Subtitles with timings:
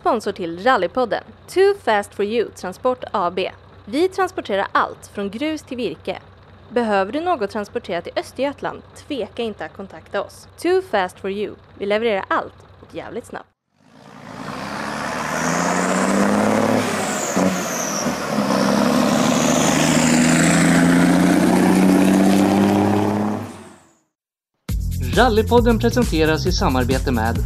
[0.00, 3.38] sponsor till Rallypodden, Too Fast For You Transport AB.
[3.84, 6.18] Vi transporterar allt från grus till virke.
[6.70, 8.82] Behöver du något transporterat i Östergötland?
[9.08, 10.48] Tveka inte att kontakta oss.
[10.58, 11.54] Too Fast For You.
[11.78, 13.46] Vi levererar allt och jävligt snabbt.
[25.16, 27.36] Rallypodden presenteras i samarbete med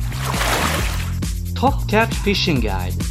[1.65, 3.05] Top Cat Fishing Guide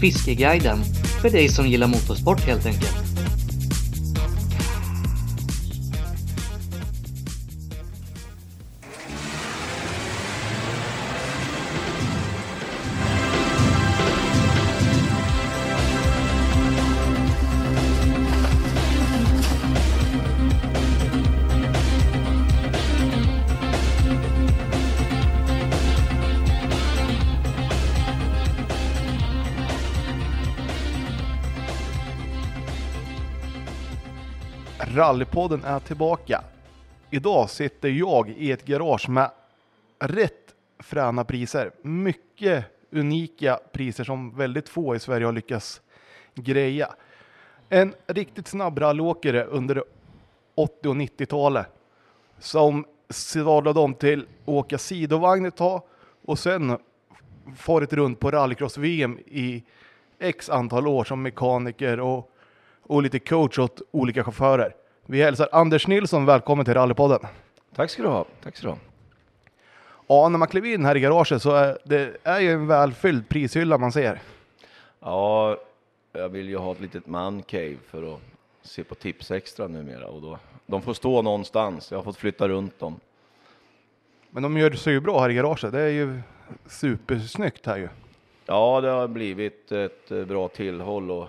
[0.00, 0.78] Fiskeguiden
[1.22, 3.09] för dig som gillar motorsport helt enkelt.
[35.00, 36.44] Rallypodden är tillbaka.
[37.10, 39.30] Idag sitter jag i ett garage med
[39.98, 41.70] rätt fräna priser.
[41.82, 45.80] Mycket unika priser som väldigt få i Sverige har lyckats
[46.34, 46.88] greja.
[47.68, 49.84] En riktigt snabb rallyåkare under
[50.54, 51.66] 80 och 90-talet
[52.38, 55.82] som sadlade om till att åka sidovagn ett tag
[56.24, 56.78] och sen
[57.56, 59.64] farit runt på rallycross-VM i
[60.18, 62.30] x antal år som mekaniker och,
[62.82, 64.74] och lite coach åt olika chaufförer.
[65.10, 67.20] Vi hälsar Anders Nilsson välkommen till Rallypodden.
[67.74, 68.24] Tack ska du ha.
[68.42, 68.78] Tack ska du ha.
[70.06, 73.28] Ja, när man klev in här i garaget så är det är ju en välfylld
[73.28, 74.22] prishylla man ser.
[75.00, 75.56] Ja,
[76.12, 78.20] jag vill ju ha ett litet mancave för att
[78.62, 81.90] se på Tips Extra numera och då, de får stå någonstans.
[81.90, 83.00] Jag har fått flytta runt dem.
[84.30, 85.72] Men de gör sig ju bra här i garaget.
[85.72, 86.20] Det är ju
[86.66, 87.88] supersnyggt här ju.
[88.46, 91.28] Ja, det har blivit ett eh, bra tillhåll och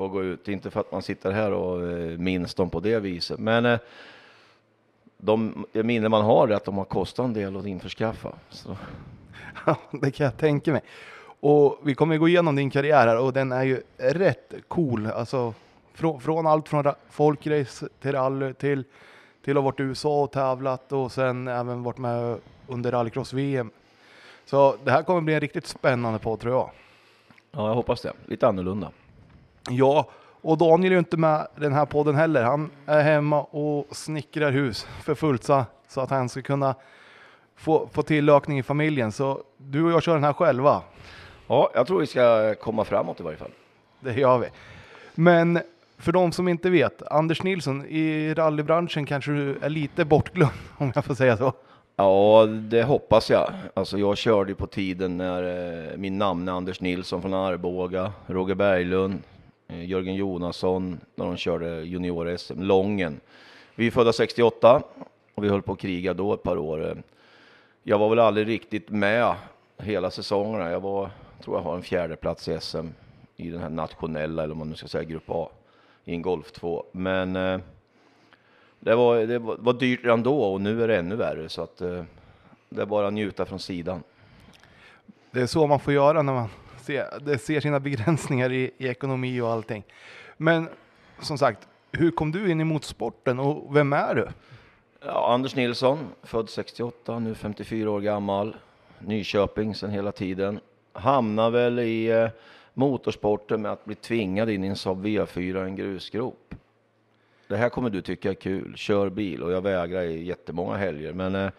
[0.00, 0.48] få gå ut.
[0.48, 3.78] Inte för att man sitter här och eh, minns dem på det viset, men eh,
[5.16, 8.32] de det minne man har är att de har kostat en del att införskaffa.
[8.50, 8.76] Så.
[9.66, 10.82] Ja, det kan jag tänka mig.
[11.40, 15.06] Och vi kommer gå igenom din karriär här och den är ju rätt cool.
[15.06, 15.54] Alltså
[15.94, 18.84] från, från allt från ra- folkrace till rally till,
[19.44, 23.70] till att ha varit i USA och tävlat och sen även varit med under rallycross-VM.
[24.44, 26.70] Så det här kommer bli en riktigt spännande podd tror jag.
[27.52, 28.12] Ja, jag hoppas det.
[28.26, 28.90] Lite annorlunda.
[29.70, 30.10] Ja,
[30.42, 32.42] och Daniel är ju inte med den här podden heller.
[32.42, 36.74] Han är hemma och snickrar hus för fullt så, så att han ska kunna
[37.56, 39.12] få, få tillökning i familjen.
[39.12, 40.82] Så du och jag kör den här själva.
[41.46, 43.50] Ja, jag tror vi ska komma framåt i varje fall.
[44.00, 44.46] Det gör vi.
[45.14, 45.60] Men
[45.98, 50.92] för de som inte vet, Anders Nilsson, i rallybranschen kanske du är lite bortglömd om
[50.94, 51.52] jag får säga så.
[51.96, 53.52] Ja, det hoppas jag.
[53.74, 59.22] Alltså jag körde på tiden när eh, min namne Anders Nilsson från Arboga, Roger Berglund,
[59.70, 63.20] Eh, Jörgen Jonasson, när de körde junior-SM, Lången.
[63.74, 64.82] Vi är födda 68
[65.34, 67.02] och vi höll på att kriga då ett par år.
[67.82, 69.34] Jag var väl aldrig riktigt med
[69.78, 70.70] hela säsongerna.
[70.70, 71.10] Jag var,
[71.44, 72.86] tror jag har en fjärde plats i SM
[73.36, 75.48] i den här nationella, eller om man nu ska säga grupp A,
[76.04, 76.84] i en Golf 2.
[76.92, 77.60] Men eh,
[78.80, 81.80] det var, det var, dyrt redan då och nu är det ännu värre så att
[81.80, 82.04] eh,
[82.68, 84.02] det är bara att njuta från sidan.
[85.30, 86.48] Det är så man får göra när man
[86.80, 89.84] se, det ser sina begränsningar i, i ekonomi och allting.
[90.36, 90.68] Men
[91.20, 94.28] som sagt, hur kom du in i motorsporten och vem är du?
[95.04, 98.56] Ja, Anders Nilsson, född 68, nu 54 år gammal.
[98.98, 100.60] Nyköping sedan hela tiden.
[100.92, 102.28] Hamnar väl i eh,
[102.74, 106.54] motorsporten med att bli tvingad in i en Saab V4, en grusgrop.
[107.48, 111.12] Det här kommer du tycka är kul, kör bil och jag vägrar i jättemånga helger.
[111.12, 111.50] Men eh,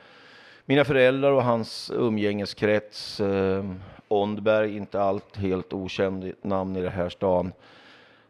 [0.65, 3.65] mina föräldrar och hans umgängeskrets, eh,
[4.11, 7.51] Ondberg, inte allt helt okänd namn i det här stan.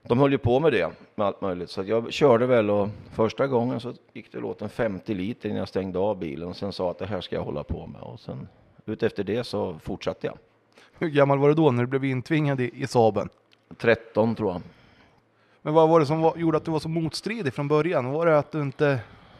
[0.03, 1.69] De höll ju på med det, med allt möjligt.
[1.69, 5.59] Så jag körde väl och första gången så gick det åt en 50 liter innan
[5.59, 8.01] jag stängde av bilen och sen sa att det här ska jag hålla på med.
[8.01, 8.47] Och sen
[8.85, 10.37] utefter det så fortsatte jag.
[10.99, 13.29] Hur gammal var du då när du blev intvingad i, i Saaben?
[13.77, 14.61] 13 tror jag.
[15.61, 18.11] Men vad var det som var, gjorde att du var så motstridig från början?
[18.11, 18.99] Var det att du inte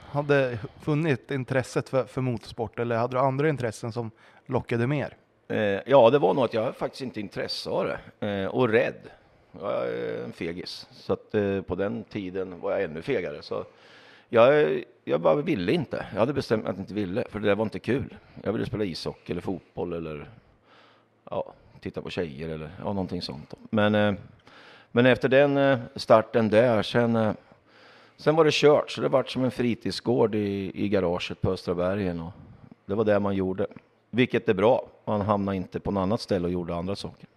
[0.10, 4.12] hade funnit intresset för, för motorsport eller hade du andra intressen som
[4.46, 5.18] lockade mer?
[5.52, 9.10] Eh, ja, det var nog att jag faktiskt inte intresse av det eh, och rädd.
[9.62, 13.42] Jag är en fegis, så att eh, på den tiden var jag ännu fegare.
[13.42, 13.66] Så
[14.30, 16.06] jag, jag bara ville inte.
[16.12, 18.18] Jag hade bestämt att jag inte ville, för det där var inte kul.
[18.44, 20.30] Jag ville spela ishockey eller fotboll eller
[21.30, 23.54] ja, titta på tjejer eller ja, någonting sånt.
[23.70, 24.14] Men, eh,
[24.92, 27.34] men efter den eh, starten där, sen, eh,
[28.18, 28.92] sen var det kört.
[28.92, 32.32] Så det vart som en fritidsgård i, i garaget på Östra bergen och
[32.86, 33.68] det var det man gjorde
[34.12, 34.86] vilket är bra.
[35.06, 37.28] Man hamnar inte på något annat ställe och gjorde andra saker.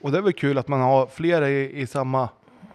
[0.00, 2.28] Och det är väl kul att man har flera i, i samma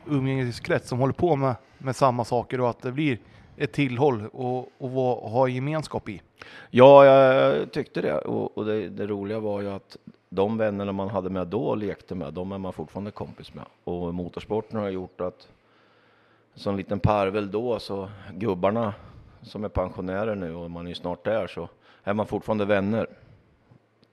[0.08, 3.20] umgängeskrets som håller på med, med samma saker och att det blir
[3.58, 6.22] ett tillhåll och, och vad- ha gemenskap i.
[6.70, 8.18] Ja, jag tyckte det.
[8.18, 9.98] Och, och det, det roliga var ju att
[10.30, 13.66] de vännerna man hade med då och lekte med, de är man fortfarande kompis med.
[13.84, 15.48] Och motorsporten har gjort att
[16.56, 18.94] som liten parvel då, så gubbarna
[19.42, 21.70] som är pensionärer nu och man är ju snart där, så
[22.04, 23.08] är man fortfarande vänner.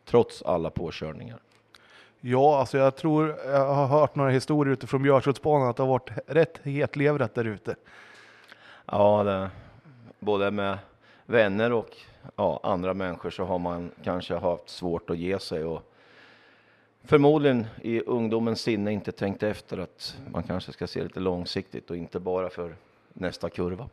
[0.04, 1.38] Trots alla påkörningar.
[2.20, 6.10] Ja, alltså jag tror jag har hört några historier utifrån Björshultsbanan att det har varit
[6.26, 7.74] rätt hetlevrat där ute.
[8.86, 9.50] Ja, det,
[10.18, 10.78] både med
[11.26, 11.96] vänner och
[12.36, 15.92] ja, andra människor så har man kanske haft svårt att ge sig och
[17.04, 21.96] förmodligen i ungdomens sinne inte tänkt efter att man kanske ska se lite långsiktigt och
[21.96, 22.74] inte bara för
[23.12, 23.88] nästa kurva.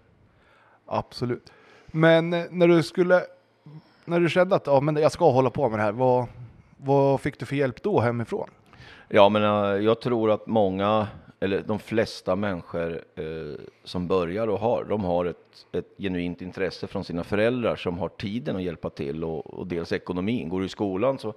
[0.86, 1.51] Absolut.
[1.88, 3.24] Men eh, när du skulle,
[4.06, 6.25] när du kände att ja, men jag ska hålla på med det här, vad,
[6.78, 8.50] vad fick du för hjälp då hemifrån?
[9.10, 11.07] Ja, men eh, jag tror att många,
[11.40, 13.24] eller de flesta människor eh,
[13.84, 18.10] som börjar och har, de har ett, ett genuint intresse från sina föräldrar som har
[18.10, 20.50] tiden att hjälpa till och, och dels ekonomin.
[20.50, 21.34] Går du i skolan så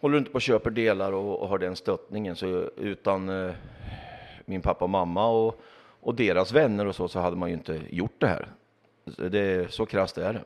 [0.00, 2.36] håller du inte på och köper delar och, och har den stöttningen.
[2.36, 2.46] Så
[2.76, 3.54] utan eh,
[4.44, 5.60] min pappa och mamma och,
[6.00, 8.48] och deras vänner och så, så hade man ju inte gjort det här.
[9.30, 10.44] Det, så krasst är det.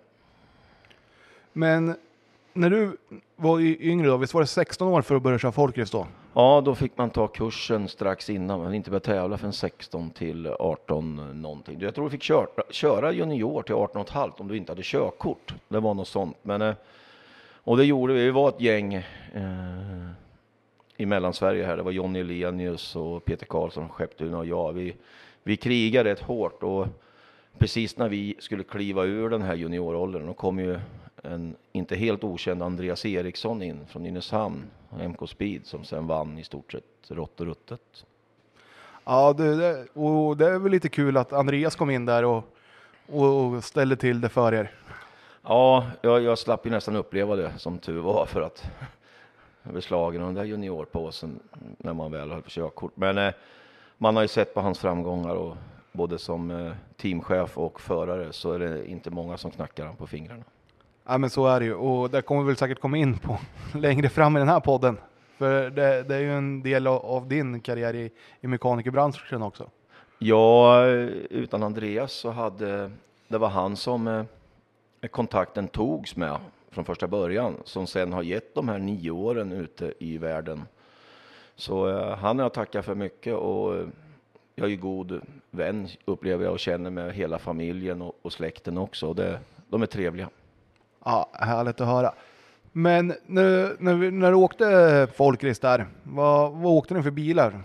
[1.52, 1.94] Men
[2.52, 2.96] när du
[3.36, 6.06] var yngre då, visst var det 16 år för att börja köra folkrace då?
[6.34, 10.46] Ja, då fick man ta kursen strax innan, men inte börja tävla förrän 16 till
[10.46, 11.80] 18 någonting.
[11.80, 14.72] Jag tror du fick köra, köra junior till 18 och ett halvt om du inte
[14.72, 15.54] hade körkort.
[15.68, 16.36] Det var något sånt.
[16.42, 16.74] Men, eh,
[17.64, 18.24] och det gjorde vi.
[18.24, 20.10] Vi var ett gäng eh,
[20.96, 21.76] i Mellansverige här.
[21.76, 24.72] Det var Johnny Elenius och Peter Karlsson, Skepptuna och jag.
[24.72, 24.94] Vi,
[25.42, 26.86] vi krigade rätt hårt och
[27.58, 30.80] precis när vi skulle kliva ur den här junioråldern, då kom ju
[31.22, 36.44] en inte helt okänd Andreas Eriksson in från Nynäshamn, MK Speed, som sen vann i
[36.44, 38.06] stort sett rått och ruttet.
[39.04, 42.44] Ja, det, det, och det är väl lite kul att Andreas kom in där och,
[43.06, 44.70] och ställde till det för er.
[45.42, 48.64] Ja, jag, jag slapp ju nästan uppleva det som tur var för att
[49.62, 51.40] jag blev slagen av den där juniorpåsen
[51.78, 52.92] när man väl höll på körkort.
[52.94, 53.32] Men eh,
[53.98, 55.56] man har ju sett på hans framgångar och
[55.92, 60.06] både som eh, teamchef och förare så är det inte många som knackar han på
[60.06, 60.44] fingrarna.
[61.04, 63.38] Ja, men så är det ju och det kommer vi väl säkert komma in på
[63.78, 64.98] längre fram i den här podden.
[65.38, 68.10] För det, det är ju en del av, av din karriär i,
[68.40, 69.70] i mekanikerbranschen också.
[70.18, 70.84] Ja,
[71.30, 72.90] utan Andreas så hade
[73.28, 76.36] det var han som eh, kontakten togs med
[76.70, 80.62] från första början som sen har gett de här nio åren ute i världen.
[81.56, 83.86] Så eh, han har jag tackat för mycket och eh,
[84.54, 85.20] jag är ju god
[85.50, 89.08] vän upplever jag och känner med hela familjen och, och släkten också.
[89.08, 90.28] Och det, de är trevliga.
[91.04, 92.12] Ja, härligt att höra.
[92.72, 97.62] Men när, när, vi, när du åkte folkrace där, vad, vad åkte ni för bilar?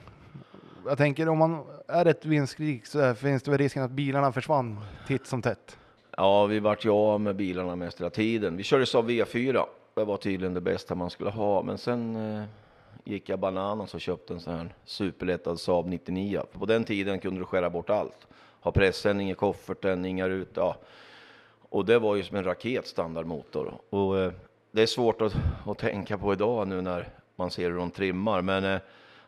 [0.86, 4.80] Jag tänker om man är ett vindskrik så finns det väl risken att bilarna försvann
[5.08, 5.78] titt som tätt.
[6.18, 8.58] Ja, vi vart ju av med bilarna mest hela tiden.
[8.58, 9.66] Vi körde Saab V4.
[9.94, 12.44] Det var tydligen det bästa man skulle ha, men sen eh,
[13.04, 16.42] gick jag bananas och köpte en sån här superlättad Saab 99.
[16.52, 18.28] För på den tiden kunde du skära bort allt.
[18.62, 20.64] Ha pressändning i kofferten, inga rutor.
[20.64, 20.76] Ja.
[21.70, 23.74] Och det var ju som en raket standardmotor.
[23.90, 24.32] Och eh,
[24.72, 28.42] det är svårt att, att tänka på idag nu när man ser hur de trimmar,
[28.42, 28.80] men eh,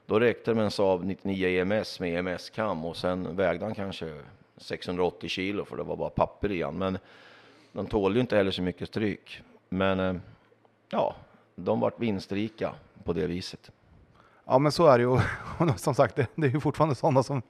[0.06, 4.14] då räckte det med en Saab 99 EMS med EMS-kam och sen vägde han kanske
[4.58, 6.78] 680 kilo för det var bara papper i han.
[6.78, 6.98] Men
[7.72, 9.42] de tålde ju inte heller så mycket stryk.
[9.70, 10.16] Men eh,
[10.90, 11.16] ja,
[11.56, 12.74] de vart vinstrika
[13.04, 13.72] på det viset.
[14.46, 15.10] Ja, men så är det ju.
[15.72, 17.42] Och som sagt, det, är ju fortfarande sådana som,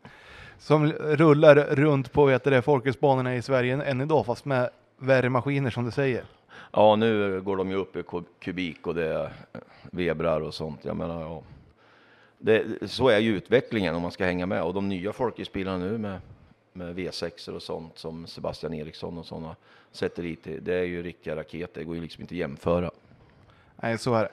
[0.58, 5.30] som rullar runt på vet du det, folkracebanorna i Sverige än idag, fast med värre
[5.30, 6.24] maskiner som du säger.
[6.72, 9.34] Ja, nu går de ju upp i ku- kubik och det är
[9.92, 10.86] vebrar och sånt.
[10.86, 11.44] Jag menar, ja.
[12.38, 14.64] det, så är ju utvecklingen om man ska hänga med.
[14.64, 16.20] Och de nya folkracebilarna nu med,
[16.74, 19.56] med V6 och sånt som Sebastian Eriksson och sådana
[19.92, 21.80] sätter i till, det är ju riktiga raketer.
[21.80, 22.92] Det går ju liksom inte att jämföra.
[23.76, 24.32] Nej, så är det.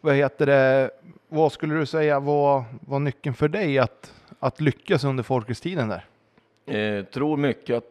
[0.00, 0.90] Vad heter det?
[1.28, 6.04] Vad skulle du säga var, var nyckeln för dig att, att lyckas under folkracetiden där?
[6.76, 7.84] Eh, tror mycket att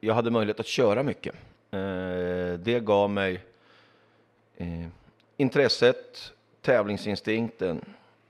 [0.00, 1.34] jag hade möjlighet att köra mycket.
[1.76, 3.40] Eh, det gav mig
[4.56, 4.86] eh,
[5.36, 7.84] intresset, tävlingsinstinkten.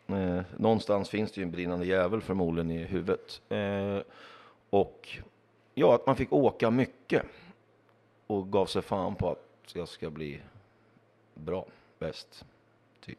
[0.06, 3.40] Eh, någonstans finns det ju en brinnande jävel förmodligen i huvudet.
[4.70, 5.08] Och
[5.74, 7.22] ja, att man fick åka mycket
[8.26, 10.40] och gav sig fan på att jag ska bli
[11.34, 11.66] bra,
[11.98, 12.44] bäst,
[13.04, 13.18] typ.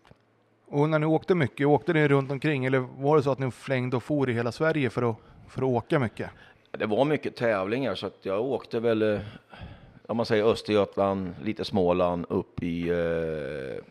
[0.66, 3.52] Och när ni åkte mycket, åkte ni runt omkring eller var det så att ni
[3.52, 5.18] flängde och for i hela Sverige för att,
[5.48, 6.30] för att åka mycket?
[6.72, 9.20] Det var mycket tävlingar så att jag åkte väl
[10.08, 13.84] om man säger Östergötland, lite Småland, upp i eh,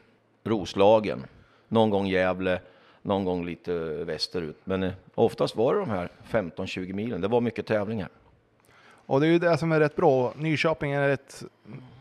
[0.45, 1.27] Roslagen.
[1.69, 2.61] Någon gång Gävle,
[3.03, 3.73] någon gång lite
[4.05, 4.57] västerut.
[4.65, 7.21] Men eh, oftast var det de här 15-20 milen.
[7.21, 8.09] Det var mycket tävlingar.
[9.07, 10.33] Och det är ju det som är rätt bra.
[10.37, 11.45] Nyköping är ett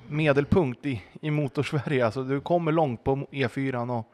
[0.07, 2.05] medelpunkt i, i motorsverige.
[2.05, 4.05] Alltså du kommer långt på E4 och,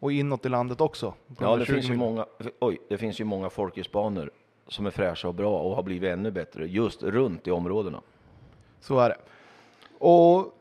[0.00, 1.14] och inåt i landet också.
[1.40, 2.26] Ja, de det 20 finns, ju många,
[2.60, 4.30] oj, det finns ju många folkhusbanor
[4.68, 8.00] som är fräscha och bra och har blivit ännu bättre just runt i områdena.
[8.80, 9.16] Så är det.
[9.98, 10.54] Och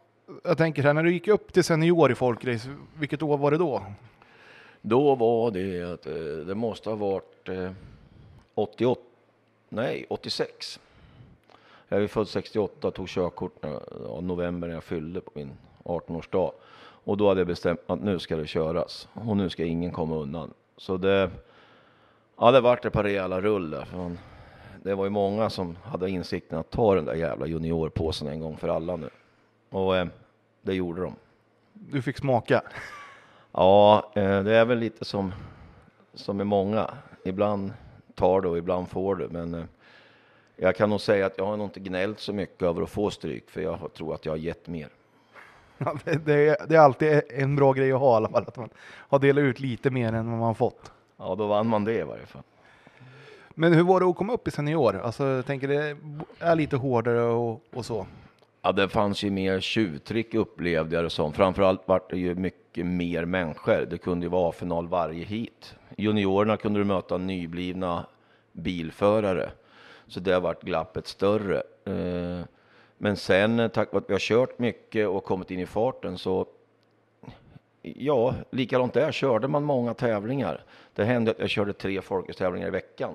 [0.44, 3.52] jag tänker så här, när du gick upp till senior i folkrace, vilket år var
[3.52, 3.84] det då?
[4.82, 7.72] Då var det att eh, det måste ha varit eh,
[8.56, 9.02] 88,
[9.70, 10.80] nej 86.
[11.88, 13.68] Jag är född 68 tog körkort i
[14.22, 15.52] november när jag fyllde på min
[15.84, 16.52] 18-årsdag.
[17.04, 20.16] Och då hade jag bestämt att nu ska det köras och nu ska ingen komma
[20.16, 20.54] undan.
[20.78, 21.32] Så det,
[22.38, 23.86] ja det vart ett par rejäla rull där.
[23.86, 24.20] För man,
[24.84, 28.58] det var ju många som hade insikten att ta den där jävla juniorpåsen en gång
[28.58, 29.10] för alla nu.
[29.70, 30.08] Och eh,
[30.62, 31.16] det gjorde de.
[31.74, 32.62] Du fick smaka.
[33.52, 35.34] Ja, eh, det är väl lite som,
[36.14, 36.90] som med många.
[37.26, 37.74] Ibland
[38.16, 39.28] tar du och ibland får du.
[39.30, 39.64] Men eh,
[40.56, 43.10] jag kan nog säga att jag har nog inte gnällt så mycket över att få
[43.10, 44.90] stryk, för jag tror att jag har gett mer.
[45.80, 48.44] Ja, det, det, är, det är alltid en bra grej att ha i alla fall,
[48.48, 50.92] att man har delat ut lite mer än vad man fått.
[51.18, 52.44] Ja, då vann man det i varje fall.
[53.50, 54.96] Men hur var det att komma upp i senior?
[54.96, 55.98] Alltså, jag tänker det
[56.40, 58.08] är lite hårdare och, och så.
[58.68, 61.34] Ja, det fanns ju mer tjuvtrick upplevde jag det som.
[61.34, 63.86] Framförallt vart det ju mycket mer människor.
[63.90, 65.76] Det kunde ju vara A-final varje hit.
[65.98, 68.06] Juniorerna kunde du möta nyblivna
[68.52, 69.52] bilförare.
[70.08, 71.64] Så det har varit glappet större.
[71.86, 72.46] Eh,
[72.98, 76.18] men sen eh, tack vare att vi har kört mycket och kommit in i farten
[76.18, 76.48] så
[77.82, 80.64] Ja, likadant där körde man många tävlingar.
[80.94, 83.14] Det hände att jag körde tre folkracetävlingar i veckan.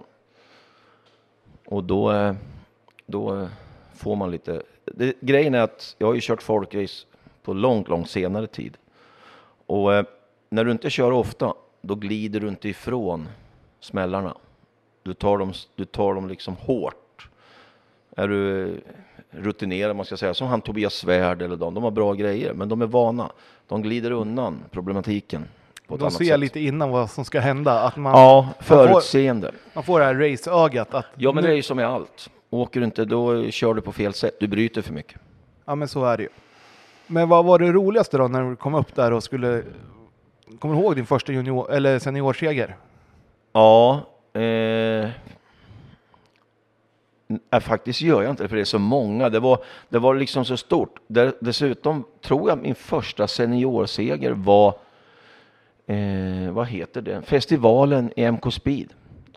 [1.66, 2.34] Och då, eh,
[3.06, 3.48] då
[3.94, 4.62] får man lite...
[4.94, 7.06] Det, grejen är att jag har ju kört folkrace
[7.42, 8.76] på långt, långt senare tid.
[9.66, 10.04] Och eh,
[10.50, 13.28] när du inte kör ofta, då glider du inte ifrån
[13.80, 14.34] smällarna.
[15.02, 17.28] Du tar dem, du tar dem liksom hårt.
[18.16, 18.70] Är du
[19.30, 22.68] rutinerad, man ska säga, som han Tobias Svärd eller de, de har bra grejer, men
[22.68, 23.30] de är vana.
[23.68, 25.44] De glider undan problematiken.
[25.86, 26.40] På De ser sätt.
[26.40, 27.80] lite innan vad som ska hända.
[27.80, 29.52] Att man, Ja, man, får, förutseende.
[29.74, 30.94] man får det här raceögat.
[30.94, 32.30] Att Ja, men nu- det är ju som med allt.
[32.52, 34.36] Åker du inte, då kör du på fel sätt.
[34.40, 35.20] Du bryter för mycket.
[35.64, 36.28] Ja, men så är det ju.
[37.06, 39.62] Men vad var det roligaste då när du kom upp där och skulle...
[40.58, 42.76] Kommer du ihåg din första junior eller seniorseger?
[43.52, 44.00] Ja,
[44.32, 45.08] eh,
[47.26, 49.28] nej, faktiskt gör jag inte det, för det är så många.
[49.28, 51.00] Det var, det var liksom så stort.
[51.40, 54.74] Dessutom tror jag min första seniorseger var,
[55.86, 58.88] eh, vad heter det, festivalen i MK Speed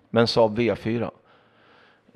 [0.09, 1.11] med en Saab V4.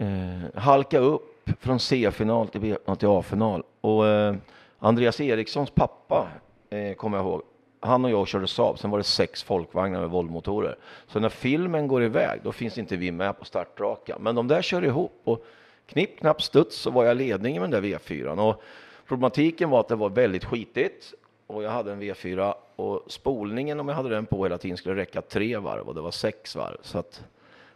[0.01, 3.63] Eh, halka upp från C-final till, B- till A-final.
[3.82, 4.36] Och eh,
[4.79, 6.27] Andreas Erikssons pappa,
[6.70, 7.41] eh, kommer jag ihåg,
[7.79, 10.77] han och jag körde Saab, sen var det sex folkvagnar med Volvomotorer.
[11.08, 14.18] Så när filmen går iväg, då finns inte vi med på startraka.
[14.20, 15.46] Men de där kör ihop och
[15.86, 18.50] knipp, knapp, studs så var jag ledningen med den där V4.
[18.50, 18.62] Och
[19.08, 21.13] problematiken var att det var väldigt skitigt
[21.48, 24.96] och jag hade en V4 och spolningen om jag hade den på hela tiden skulle
[24.96, 26.77] räcka tre varv och det var sex varv.
[26.82, 27.24] Så att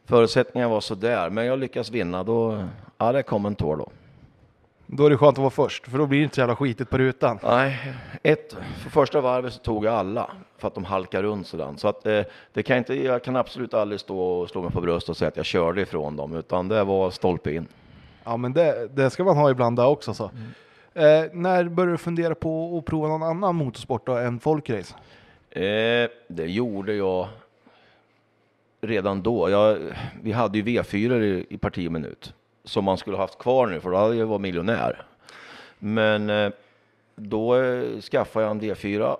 [0.06, 2.24] förutsättningarna var så där, men jag lyckas vinna.
[2.24, 2.68] Då,
[2.98, 3.90] ja, det kom en tår då.
[4.86, 6.90] Då är det skönt att vara först, för då blir det inte så jävla skitigt
[6.90, 7.40] på rutan.
[7.44, 7.94] Nej,
[8.24, 11.74] ett, för första varvet så tog jag alla för att de halkar runt sådär.
[11.78, 12.22] Så att eh,
[12.54, 15.28] det kan inte, jag kan absolut aldrig stå och slå mig på bröstet och säga
[15.28, 17.68] att jag körde ifrån dem, utan det var stolpe in.
[18.24, 20.14] Ja, men det, det ska man ha ibland där också.
[20.14, 20.24] Så.
[20.94, 24.96] Eh, när började du fundera på att prova någon annan motorsport då, än folkrace?
[25.50, 27.28] Eh, det gjorde jag
[28.84, 29.50] redan då.
[29.50, 29.78] Jag,
[30.22, 33.80] vi hade ju V4 i, i parti och minut som man skulle haft kvar nu,
[33.80, 35.06] för då hade jag varit miljonär.
[35.80, 36.52] Men eh,
[37.16, 39.18] då eh, skaffade jag en D4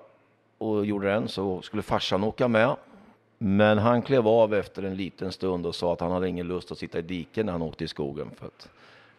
[0.58, 2.76] och gjorde den, så skulle farsan åka med.
[3.38, 6.72] Men han klev av efter en liten stund och sa att han hade ingen lust
[6.72, 8.30] att sitta i diken när han åkte i skogen.
[8.40, 8.70] För att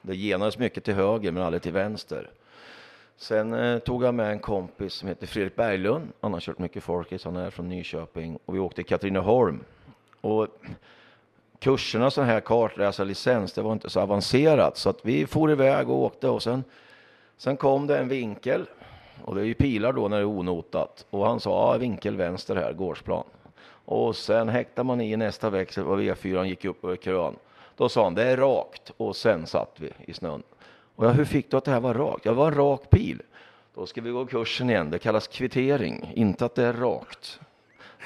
[0.02, 2.30] det genades mycket till höger men aldrig till vänster.
[3.16, 6.08] Sen eh, tog jag med en kompis som heter Fredrik Berglund.
[6.20, 8.38] Han har kört mycket folkis, han är från Nyköping.
[8.44, 9.64] Och vi åkte till Katrineholm.
[10.24, 10.48] Och
[11.58, 14.76] kurserna sån här kartläsarlicens, det var inte så avancerat.
[14.76, 16.64] Så att vi for iväg och åkte och sen,
[17.36, 18.66] sen kom det en vinkel.
[19.24, 21.06] Och det är ju pilar då när det är onotat.
[21.10, 23.24] Och han sa, ja, vinkel vänster här, gårdsplan.
[23.84, 27.36] Och sen häktade man i nästa växel och V4 e gick upp över krön.
[27.76, 28.92] Då sa han, det är rakt.
[28.96, 30.42] Och sen satt vi i snön.
[30.96, 32.24] Och jag, hur fick du att det här var rakt?
[32.24, 33.22] Jag det var en rak pil.
[33.74, 34.90] Då ska vi gå kursen igen.
[34.90, 37.40] Det kallas kvittering, inte att det är rakt.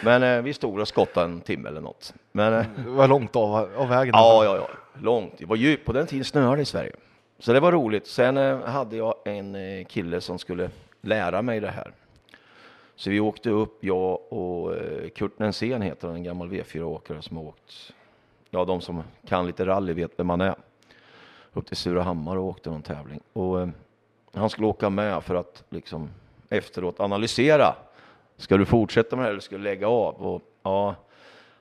[0.04, 2.14] Men eh, vi stod och skottade en timme eller något.
[2.32, 4.12] Men eh, Det var långt av, av vägen.
[4.16, 4.68] ja, ja, ja,
[5.02, 5.32] långt.
[5.38, 5.86] Det var djupt.
[5.86, 6.92] På den tiden snöade det i Sverige.
[7.38, 8.06] så det var roligt.
[8.06, 11.92] Sen eh, hade jag en eh, kille som skulle lära mig det här.
[12.96, 17.36] Så vi åkte upp, jag och eh, Kurt Nensén heter han, en gammal V4-åkare som
[17.36, 17.92] har åkt,
[18.50, 20.54] ja de som kan lite rally vet vem man är.
[21.52, 23.20] Upp till Surahammar och åkte någon tävling.
[23.32, 23.68] Och eh,
[24.34, 26.08] han skulle åka med för att liksom
[26.48, 27.74] efteråt analysera.
[28.38, 30.14] Ska du fortsätta med det eller ska du lägga av?
[30.14, 30.94] Och, ja,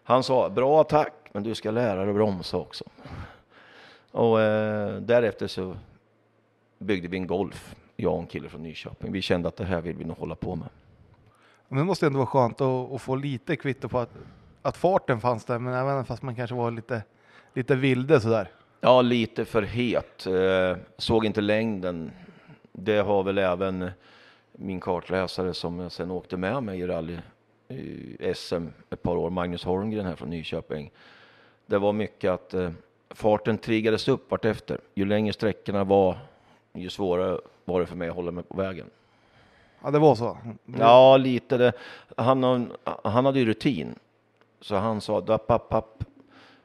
[0.04, 2.84] han sa, bra tack, men du ska lära dig att bromsa också.
[4.12, 5.76] Och eh, därefter så
[6.78, 9.12] byggde vi en Golf, jag och en kille från Nyköping.
[9.12, 10.68] Vi kände att det här vill vi nog hålla på med.
[11.68, 14.12] Men det måste ändå vara skönt att, att få lite kvitto på att,
[14.62, 17.02] att farten fanns där, men även fast man kanske var lite,
[17.54, 18.50] lite vilde sådär.
[18.82, 20.28] Ja, lite för het.
[20.28, 22.12] Eh, såg inte längden.
[22.72, 23.92] Det har väl även
[24.60, 27.18] min kartläsare som jag sen åkte med mig i rally
[27.68, 30.92] i SM ett par år, Magnus Holmgren här från Nyköping.
[31.66, 32.72] Det var mycket att eh,
[33.10, 34.80] farten triggades upp vartefter.
[34.96, 36.18] Ju längre sträckorna var,
[36.74, 38.90] ju svårare var det för mig att hålla mig på vägen.
[39.84, 40.38] Ja, det var så.
[40.80, 41.58] Ja, lite.
[41.58, 41.74] Det.
[42.18, 42.72] Han,
[43.04, 43.96] han hade ju rutin.
[44.62, 46.04] Så han sa, app, app, app.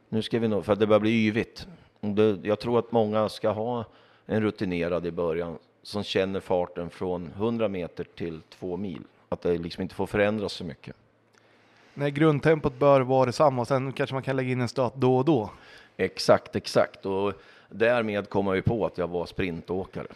[0.08, 1.66] nu ska vi nog, för det börjar bli yvigt.
[2.00, 3.84] Det, jag tror att många ska ha
[4.26, 9.02] en rutinerad i början som känner farten från 100 meter till 2 mil.
[9.28, 10.96] Att det liksom inte får förändras så mycket.
[11.94, 15.16] Nej, grundtempot bör vara detsamma och sen kanske man kan lägga in en stöt då
[15.16, 15.50] och då.
[15.96, 17.06] Exakt, exakt.
[17.06, 17.32] Och
[17.68, 20.06] därmed kom jag ju på att jag var sprintåkare.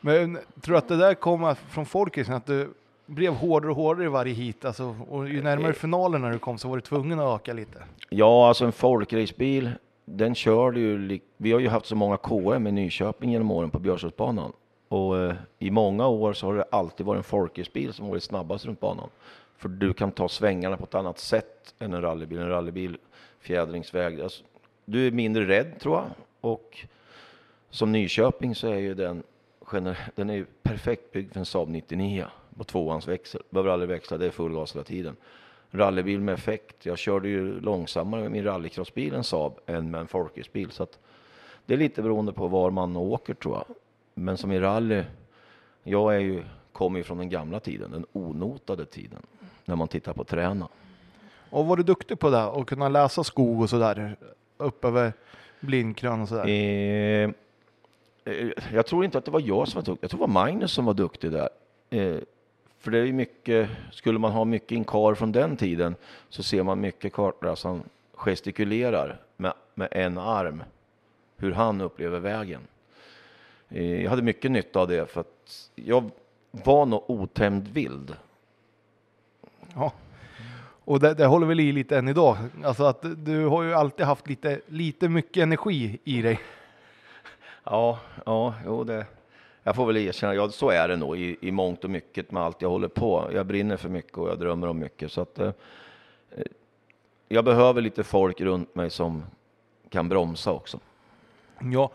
[0.00, 2.70] Men tror du att det där kommer från folket, att du
[3.06, 4.64] blev hårdare och hårdare i varje hit?
[4.64, 7.82] Alltså, och ju närmare finalen när du kom så var du tvungen att öka lite.
[8.08, 9.70] Ja, alltså en folkracebil,
[10.04, 13.78] den körde ju, vi har ju haft så många KM i Nyköping genom åren på
[13.78, 14.52] Björsundsbanan.
[14.88, 18.66] Och eh, i många år så har det alltid varit en folkracebil som varit snabbast
[18.66, 19.08] runt banan.
[19.56, 22.38] För du kan ta svängarna på ett annat sätt än en rallybil.
[22.38, 22.98] En rallybil,
[23.40, 24.44] fjädringsväg, alltså,
[24.84, 26.04] du är mindre rädd tror jag.
[26.40, 26.86] Och
[27.70, 29.22] som Nyköping så är ju den,
[30.14, 33.42] den är ju perfekt byggd för en Saab 99 på tvåans växel.
[33.50, 35.16] Behöver aldrig växla, det är full gas hela tiden.
[35.74, 36.86] Rallybil med effekt.
[36.86, 40.70] Jag körde ju långsammare med min rallycrossbil än Saab än med en folkracebil.
[40.70, 40.98] Så att
[41.66, 43.76] det är lite beroende på var man åker tror jag.
[44.14, 45.02] Men som i rally,
[45.82, 49.22] jag är ju, kommer ju från den gamla tiden, den onotade tiden.
[49.64, 50.68] När man tittar på träna.
[51.50, 54.16] Och var du duktig på det och kunna läsa skog och sådär
[54.56, 55.12] upp över
[55.60, 56.48] blindkrön och sådär?
[56.48, 57.30] Eh,
[58.24, 60.04] eh, jag tror inte att det var jag som var duktig.
[60.04, 61.48] Jag tror det var Magnus som var duktig där.
[61.90, 62.18] Eh,
[62.84, 65.94] för det är ju mycket, skulle man ha mycket inkar från den tiden
[66.28, 67.82] så ser man mycket kartläsaren
[68.14, 70.62] gestikulerar med, med en arm
[71.36, 72.60] hur han upplever vägen.
[73.68, 76.10] Eh, jag hade mycket nytta av det för att jag
[76.50, 78.16] var nog otämjd vild.
[79.74, 79.92] Ja.
[80.84, 82.36] Och det, det håller väl i lite än idag.
[82.64, 86.40] Alltså att du har ju alltid haft lite, lite mycket energi i dig.
[87.64, 89.06] Ja, ja, jo det.
[89.66, 92.42] Jag får väl erkänna, ja, så är det nog i, i mångt och mycket med
[92.42, 93.30] allt jag håller på.
[93.34, 95.12] Jag brinner för mycket och jag drömmer om mycket.
[95.12, 95.52] Så att, eh,
[97.28, 99.22] jag behöver lite folk runt mig som
[99.88, 100.80] kan bromsa också.
[101.72, 101.90] Ja.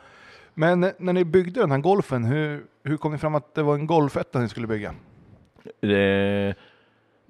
[0.54, 3.76] Men när ni byggde den här golfen, hur, hur kom ni fram att det var
[3.76, 4.96] en golfetta ni skulle bygga?
[5.80, 6.56] Det,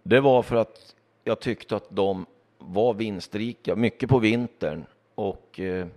[0.04, 2.26] det var för att jag tyckte att de
[2.58, 4.86] var vinstrika, mycket på vintern.
[5.16, 5.88] Och eh,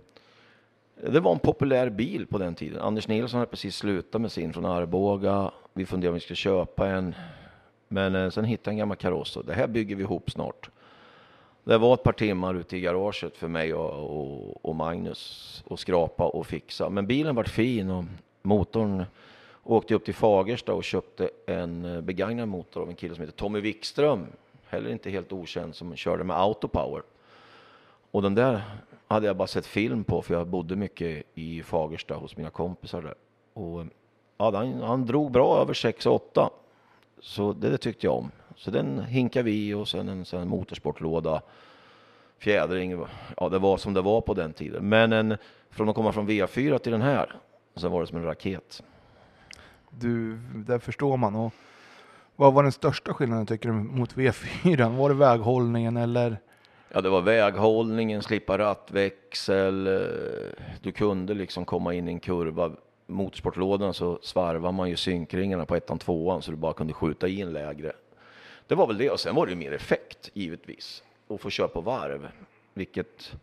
[0.95, 2.81] det var en populär bil på den tiden.
[2.81, 5.51] Anders Nilsson hade precis slutat med sin från Arboga.
[5.73, 7.15] Vi funderade om vi skulle köpa en.
[7.87, 10.69] Men eh, sen hittade jag en gammal kaross och det här bygger vi ihop snart.
[11.63, 15.79] Det var ett par timmar ute i garaget för mig och, och, och Magnus och
[15.79, 16.89] skrapa och fixa.
[16.89, 18.05] Men bilen var fin och
[18.41, 19.05] motorn
[19.63, 23.37] åkte upp till Fagersta och köpte en eh, begagnad motor av en kille som heter
[23.37, 24.27] Tommy Wikström.
[24.65, 27.01] Heller inte helt okänd som körde med Autopower.
[28.11, 28.61] Och den där
[29.07, 33.01] hade jag bara sett film på för jag bodde mycket i Fagersta hos mina kompisar
[33.01, 33.15] där.
[33.53, 33.85] Och
[34.37, 36.49] ja, han, han drog bra över 6 och 8.
[37.19, 38.31] Så det, det tyckte jag om.
[38.55, 41.41] Så den hinkade vi och sen en sen en motorsportlåda.
[42.37, 43.05] Fjädring,
[43.37, 44.89] ja det var som det var på den tiden.
[44.89, 45.37] Men en,
[45.69, 47.35] från att komma från V4 till den här,
[47.75, 48.83] så var det som en raket.
[49.89, 50.37] Du,
[50.67, 51.35] det förstår man.
[51.35, 51.53] Och
[52.35, 54.97] vad var den största skillnaden tycker du mot V4?
[54.97, 56.37] Var det väghållningen eller?
[56.95, 59.83] Ja, det var väghållningen, slippa rattväxel.
[60.81, 62.71] Du kunde liksom komma in i en kurva.
[63.07, 67.41] Motorsportlådan så svarvar man ju synkringarna på ettan, tvåan så du bara kunde skjuta i
[67.41, 67.91] en lägre.
[68.67, 71.03] Det var väl det och sen var det ju mer effekt givetvis.
[71.27, 72.27] Och få köra på varv,
[72.73, 73.33] vilket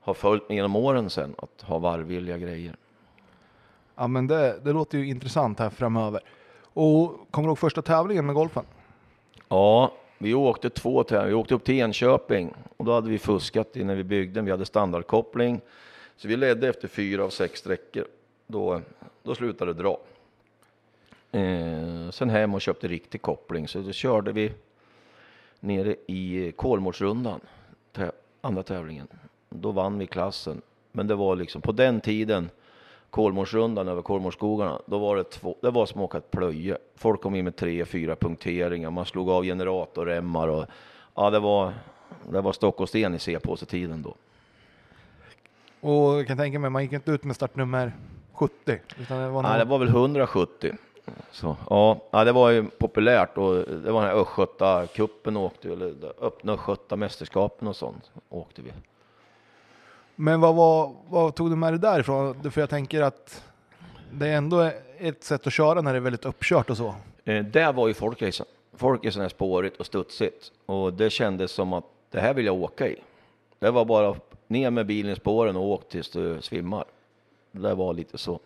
[0.00, 2.76] har följt mig genom åren sen att ha varvvilliga grejer.
[3.96, 6.20] Ja, men det, det låter ju intressant här framöver.
[6.62, 8.64] Och kommer du ihåg första tävlingen med golfen?
[9.48, 11.28] Ja, vi åkte två tävlingar.
[11.28, 14.42] Vi åkte upp till Enköping och då hade vi fuskat innan vi byggde.
[14.42, 15.60] Vi hade standardkoppling.
[16.16, 18.04] Så vi ledde efter fyra av sex sträckor.
[18.46, 18.80] Då,
[19.22, 19.98] då slutade det dra.
[21.32, 24.52] Eh, sen hem och köpte riktig koppling, så då körde vi
[25.60, 27.40] nere i Kolmårdsrundan,
[28.40, 29.08] andra tävlingen.
[29.48, 30.62] Då vann vi klassen.
[30.92, 32.50] Men det var liksom på den tiden,
[33.14, 36.78] Kolmårdsrundan över Kolmårdsskogarna, då var det två, det var som att åka ett plöje.
[36.96, 40.64] Folk kom in med tre, fyra punkteringar, man slog av generatorremmar och
[41.14, 41.72] ja, det var,
[42.28, 44.14] det var stock och sten i C-påse-tiden då.
[45.88, 47.92] Och jag kan tänka mig, man gick inte ut med startnummer
[48.32, 48.78] 70.
[48.98, 49.58] Utan det var Nej, någon...
[49.58, 50.72] det var väl 170.
[51.30, 55.94] Så, ja, ja, det var ju populärt och det var den här Östgöta-cupen åkte eller
[56.20, 58.72] öppna Östgöta-mästerskapen och sånt åkte vi.
[60.16, 62.50] Men vad, var, vad tog du med dig därifrån?
[62.50, 63.44] För jag tänker att
[64.10, 66.94] det är ändå ett sätt att köra när det är väldigt uppkört och så.
[67.24, 68.46] Eh, där var ju folkracen.
[68.76, 72.88] Folkracen är spårigt och studsigt och det kändes som att det här vill jag åka
[72.88, 72.96] i.
[73.58, 74.14] Det var bara
[74.46, 76.84] ner med bilen i spåren och åk tills du svimmar.
[77.52, 78.40] Det var lite så.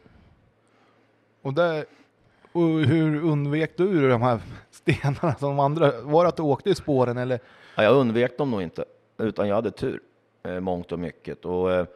[1.42, 1.84] Och, där,
[2.52, 6.00] och hur undvek du de här stenarna som de andra?
[6.00, 7.40] Var det att du åkte i spåren eller?
[7.76, 8.84] Ja, jag undvek dem nog inte,
[9.18, 10.00] utan jag hade tur,
[10.42, 11.44] eh, mångt och mycket.
[11.44, 11.86] Och, eh,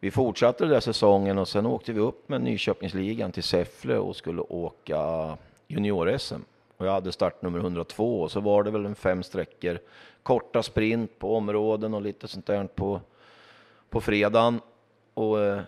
[0.00, 4.16] vi fortsatte den där säsongen och sen åkte vi upp med Nyköpingsligan till Säffle och
[4.16, 4.98] skulle åka
[5.68, 6.40] junior-SM.
[6.76, 9.78] Och jag hade startnummer 102 och så var det väl en fem sträckor,
[10.22, 13.00] korta sprint på områden och lite sånt där på,
[13.90, 14.60] på fredagen.
[15.14, 15.60] Och eh,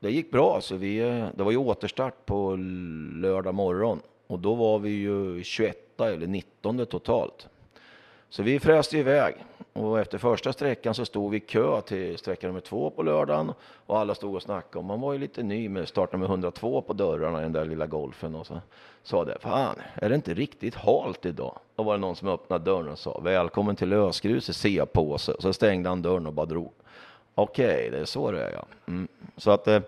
[0.00, 2.56] det gick bra, så vi, eh, det var ju återstart på
[3.12, 7.48] lördag morgon och då var vi ju 21 eller 19 totalt.
[8.30, 9.34] Så vi fräste iväg
[9.72, 13.52] och efter första sträckan så stod vi i kö till sträcka nummer två på lördagen
[13.86, 14.84] och alla stod och snackade.
[14.84, 18.34] Man var ju lite ny med startnummer 102 på dörrarna i den där lilla golfen
[18.34, 18.60] och så
[19.02, 19.38] sa det.
[19.40, 21.58] Fan, är det inte riktigt halt idag?
[21.76, 25.34] Då var det någon som öppnade dörren och sa välkommen till lösgrus i C-påse.
[25.38, 26.72] Så stängde han dörren och bara drog.
[27.34, 28.66] Okej, det är så det är ja.
[28.86, 29.08] Mm.
[29.36, 29.80] Så att, eh,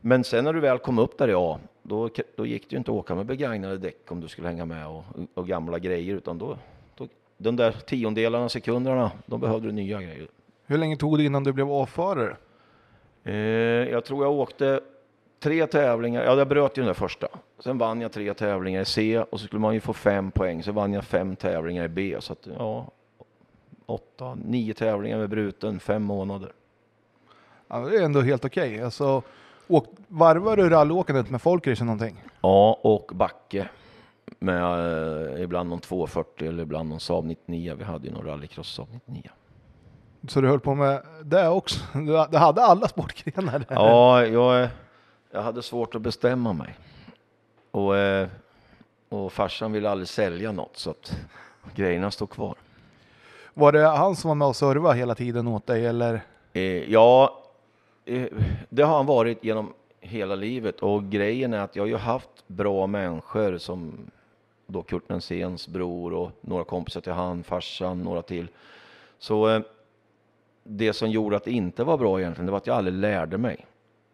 [0.00, 2.78] men sen när du väl kom upp där i A, då, då gick det ju
[2.78, 6.14] inte att åka med begagnade däck om du skulle hänga med och, och gamla grejer,
[6.14, 6.56] utan då,
[7.42, 10.28] de där tiondelarna, sekunderna, de behövde du nya grejer.
[10.66, 12.36] Hur länge tog det innan du blev avförare?
[13.24, 13.34] Eh,
[13.90, 14.80] jag tror jag åkte
[15.40, 17.28] tre tävlingar, ja jag bröt ju den där första.
[17.58, 20.62] Sen vann jag tre tävlingar i C och så skulle man ju få fem poäng,
[20.62, 22.16] så vann jag fem tävlingar i B.
[22.20, 22.90] Så att, ja,
[23.86, 26.52] åtta, nio tävlingar med bruten, fem månader.
[27.68, 28.82] Ja, det är ändå helt okej.
[28.82, 29.22] Alltså,
[29.68, 32.22] åk, varvar du rallyåkandet med folkrace någonting?
[32.40, 33.68] Ja, och backe.
[34.38, 34.62] Med
[35.34, 37.74] eh, ibland någon 240 eller ibland någon Saab 99.
[37.78, 39.30] Vi hade ju någon rallycross Saab 99.
[40.28, 41.80] Så du höll på med det också?
[41.94, 43.64] Du, du hade alla sportgrenar?
[43.70, 44.68] Ja, jag,
[45.30, 46.74] jag hade svårt att bestämma mig.
[47.70, 48.28] Och, eh,
[49.08, 51.16] och farsan ville aldrig sälja något så att
[51.74, 52.54] grejerna stod kvar.
[53.54, 56.20] Var det han som var med och servade hela tiden åt dig eller?
[56.52, 57.42] Eh, ja,
[58.04, 58.26] eh,
[58.68, 59.72] det har han varit genom
[60.02, 64.10] hela livet och grejen är att jag har ju haft bra människor som
[64.66, 68.48] då Kurt Nensens bror och några kompisar till han, farsan, några till.
[69.18, 69.62] Så eh,
[70.64, 73.38] det som gjorde att det inte var bra egentligen, det var att jag aldrig lärde
[73.38, 73.66] mig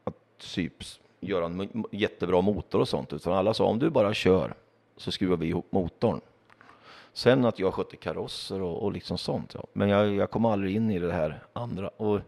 [0.04, 0.74] att typ
[1.20, 4.54] göra en jättebra motor och sånt, utan alla sa om du bara kör
[4.96, 6.20] så skruvar vi ihop motorn.
[7.12, 9.64] Sen att jag skötte karosser och, och liksom sånt, ja.
[9.72, 11.88] men jag, jag kom aldrig in i det här andra.
[11.88, 12.20] Och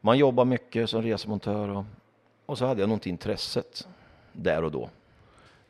[0.00, 1.84] man jobbar mycket som resemontör och,
[2.52, 3.88] och så hade jag nog inte intresset
[4.32, 4.90] där och då.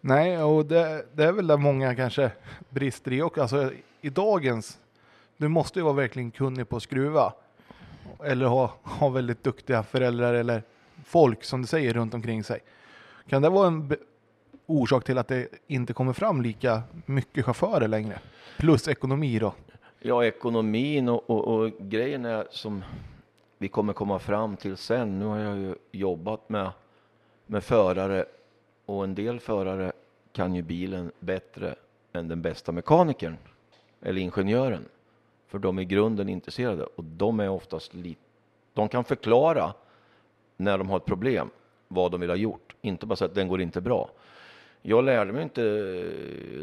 [0.01, 2.31] Nej, och det, det är väl där många kanske
[2.69, 3.41] brister i också.
[3.43, 4.79] Alltså, I dagens,
[5.37, 7.33] du måste ju vara verkligen kunnig på att skruva.
[8.25, 10.63] Eller ha, ha väldigt duktiga föräldrar eller
[11.05, 12.61] folk som du säger runt omkring sig.
[13.29, 13.97] Kan det vara en
[14.67, 18.19] orsak till att det inte kommer fram lika mycket chaufförer längre?
[18.59, 19.55] Plus ekonomi då.
[20.01, 22.85] Ja, ekonomin och, och, och grejen är som
[23.63, 25.19] vi kommer komma fram till sen.
[25.19, 26.71] Nu har jag ju jobbat med,
[27.47, 28.25] med förare
[28.87, 29.93] och en del förare
[30.33, 31.75] kan ju bilen bättre
[32.13, 33.37] än den bästa mekanikern
[34.01, 34.85] eller ingenjören.
[35.47, 38.21] För de är i grunden intresserade och de är oftast lite,
[38.73, 39.75] de kan förklara
[40.57, 41.51] när de har ett problem
[41.89, 42.75] vad de vill ha gjort.
[42.81, 44.11] Inte bara säga att den går inte bra.
[44.83, 45.63] Jag lärde mig inte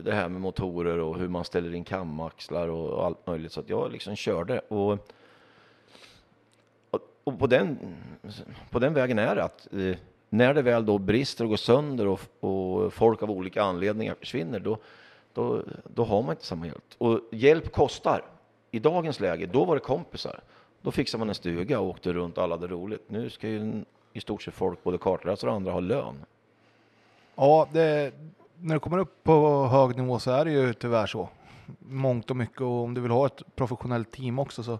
[0.03, 3.69] det här med motorer och hur man ställer in kamaxlar och allt möjligt så att
[3.69, 4.59] jag liksom körde.
[4.59, 5.09] Och,
[7.23, 7.95] och, på, den,
[8.69, 9.97] på den vägen är det att eh,
[10.29, 14.59] när det väl då brister och går sönder och, och folk av olika anledningar försvinner
[14.59, 14.77] då,
[15.33, 16.83] då, då har man inte samma hjälp.
[16.97, 18.21] Och hjälp kostar.
[18.71, 20.39] I dagens läge, då var det kompisar.
[20.81, 23.03] Då fixade man en stuga och åkte runt och alla hade roligt.
[23.07, 26.25] Nu ska ju i stort sett folk, både kartläsare och andra, ha lön.
[27.35, 28.13] Ja, det,
[28.57, 31.29] när du kommer upp på hög nivå så är det ju tyvärr så.
[31.79, 34.79] Mångt och mycket och om du vill ha ett professionellt team också så,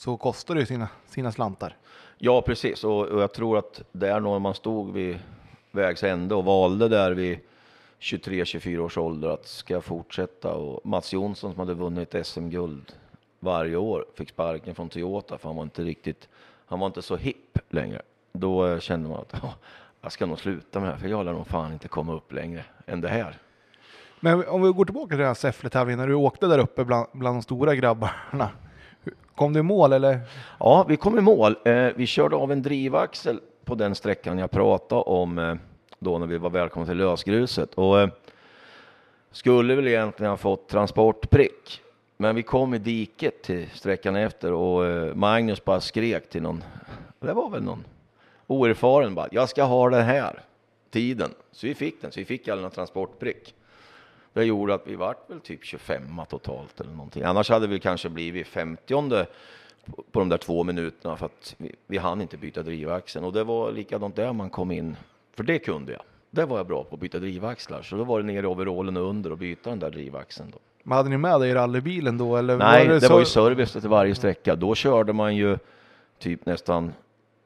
[0.00, 1.76] så kostar det ju sina, sina slantar.
[2.18, 2.84] Ja, precis.
[2.84, 5.18] Och, och jag tror att där när man stod vid
[5.70, 7.38] vägs ände och valde där vid
[8.00, 10.54] 23-24 års ålder att ska jag fortsätta?
[10.54, 12.92] Och Mats Jonsson som hade vunnit SM-guld
[13.40, 16.28] varje år fick sparken från Toyota för han var inte riktigt,
[16.66, 18.02] han var inte så hipp längre.
[18.32, 19.54] Då eh, kände man att "Ja,
[20.00, 22.32] jag ska nog sluta med det här för jag lär nog fan inte komma upp
[22.32, 23.38] längre än det här.
[24.20, 27.06] Men om vi går tillbaka till den här Säffle-tävlingen när du åkte där uppe bland,
[27.12, 28.50] bland de stora grabbarna.
[29.34, 30.20] Kom du i mål eller?
[30.58, 31.56] Ja, vi kom i mål.
[31.64, 35.54] Eh, vi körde av en drivaxel på den sträckan jag pratade om eh,
[35.98, 37.74] då när vi var välkomna till lösgruset.
[37.74, 38.08] Och, eh,
[39.30, 41.82] skulle väl egentligen ha fått transportprick.
[42.16, 46.64] Men vi kom i diket till sträckan efter och eh, Magnus bara skrek till någon,
[47.20, 47.84] det var väl någon
[48.46, 50.42] oerfaren bara, jag ska ha den här
[50.90, 51.30] tiden.
[51.52, 53.54] Så vi fick den, så vi fick aldrig någon transportprick.
[54.32, 57.22] Det gjorde att vi vart väl typ 25 totalt eller någonting.
[57.22, 59.26] Annars hade vi kanske blivit 50
[60.12, 63.24] på, de där två minuterna för att vi, vi hann inte byta drivaxeln.
[63.24, 64.96] Och det var likadant där man kom in,
[65.34, 66.02] för det kunde jag.
[66.30, 68.96] Det var jag bra på att byta drivaxlar, så då var det ner i overallen
[68.96, 70.50] och under och byta den där drivaxeln.
[70.52, 70.58] Då.
[70.82, 72.36] Men hade ni med dig rallybilen då?
[72.36, 74.56] Eller Nej, var det, så- var ju service till varje sträcka.
[74.56, 75.58] Då körde man ju
[76.18, 76.92] typ nästan,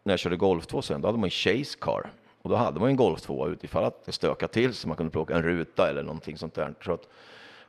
[0.03, 2.11] när jag körde Golf 2 sen, då hade man ju chase car.
[2.45, 4.97] Och då hade man ju en Golf 2 utifall att det stökade till så man
[4.97, 6.75] kunde plocka en ruta eller någonting sånt där.
[6.85, 7.09] Så att,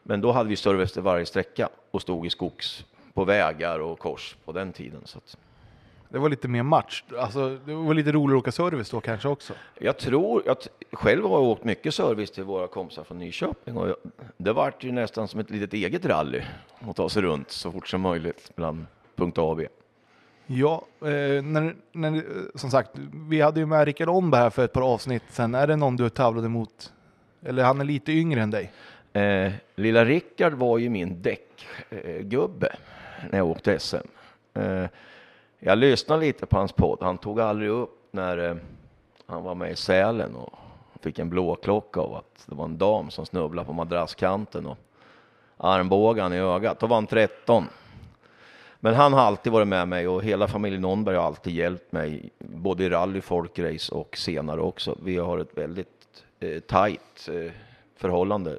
[0.04, 4.00] men då hade vi service till varje sträcka och stod i skogs, på vägar och
[4.00, 5.02] kors på den tiden.
[5.06, 5.38] Så att,
[6.10, 7.04] Det var lite mer match.
[7.18, 9.54] Alltså, det var lite roligare att åka service då kanske också.
[9.80, 13.88] jag tror, att själv har jag åkt mycket service till våra kompisar från Nyköping och
[13.90, 13.96] jag,
[14.38, 16.42] det vart ju nästan som ett litet eget rally
[16.80, 19.68] att ta sig runt så fort som möjligt mellan punkt A och B.
[20.48, 22.22] Ja, eh, när, när, eh,
[22.56, 22.92] som sagt,
[23.30, 25.56] vi hade ju med Rickard Omberg här för ett par avsnitt sen.
[25.56, 26.94] Är det någon du tävlade mot?
[27.46, 28.72] Eller han är lite yngre än dig?
[29.14, 33.96] Eh, lilla Rickard var ju min däckgubbe eh, när jag åkte SM.
[34.54, 34.86] Eh,
[35.60, 36.98] jag lyssnade lite på hans podd.
[37.02, 38.56] Han tog aldrig upp när eh,
[39.28, 40.54] han var med i Sälen och
[41.02, 44.78] fick en blåklocka av att det var en dam som snubblade på madrasskanten och
[45.58, 46.80] armbågan i ögat.
[46.80, 47.68] Då var han 13.
[48.86, 52.30] Men han har alltid varit med mig och hela familjen Onberg har alltid hjälpt mig,
[52.40, 54.98] både i rally, folkrace och senare också.
[55.04, 57.52] Vi har ett väldigt eh, tajt eh,
[57.98, 58.58] förhållande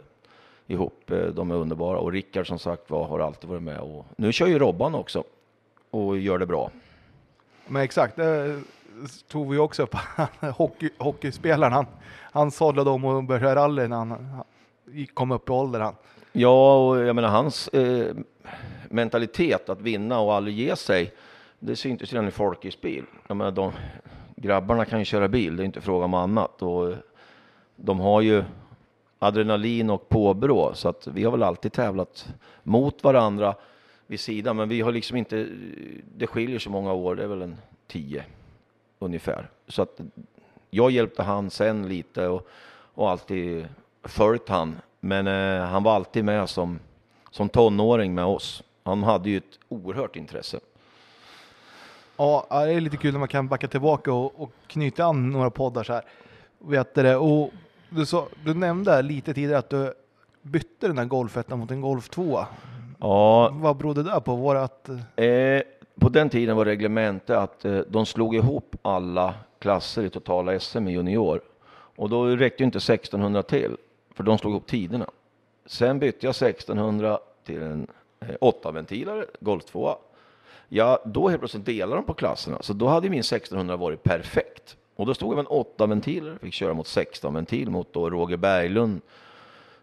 [0.66, 1.10] ihop.
[1.10, 4.32] Eh, De är underbara och Rickard som sagt var har alltid varit med och nu
[4.32, 5.24] kör ju Robban också
[5.90, 6.70] och gör det bra.
[7.66, 8.60] Men exakt, det
[9.28, 9.94] tog vi också upp.
[10.56, 11.86] Hockey, hockeyspelaren, han,
[12.32, 14.44] han sadlade om och började rally när han, han
[15.14, 15.80] kom upp i ålder.
[15.80, 15.94] Han.
[16.32, 18.16] Ja, och jag menar hans eh,
[18.90, 21.12] mentalitet att vinna och aldrig ge sig,
[21.58, 23.04] det syntes redan i folkracebil.
[23.26, 23.72] Jag menar, de,
[24.36, 26.62] grabbarna kan ju köra bil, det är inte fråga om annat.
[26.62, 26.96] Och eh,
[27.76, 28.44] de har ju
[29.18, 32.28] adrenalin och påbrå, så att vi har väl alltid tävlat
[32.62, 33.54] mot varandra
[34.06, 35.48] vid sidan, men vi har liksom inte,
[36.16, 37.56] det skiljer så många år, det är väl en
[37.86, 38.24] tio
[38.98, 39.50] ungefär.
[39.68, 40.00] Så att
[40.70, 42.48] jag hjälpte han sen lite och,
[42.94, 43.66] och alltid
[44.02, 44.76] följt han.
[45.00, 46.78] Men eh, han var alltid med som,
[47.36, 48.62] som tonåring med oss.
[48.82, 50.60] Han hade ju ett oerhört intresse.
[52.16, 55.50] Ja, det är lite kul när man kan backa tillbaka och, och knyta an några
[55.50, 56.02] poddar så här.
[56.58, 57.16] Vet du det?
[57.16, 57.50] Och
[57.90, 59.94] du, sa, du nämnde lite tidigare att du
[60.42, 62.44] bytte den här golfettan mot en Golf 2.
[63.00, 64.36] Ja, Vad berodde det på?
[64.36, 64.88] Var det att...
[65.16, 65.62] eh, eh,
[66.00, 70.88] på den tiden var reglementet att eh, de slog ihop alla klasser i totala SM
[70.88, 71.40] i junior.
[71.96, 73.76] Och då räckte ju inte 1600 till,
[74.14, 75.06] för de slog ihop tiderna.
[75.66, 77.86] Sen bytte jag 1600 till en
[78.20, 79.96] eh, åttaventilare, Golf 2.
[80.68, 84.76] Ja, då helt plötsligt delade de på klasserna, så då hade min 1600 varit perfekt.
[84.96, 88.10] Och då stod jag med en 8 ventiler, fick köra mot 16 ventil mot då
[88.10, 89.00] Roger Berglund,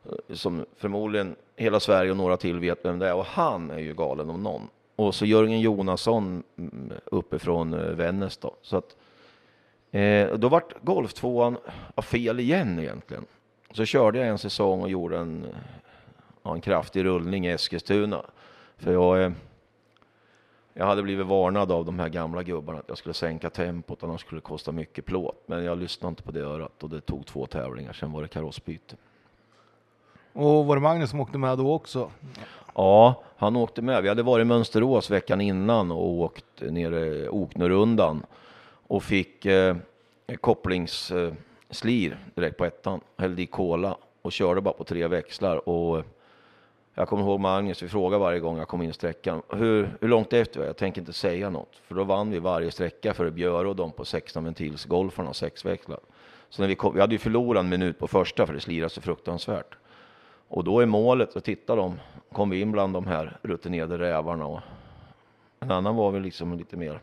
[0.05, 3.15] eh, som förmodligen hela Sverige och några till vet vem det är.
[3.15, 4.69] Och han är ju galen om någon.
[4.95, 8.55] Och så Jörgen Jonasson mm, uppifrån eh, Vännäs då.
[8.61, 8.95] Så att,
[9.91, 11.55] eh, då vart Golf 2
[12.01, 13.25] fel igen egentligen.
[13.73, 15.45] Så körde jag en säsong och gjorde en,
[16.43, 18.21] en kraftig rullning i Eskilstuna.
[18.77, 19.33] För jag,
[20.73, 24.21] jag hade blivit varnad av de här gamla gubbarna att jag skulle sänka tempot, annars
[24.21, 25.43] skulle det kosta mycket plåt.
[25.45, 28.27] Men jag lyssnade inte på det örat och det tog två tävlingar, sen var det
[28.27, 28.95] karossbyte.
[30.33, 32.11] Och var det Magnus som åkte med då också?
[32.75, 34.03] Ja, han åkte med.
[34.03, 38.25] Vi hade varit i Mönsterås veckan innan och åkt nere Oknerundan
[38.87, 39.75] och fick eh,
[40.41, 41.33] kopplingsslir eh,
[41.73, 43.01] slir direkt på ettan.
[43.17, 45.69] Hällde i kola och körde bara på tre växlar.
[45.69, 46.05] Och
[46.93, 49.41] jag kommer ihåg Magnus, vi frågade varje gång jag kom in i sträckan.
[49.49, 50.69] Hur, hur långt efter var jag?
[50.69, 51.75] Jag tänker inte säga något.
[51.87, 55.35] För då vann vi varje sträcka för Björå och de på 16 ventils golfarna och
[55.35, 55.99] sex växlar.
[56.49, 58.89] Så när vi, kom, vi hade ju förlorat en minut på första för det slirade
[58.89, 59.75] så fruktansvärt.
[60.47, 61.99] Och då är målet, och titta de,
[62.31, 64.59] kom vi in bland de här rutinerade rävarna och
[65.59, 66.99] En annan var väl liksom lite mer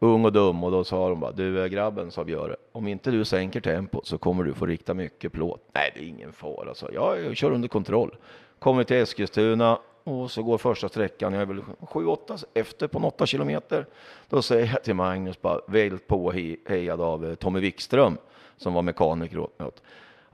[0.00, 3.10] ung och dum och då sa de bara, du är grabben, sa Björe, om inte
[3.10, 5.60] du sänker tempot så kommer du få rikta mycket plåt.
[5.72, 8.16] Nej, det är ingen fara, så jag, jag kör under kontroll.
[8.58, 13.26] Kommer till Eskilstuna och så går första sträckan, jag är väl 7-8 efter på 8
[13.26, 13.86] kilometer.
[14.28, 16.32] Då säger jag till Magnus, bara vält på
[16.66, 18.18] hejad av eh, Tommy Wikström
[18.56, 19.70] som var mekaniker åt mig.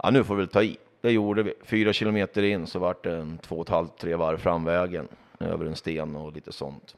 [0.03, 0.77] Ja, nu får vi väl ta i.
[1.01, 1.55] Det gjorde vi.
[1.65, 5.09] Fyra kilometer in så vart det en två och ett halvt, tre varv framvägen
[5.41, 6.97] över en sten och lite sånt.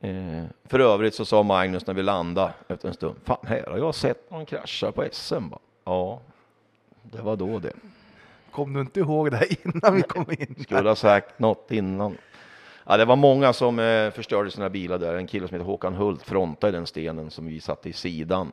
[0.00, 3.78] Eh, för övrigt så sa Magnus när vi landade efter en stund, fan här har
[3.78, 5.48] jag sett någon krascha på SM.
[5.48, 5.58] Ba.
[5.84, 6.20] Ja,
[7.02, 7.72] det var då det.
[8.50, 10.56] Kom du inte ihåg det här innan vi kom in?
[10.62, 12.16] Skulle ha sagt något innan.
[12.84, 15.14] Ja, det var många som eh, förstörde sina bilar där.
[15.14, 18.52] En kille som heter Håkan Hult frontade den stenen som vi satte i sidan.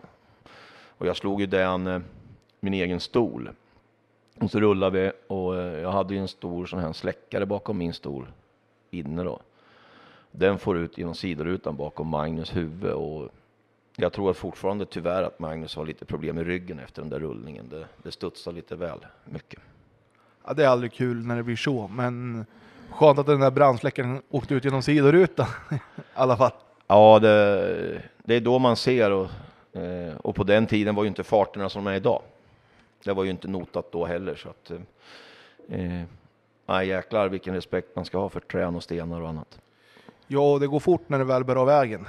[0.98, 2.00] Och jag slog ju den, eh,
[2.60, 3.50] min egen stol.
[4.40, 7.78] Och så rullade vi och eh, jag hade ju en stor sån här släckare bakom
[7.78, 8.28] min stol
[8.92, 9.40] inne då.
[10.38, 13.30] Den får ut genom sidorutan bakom Magnus huvud och
[13.95, 17.69] jag tror fortfarande tyvärr att Magnus har lite problem med ryggen efter den där rullningen.
[17.69, 19.60] Det, det studsar lite väl mycket.
[20.45, 22.45] Ja, det är aldrig kul när det blir så, men
[22.89, 25.76] skönt att den där brandsläckaren åkte ut genom sidorutan i
[26.13, 26.52] alla fall.
[26.88, 29.30] Ja, det, det är då man ser och,
[29.74, 32.21] eh, och på den tiden var ju inte farterna som de är idag.
[33.04, 34.71] Det var ju inte notat då heller så att
[35.69, 36.02] eh,
[36.65, 39.60] nej, jäklar vilken respekt man ska ha för trän och stenar och annat.
[40.28, 42.08] Ja, det går fort när det väl bär av vägen.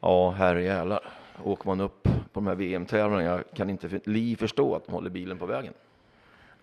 [0.00, 1.00] Ja, herrejävlar.
[1.44, 4.92] Åker man upp på de här VM-tävlingarna, jag kan inte för liv förstå att de
[4.92, 5.72] håller bilen på vägen.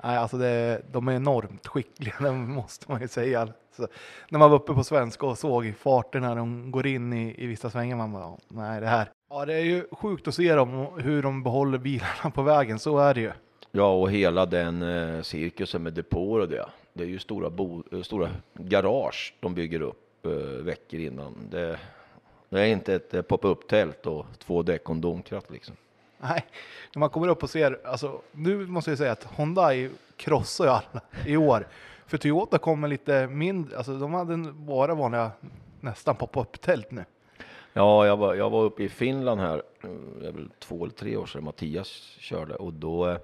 [0.04, 3.48] Nej, alltså det, de är enormt skickliga, det måste man ju säga.
[3.78, 3.88] Så
[4.30, 7.48] när man var uppe på svenska och såg farten när de går in i, i
[7.48, 9.10] vissa svängar, man bara, nej det här.
[9.30, 13.00] Ja, det är ju sjukt att se dem, hur de behåller bilarna på vägen, så
[13.00, 13.32] är det ju.
[13.72, 16.66] Ja, och hela den eh, cirkusen med depåer och det.
[16.94, 20.07] Det är ju stora, bo, eh, stora garage de bygger upp
[20.62, 21.36] veckor innan.
[21.50, 21.80] Det,
[22.50, 25.76] det är inte ett eh, pop-up tält och två däck och en domkraft liksom.
[26.18, 26.46] Nej,
[26.96, 30.72] när man kommer upp och ser, alltså nu måste jag säga att Hyundai krossar ju
[30.72, 31.68] alla i år.
[32.06, 35.32] För Toyota kommer lite mindre, alltså de hade bara vanliga
[35.80, 37.06] nästan pop-up tält nu.
[37.74, 39.90] Ja, jag var, jag var uppe i Finland här, eh,
[40.22, 41.88] det är väl två eller tre år sedan Mattias
[42.20, 43.18] körde och då eh,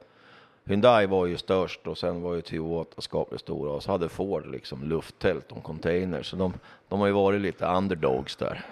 [0.66, 4.46] Hyundai var ju störst och sen var ju Toyota skapligt stora och så hade Ford
[4.46, 6.54] liksom lufttält och container så de,
[6.88, 8.66] de har ju varit lite underdogs där.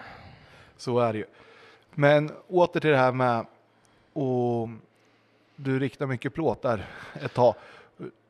[0.77, 1.25] Så är det ju.
[1.93, 3.45] Men åter till det här med
[4.13, 4.69] och
[5.56, 6.86] du riktar mycket plåt där
[7.21, 7.56] ett tag.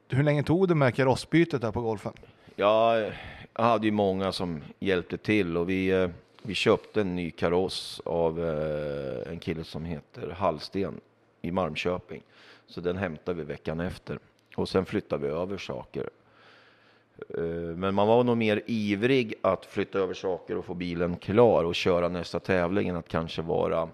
[0.09, 2.13] Hur länge tog det med karossbytet där på golfen?
[2.55, 2.99] Ja,
[3.53, 6.09] jag hade ju många som hjälpte till och vi, eh,
[6.41, 10.99] vi köpte en ny kaross av eh, en kille som heter Hallsten
[11.41, 12.21] i Malmköping.
[12.71, 14.19] Så den hämtade vi veckan efter
[14.55, 16.09] och sen flyttade vi över saker.
[17.29, 17.43] Eh,
[17.75, 21.75] men man var nog mer ivrig att flytta över saker och få bilen klar och
[21.75, 23.89] köra nästa tävling än att kanske vara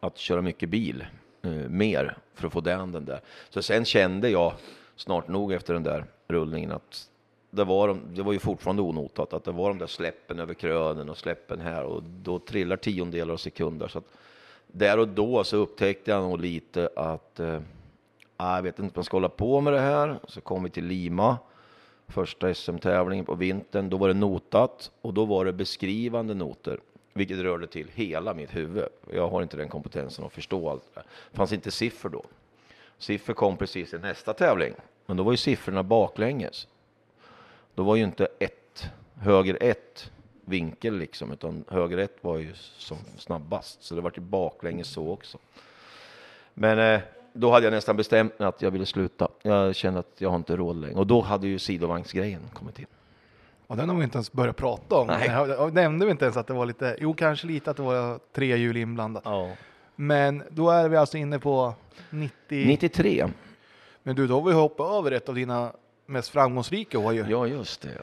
[0.00, 1.06] att köra mycket bil
[1.42, 3.20] eh, mer för att få den, den där.
[3.50, 4.52] Så sen kände jag
[4.96, 7.08] snart nog efter den där rullningen att
[7.50, 10.54] det var, de, det var ju fortfarande onotat, att det var de där släppen över
[10.54, 13.88] krönen och släppen här och då trillar tiondelar av sekunder.
[13.88, 14.12] Så att
[14.72, 17.60] där och då så upptäckte jag nog lite att eh,
[18.36, 20.18] ah, jag vet inte om jag ska hålla på med det här.
[20.28, 21.38] Så kom vi till Lima,
[22.08, 23.90] första SM-tävlingen på vintern.
[23.90, 26.80] Då var det notat och då var det beskrivande noter
[27.12, 28.84] vilket rörde till hela mitt huvud.
[29.12, 30.82] Jag har inte den kompetensen att förstå allt.
[31.30, 32.24] Det fanns inte siffror då.
[32.98, 34.74] Siffror kom precis i nästa tävling,
[35.06, 36.68] men då var ju siffrorna baklänges.
[37.74, 40.10] Då var ju inte ett, höger ett
[40.50, 45.10] vinkel liksom, utan höger ett var ju som snabbast, så det var ju baklänges så
[45.10, 45.38] också.
[46.54, 47.00] Men eh,
[47.32, 49.28] då hade jag nästan bestämt mig att jag ville sluta.
[49.42, 52.86] Jag kände att jag har inte råd längre och då hade ju sidovagnsgrejen kommit in.
[53.66, 55.06] Och den har vi inte ens börjat prata om.
[55.06, 55.26] Nej.
[55.28, 58.20] Jag nämnde vi inte ens att det var lite, jo kanske lite att det var
[58.32, 59.22] tre hjul inblandat.
[59.26, 59.50] Ja.
[59.96, 61.74] Men då är vi alltså inne på
[62.10, 62.66] 90.
[62.66, 63.26] 93.
[64.02, 65.72] Men du, då har vi hoppat över ett av dina
[66.06, 67.26] mest framgångsrika år ju.
[67.28, 68.02] Ja, just det.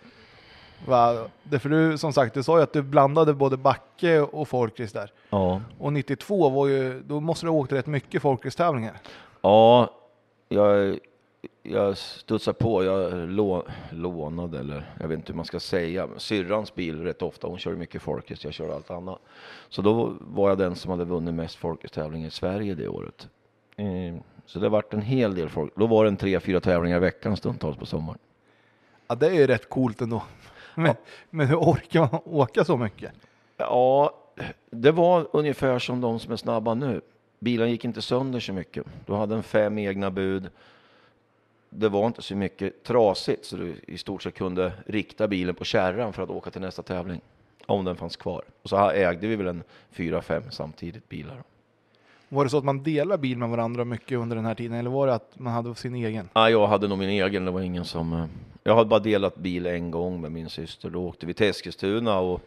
[0.86, 1.28] Va?
[1.44, 5.00] Det för du, som sagt, du sa ju att du blandade både backe och folkrace
[5.00, 5.12] där.
[5.30, 5.62] Ja.
[5.80, 8.98] Och 92 var ju, då måste du ha åkt rätt mycket folkracetävlingar.
[9.42, 9.92] Ja,
[10.50, 11.00] jag,
[11.64, 16.76] jag studsade på, jag lå, lånade eller jag vet inte hur man ska säga, syrrans
[16.76, 19.20] bil rätt ofta, hon körde mycket folkrace, jag körde allt annat.
[19.70, 23.28] Så då var jag den som hade vunnit mest folkrace-tävlingar i Sverige det året.
[23.76, 23.86] Eh,
[24.46, 25.74] så det vart en hel del folk.
[25.76, 28.20] Då var det en tre, fyra tävlingar i veckan stundtals på sommaren.
[29.08, 30.24] Ja, det är ju rätt coolt ändå.
[30.78, 30.96] Men,
[31.30, 33.12] men hur orkar man åka så mycket?
[33.58, 34.14] Ja,
[34.70, 37.02] det var ungefär som de som är snabba nu.
[37.40, 38.86] Bilen gick inte sönder så mycket.
[39.06, 40.50] Du hade en fem egna bud.
[41.70, 45.64] Det var inte så mycket trasigt så du i stort sett kunde rikta bilen på
[45.64, 47.22] kärran för att åka till nästa tävling.
[47.66, 48.44] Om den fanns kvar.
[48.62, 51.44] Och så ägde vi väl en fyra, fem samtidigt bilar.
[52.30, 54.90] Var det så att man delade bil med varandra mycket under den här tiden eller
[54.90, 56.30] var det att man hade sin egen?
[56.34, 58.14] Ja, jag hade nog min egen, det var ingen som...
[58.14, 58.26] eh,
[58.64, 60.90] Jag hade bara delat bil en gång med min syster.
[60.90, 62.42] Då åkte vi till Eskilstuna och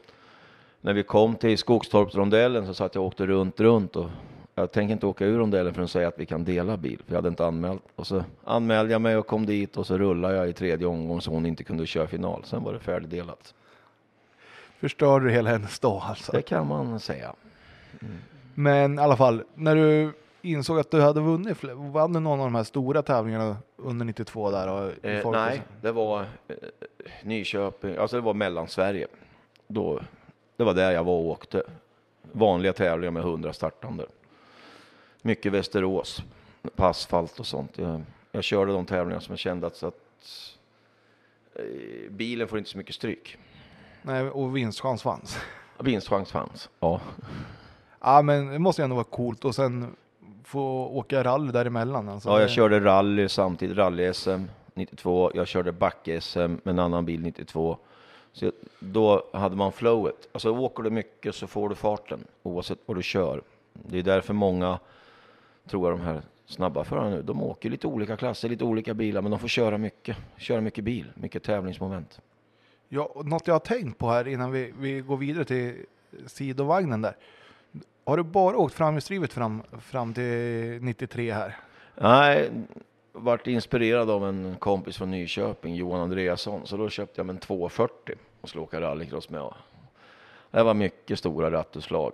[0.81, 4.11] när vi kom till Skogstorpsrondellen så satt jag och åkte runt, runt och
[4.55, 7.13] jag tänker inte åka ur rondellen för att säga att vi kan dela bil, för
[7.13, 7.83] jag hade inte anmält.
[7.97, 11.21] Och så anmälde jag mig och kom dit och så rullade jag i tredje omgång
[11.21, 12.43] så hon inte kunde köra final.
[12.45, 13.55] Sen var det färdigdelat.
[14.81, 16.33] Förstörde du hela hennes dag alltså?
[16.33, 17.33] Det kan man säga.
[18.55, 22.47] Men i alla fall, när du insåg att du hade vunnit, vann du någon av
[22.47, 24.69] de här stora tävlingarna under 92 där?
[24.69, 26.55] Och, Eh, nej, det var eh,
[27.23, 29.07] Nyköping, alltså det var Mellansverige.
[29.67, 30.01] Då,
[30.57, 31.63] det var där jag var och åkte.
[32.33, 34.07] Vanliga tävlingar med 100 startande.
[35.23, 36.23] Mycket Västerås,
[36.77, 37.79] på asfalt och sånt.
[37.79, 39.95] Jag, jag körde de tävlingar som jag kände att, att
[41.55, 43.39] eh, bilen får inte så mycket stryk.
[44.03, 45.39] nej, och vinstchans fanns.
[45.79, 46.69] Vinstchans fanns.
[46.81, 47.01] Ja,
[48.01, 49.97] Ja, men det måste ju ändå vara coolt och sen
[50.45, 52.09] få åka rally däremellan.
[52.09, 54.45] Alltså, ja jag det- körde rally samtidigt, rally-SM
[54.75, 55.31] 92.
[55.35, 57.77] Jag körde back-SM med en annan bil 92.
[58.33, 60.29] Så då hade man flowet.
[60.33, 63.43] Alltså åker du mycket så får du farten oavsett vad du kör.
[63.73, 64.79] Det är därför många,
[65.71, 69.23] tror jag, de här snabba förarna nu, de åker lite olika klasser, lite olika bilar,
[69.23, 70.17] men de får köra mycket.
[70.37, 72.21] Köra mycket bil, mycket tävlingsmoment.
[72.89, 75.75] Ja, något jag har tänkt på här innan vi, vi går vidare till
[76.27, 77.17] sidovagnen där.
[78.05, 81.57] Har du bara åkt framhjulsdrivet fram, fram till 93 här?
[81.95, 82.51] Nej,
[83.13, 88.15] vart inspirerad av en kompis från Nyköping, Johan Andreasson, så då köpte jag en 240
[88.41, 89.55] och skulle åka rallycross med.
[90.51, 92.13] Det var mycket stora rattutslag.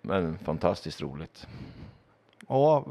[0.00, 1.46] Men fantastiskt roligt.
[2.48, 2.84] Ja,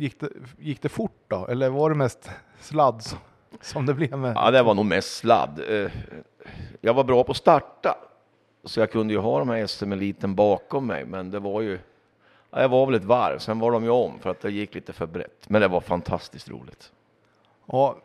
[0.00, 0.28] gick det,
[0.58, 1.46] gick det fort då?
[1.46, 2.30] Eller var det mest
[2.60, 3.18] sladd som-
[3.60, 4.32] som det blev med?
[4.36, 5.60] Ja, det var nog mest sladd.
[5.68, 5.90] Eh,
[6.80, 7.96] Jag var bra på att starta,
[8.66, 11.78] så jag kunde ju ha de här SM-eliten bakom mig, men det var ju
[12.50, 14.74] ja, jag var väl ett varv, sen var de ju om för att det gick
[14.74, 15.48] lite för brett.
[15.48, 16.92] Men det var fantastiskt roligt.
[17.66, 17.96] Ja,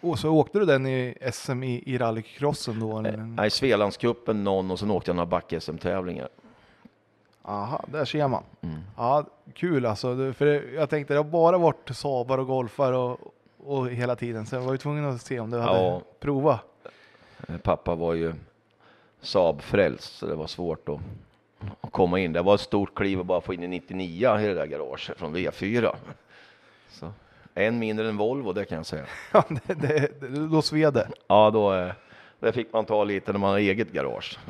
[0.00, 2.98] och så åkte du den i SM i, i rallycrossen då?
[2.98, 3.16] Eller?
[3.16, 6.28] Nej, Svealandscupen någon och sen åkte jag några back-SM-tävlingar.
[7.42, 8.42] Aha, där ser man.
[8.60, 8.76] Mm.
[8.96, 10.32] Ja, kul alltså.
[10.32, 13.18] För jag tänkte det har bara varit Sabar och Golfar och,
[13.64, 14.46] och hela tiden.
[14.46, 16.00] Så jag var ju tvungen att se om du hade Ja.
[16.20, 16.60] provat.
[17.48, 18.34] Eh, Pappa var ju
[19.26, 21.00] Saab-frälst, så det var svårt att,
[21.80, 22.32] att komma in.
[22.32, 25.18] Det var ett stort kliv att bara få in i 99 i det där garaget
[25.18, 25.94] från V4.
[26.88, 27.12] Så,
[27.54, 29.04] en mindre än Volvo, det kan jag säga.
[29.32, 31.08] Ja, det, det, det, då sved det.
[31.26, 31.92] Ja, då eh,
[32.40, 34.38] det fick man ta lite när man har eget garage.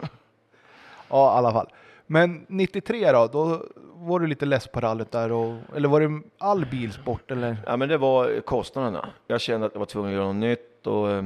[1.09, 1.69] Ja, i alla fall.
[2.07, 3.63] Men 93 då, då
[3.95, 7.57] var du lite less på rallyt där och, eller var det all bilsport eller?
[7.67, 9.09] Ja, men det var kostnaderna.
[9.27, 11.25] Jag kände att jag var tvungen att göra något nytt och eh,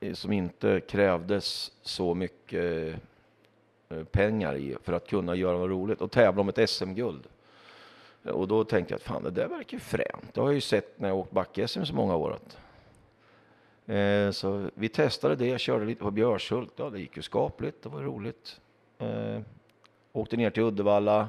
[0.00, 2.94] Eh, som inte krävdes så mycket
[3.88, 7.26] eh, pengar i för att kunna göra något roligt och tävla om ett SM-guld.
[8.22, 10.34] Och då tänkte jag att fan, det där verkar ju fränt.
[10.34, 12.38] Det har jag ju sett när jag åkt back-SM så många år.
[13.86, 16.72] Eh, så vi testade det, jag körde lite på Björshult.
[16.76, 18.60] Ja, det gick ju skapligt, det var roligt.
[18.98, 19.40] Eh,
[20.12, 21.28] åkte ner till Uddevalla,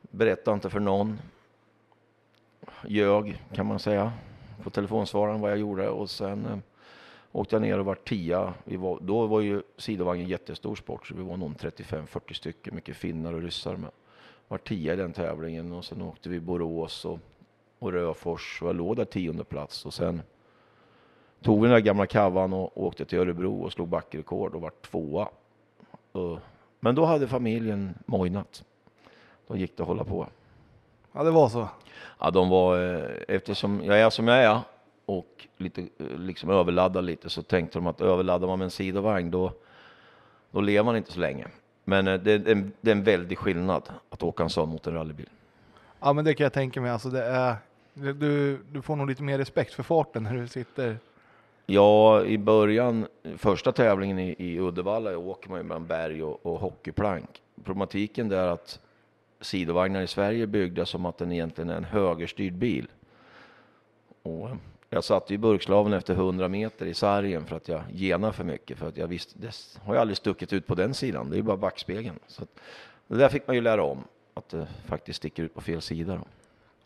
[0.00, 1.18] berättade inte för någon
[2.86, 4.12] ljög kan man säga
[4.62, 6.58] på telefonsvararen vad jag gjorde och sen eh,
[7.32, 8.54] åkte jag ner och var tia.
[8.64, 12.96] Vi var, då var ju sidovagnen jättestor sport så vi var nog 35-40 stycken, mycket
[12.96, 13.90] finnar och ryssar med.
[14.48, 17.18] Var tia i den tävlingen och sen åkte vi Borås och,
[17.78, 20.22] och Röfors och jag låg där tionde plats och sen
[21.42, 24.72] tog vi den där gamla kavan och åkte till Örebro och slog backrekord och var
[24.90, 25.28] tvåa.
[26.80, 28.64] Men då hade familjen mojnat.
[29.46, 30.26] Då gick det att hålla på.
[31.12, 31.68] Ja, det var så.
[32.20, 34.58] Ja, de var, eh, eftersom jag är som jag är
[35.18, 39.30] och lite eh, liksom överladdad lite så tänkte de att överladdar man med en sidovagn
[39.30, 39.52] då,
[40.50, 41.46] då lever man inte så länge.
[41.84, 44.86] Men eh, det, är en- det är en väldig skillnad att åka en sån mot
[44.86, 45.28] en rallybil.
[46.00, 46.90] Ja, men det kan jag tänka mig.
[46.90, 47.56] Alltså, det är,
[47.94, 50.98] du, du får nog lite mer respekt för farten när du sitter.
[51.66, 53.06] Ja, i början,
[53.36, 57.42] första tävlingen i, i Uddevalla åker man ju mellan berg och, och hockeyplank.
[57.64, 58.80] Problematiken där är att
[59.40, 62.86] sidovagnar i Sverige är byggda som att den egentligen är en högerstyrd bil.
[64.22, 64.48] Och
[64.90, 68.78] jag satt i burkslaven efter 100 meter i sargen för att jag genade för mycket.
[68.78, 71.30] För att jag visste, det har jag aldrig stuckit ut på den sidan.
[71.30, 72.18] Det är ju bara backspegeln.
[72.26, 72.48] Så att,
[73.06, 74.04] det där fick man ju lära om.
[74.34, 76.14] Att det faktiskt sticker ut på fel sida.
[76.14, 76.24] Då.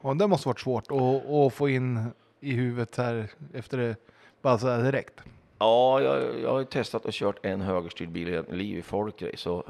[0.09, 2.07] Och det måste varit svårt att, att få in
[2.41, 3.97] i huvudet här efter det,
[4.43, 5.21] bara så här direkt.
[5.59, 9.63] Ja, jag, jag har ju testat och kört en högerstyrd bil i liv i folkrace.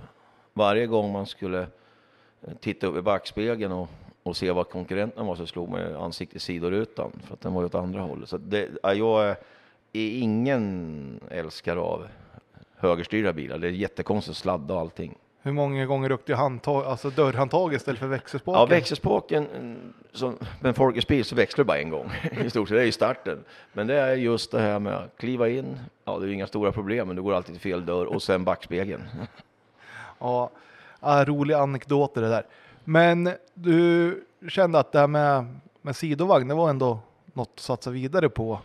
[0.52, 1.60] Varje gång man skulle
[2.42, 3.88] eh, titta upp i backspegeln och,
[4.24, 7.54] och se vad konkurrenten var så slog man ju ansiktet i sidorutan för att den
[7.54, 8.28] var ju åt andra hållet.
[8.28, 9.30] Så det, ja, jag
[9.92, 12.06] är ingen älskare av
[12.76, 13.58] högerstyrda bilar.
[13.58, 15.18] Det är jättekonstigt sladd och allting.
[15.42, 18.60] Hur många gånger ryckte du handtag, alltså dörrhandtag istället för växelspaken?
[18.60, 19.46] Ja, växelspaken,
[20.12, 22.12] som en Folkets bil så växlar du bara en gång
[22.44, 22.76] i stort sett.
[22.76, 23.44] Det är i starten.
[23.72, 25.78] Men det är just det här med att kliva in.
[26.04, 28.44] Ja, det är inga stora problem, men du går alltid till fel dörr och sen
[28.44, 29.02] backspegeln.
[30.18, 30.50] Ja,
[31.26, 32.46] roliga anekdoter det där.
[32.84, 35.46] Men du kände att det här med,
[35.82, 36.98] med sidovagn, det var ändå
[37.32, 38.58] något att satsa vidare på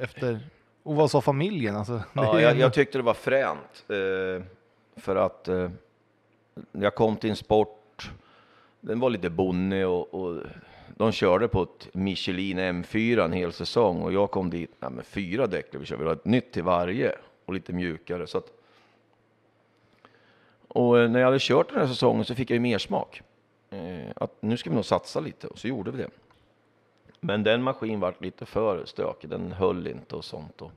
[0.00, 0.40] efter,
[0.82, 1.76] och vad sa familjen?
[1.76, 3.84] Alltså, Ja, jag, jag tyckte det var fränt.
[3.88, 4.44] Eh,
[4.96, 5.70] för att eh,
[6.72, 8.10] jag kom till en sport,
[8.80, 10.42] den var lite bonnig och, och
[10.96, 15.06] de körde på ett Michelin M4 en hel säsong och jag kom dit nej, med
[15.06, 15.66] fyra däck.
[15.70, 17.12] Vi kör, vi ha ett nytt till varje
[17.44, 18.26] och lite mjukare.
[18.26, 18.52] Så att,
[20.68, 23.22] och när jag hade kört den här säsongen så fick jag ju mer smak.
[23.70, 26.10] Eh, att nu ska vi nog satsa lite och så gjorde vi det.
[27.20, 30.62] Men den maskin var lite för stökig, den höll inte och sånt.
[30.62, 30.72] Och,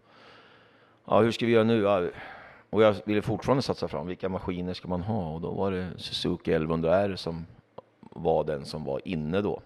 [1.06, 1.82] ja, hur ska vi göra nu?
[1.82, 2.10] Ja,
[2.70, 5.34] och jag ville fortfarande satsa fram, vilka maskiner ska man ha?
[5.34, 7.46] Och då var det Suzuki 1100R som
[8.00, 9.62] var den som var inne då.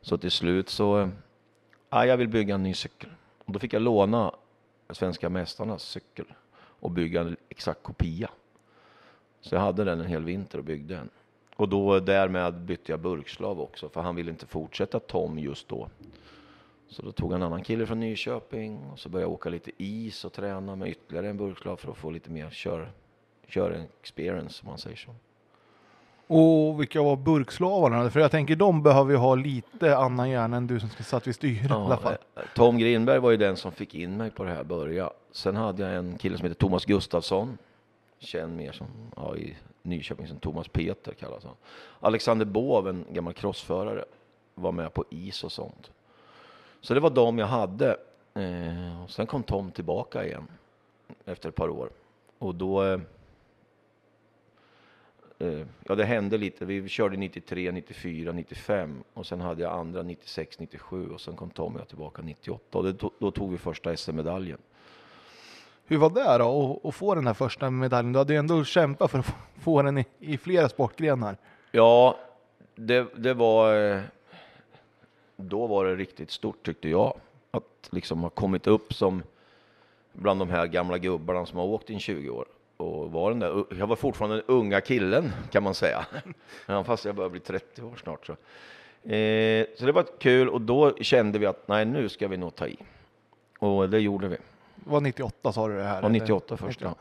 [0.00, 1.08] Så till slut så, eh,
[1.90, 3.10] ja, jag vill bygga en ny cykel.
[3.44, 4.32] Och då fick jag låna
[4.90, 6.24] svenska mästarnas cykel
[6.56, 8.30] och bygga en exakt kopia.
[9.40, 11.10] Så jag hade den en hel vinter och byggde den.
[11.58, 15.88] Och då därmed bytte jag burkslav också, för han ville inte fortsätta Tom just då.
[16.88, 20.24] Så då tog en annan kille från Nyköping och så började jag åka lite is
[20.24, 22.92] och träna med ytterligare en burkslav för att få lite mer kör,
[23.48, 25.14] kör experience, om man säger så.
[26.26, 28.10] Och vilka var burkslavarna?
[28.10, 31.34] För jag tänker de behöver ju ha lite annan hjärna än du som satt vid
[31.34, 32.12] styret i alla fall.
[32.12, 35.10] eh, Tom Grinberg var ju den som fick in mig på det här börja.
[35.32, 37.58] Sen hade jag en kille som heter Thomas Gustafsson.
[38.18, 41.54] Känd mer som, ja, i Nyköping som Thomas Peter kallas han.
[42.00, 44.04] Alexander Båv, en gammal crossförare,
[44.54, 45.90] var med på is och sånt.
[46.80, 47.96] Så det var de jag hade.
[48.34, 50.48] Eh, och sen kom Tom tillbaka igen
[51.24, 51.90] efter ett par år.
[52.38, 52.84] Och då...
[52.84, 53.00] Eh,
[55.38, 56.64] eh ja, det hände lite.
[56.64, 61.50] Vi körde 93, 94, 95 och sen hade jag andra 96, 97 och sen kom
[61.50, 64.58] Tom och jag tillbaka 98 och det, då tog vi första SM-medaljen.
[65.90, 68.12] Hur var det då att- få den här första medaljen?
[68.12, 71.36] Du hade ju ändå kämpat för att få- den i, i flera sportgrenar.
[71.70, 72.18] Ja,
[72.74, 73.90] det, det var...
[73.94, 74.00] Eh,
[75.36, 77.20] då var det riktigt stort tyckte jag.
[77.50, 79.22] Att liksom ha kommit upp som
[80.12, 82.46] bland de här gamla gubbarna som har åkt i 20 år.
[82.76, 86.06] Och var den där, jag var fortfarande den unga killen kan man säga.
[86.84, 88.26] Fast jag börjar bli 30 år snart.
[88.26, 88.32] Så.
[89.12, 92.54] Eh, så det var kul och då kände vi att nej, nu ska vi nog
[92.54, 92.76] ta i.
[93.58, 94.36] Och det gjorde vi.
[94.84, 95.92] Det var 98 sa du det här?
[95.92, 96.08] Ja, eller?
[96.08, 96.80] 98 först.
[96.80, 96.94] Ja.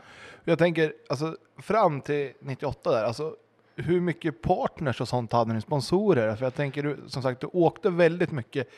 [0.43, 3.35] Jag tänker, alltså fram till 98 där, alltså
[3.75, 6.35] hur mycket partners och sånt hade ni, sponsorer?
[6.35, 8.69] För jag tänker, du, som sagt, du åkte väldigt mycket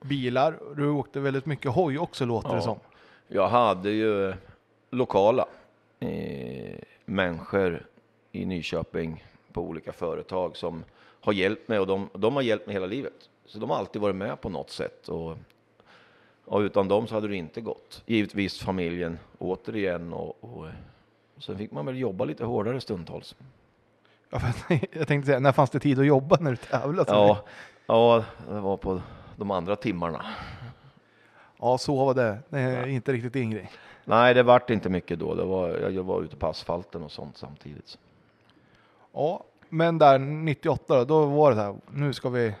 [0.00, 2.60] bilar, du åkte väldigt mycket hoj också låter det Ja.
[2.60, 2.78] som.
[3.28, 4.34] Jag hade ju
[4.90, 5.46] lokala
[6.00, 7.86] eh, människor
[8.32, 10.84] i Nyköping på olika företag som
[11.20, 13.28] har hjälpt mig och de, de har hjälpt mig hela livet.
[13.46, 15.36] Så de har alltid varit med på något sätt och,
[16.52, 18.02] och utan dem så hade det inte gått.
[18.06, 20.66] Givetvis familjen återigen och, och,
[21.36, 23.34] och sen fick man väl jobba lite hårdare stundtals.
[24.30, 24.40] Ja,
[24.92, 27.12] jag tänkte säga, när fanns det tid att jobba när du tävlade?
[27.12, 27.44] Ja,
[27.86, 29.00] ja, det var på
[29.36, 30.24] de andra timmarna.
[31.58, 32.38] ja, så var det.
[32.48, 33.70] Det är inte riktigt din grej.
[34.04, 35.34] Nej, det vart inte mycket då.
[35.34, 37.98] Det var, jag var ute på asfalten och sånt samtidigt.
[39.12, 42.54] Ja, men där 98 då, då var det så här, nu ska vi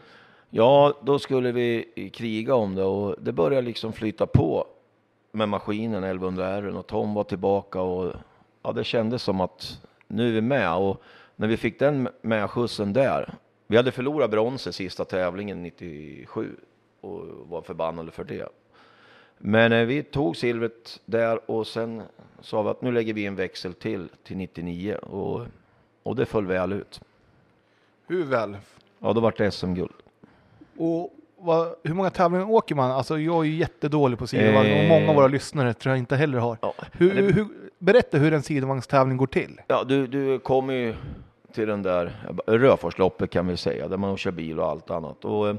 [0.54, 1.84] Ja, då skulle vi
[2.14, 4.66] kriga om det och det började liksom flyta på
[5.30, 8.12] med maskinen 1100R och Tom var tillbaka och
[8.62, 11.02] ja, det kändes som att nu är vi med och
[11.36, 13.34] när vi fick den med skjutsen där.
[13.66, 16.56] Vi hade förlorat bronset sista tävlingen 97
[17.00, 18.48] och var förbannade för det.
[19.38, 22.02] Men eh, vi tog silvret där och sen
[22.40, 25.46] sa vi att nu lägger vi en växel till till 99 och,
[26.02, 27.00] och det föll väl ut.
[28.06, 28.56] hur väl?
[28.98, 30.01] Ja, då vart det SM-guld.
[30.84, 32.90] Och vad, hur många tävlingar åker man?
[32.90, 34.88] Alltså jag är ju jättedålig på sidovagn och Eh.
[34.88, 36.58] många av våra lyssnare tror jag inte heller har.
[36.62, 37.46] Ja, Hur, det- hur,
[37.78, 39.60] berätta hur en sidovagnstävling går till.
[39.68, 40.94] Ja, du, du kommer ju
[41.52, 42.12] till den där
[42.46, 45.24] Röforsloppet kan vi säga, där man kör bil och allt annat.
[45.24, 45.56] Och eh,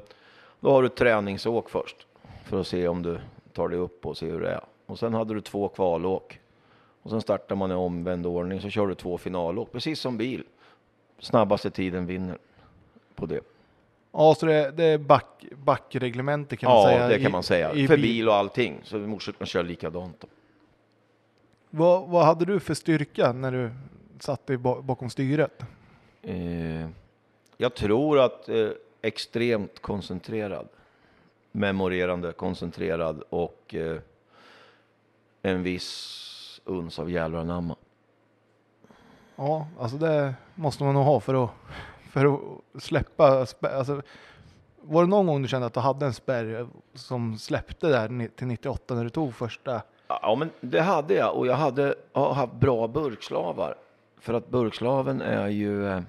[0.59, 2.07] då har du träningsåk först
[2.45, 3.19] för att se om du
[3.53, 4.61] tar dig upp och se hur det är.
[4.85, 6.39] Och sen hade du två kvalåk.
[7.03, 10.43] Och sen startar man i omvänd ordning så kör du två finalåk, precis som bil.
[11.19, 12.37] Snabbaste tiden vinner
[13.15, 13.39] på det.
[14.15, 17.07] Ja, så det, det är back, backreglemente kan man ja, säga.
[17.07, 17.73] det i- kan man säga.
[17.73, 18.01] i för bil.
[18.01, 18.79] bil och allting.
[18.83, 20.19] Så motorcykeln kör likadant.
[20.21, 20.27] Då.
[21.69, 23.71] Vad, vad hade du för styrka när du
[24.19, 25.63] satt dig ba- bakom styret?
[26.21, 26.89] Eh,
[27.57, 28.69] jag tror att eh,
[29.01, 30.67] extremt koncentrerad,
[31.51, 33.97] memorerande, koncentrerad och eh,
[35.41, 36.29] en viss
[36.65, 37.75] uns av jävlar anamma.
[39.35, 41.49] Ja, alltså det måste man nog ha för att,
[42.13, 43.45] för att släppa.
[43.61, 44.01] Alltså,
[44.81, 48.47] var det någon gång du kände att du hade en spärr som släppte där till
[48.47, 49.81] 98 när du tog första?
[50.07, 53.75] Ja, men det hade jag och jag hade har haft bra burkslavar.
[54.19, 56.01] För att burkslaven är ju eh,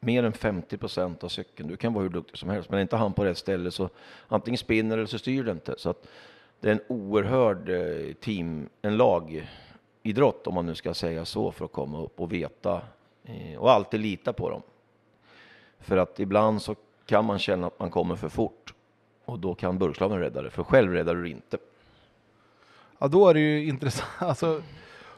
[0.00, 1.68] mer än 50 procent av cykeln.
[1.68, 3.88] Du kan vara hur duktig som helst, men är inte han på rätt ställe så
[4.28, 5.74] antingen spinner eller så styr det inte.
[5.78, 6.06] Så att
[6.60, 11.64] det är en oerhörd eh, team, en lagidrott om man nu ska säga så för
[11.64, 12.82] att komma upp och veta
[13.24, 14.62] eh, och alltid lita på dem.
[15.80, 16.74] För att ibland så
[17.06, 18.74] kan man känna att man kommer för fort
[19.24, 21.58] och då kan burkslaven rädda det, för själv räddar du inte.
[22.98, 24.10] Ja, då är det ju intressant.
[24.18, 24.62] Alltså,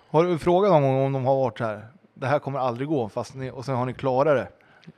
[0.08, 1.86] har du frågat någon gång om de har varit så här?
[2.14, 4.48] Det här kommer aldrig gå, fast ni, och sen har ni klarat det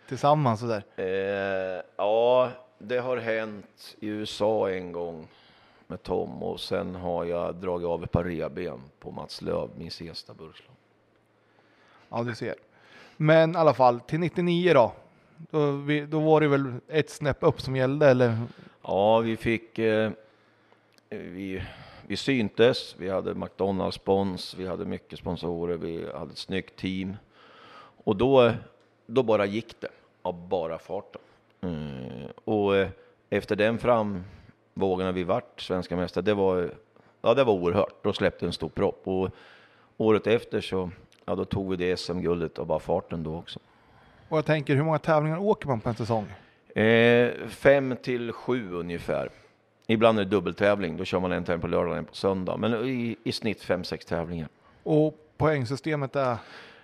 [0.09, 0.85] tillsammans så där.
[0.97, 5.29] Eh, ja, det har hänt i USA en gång
[5.87, 9.91] med Tom och sen har jag dragit av ett par revben på Mats Löv, min
[9.91, 10.77] sista burkslag.
[12.09, 12.55] Ja, du ser.
[13.17, 14.93] Men i alla fall till 99 då.
[15.37, 18.39] Då, vi, då var det väl ett snäpp upp som gällde eller?
[18.83, 19.79] Ja, vi fick...
[19.79, 20.11] Eh,
[21.09, 21.63] vi,
[22.07, 27.17] vi syntes, vi hade McDonalds spons, vi hade mycket sponsorer, vi hade ett snyggt team.
[28.05, 28.53] Och då,
[29.07, 29.89] då bara gick det
[30.23, 31.21] av bara farten.
[31.61, 32.89] Mm, och eh,
[33.31, 36.71] efter den framvågen när vi vart svenska mästare, det var,
[37.23, 37.95] ja, det var oerhört.
[38.03, 39.09] Då släppte en stor propp.
[39.09, 39.31] Och
[39.97, 40.91] året efter så,
[41.25, 43.61] ja, då tog vi det SM-guldet av bara farten då också.
[44.35, 46.27] Och jag tänker, hur många tävlingar åker man på en säsong?
[46.75, 49.31] Eh, fem till sju ungefär.
[49.87, 52.57] Ibland är det dubbeltävling, då kör man en tävling på lördag och en på söndag.
[52.57, 54.49] Men i, i snitt fem, sex tävlingar.
[54.83, 56.37] Och poängsystemet är?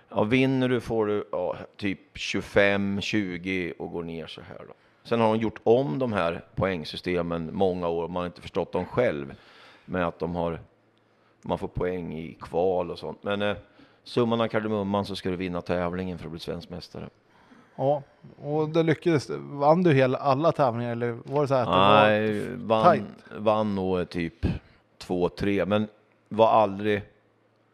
[0.09, 4.73] Ja, vinner du får du ja, typ 25, 20 och går ner så här då.
[5.03, 8.85] Sen har de gjort om de här poängsystemen många år, man har inte förstått dem
[8.85, 9.35] själv.
[9.85, 10.59] Med att de har,
[11.41, 13.23] man får poäng i kval och sånt.
[13.23, 13.57] Men eh,
[14.03, 17.09] summan av kardemumman så ska du vinna tävlingen för att bli svensk mästare.
[17.81, 18.03] Ja,
[18.41, 19.29] och det lyckades.
[19.39, 22.83] Vann du hela, alla tävlingar eller var det så här att det var Nej, vann,
[22.83, 23.03] tajt?
[23.37, 24.45] vann nog typ
[24.97, 25.87] två, tre, men
[26.29, 27.01] var aldrig,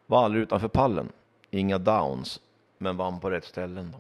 [0.06, 1.10] var aldrig utanför pallen.
[1.52, 2.40] Inga downs,
[2.78, 3.92] men vann på rätt ställen.
[3.94, 4.00] Då.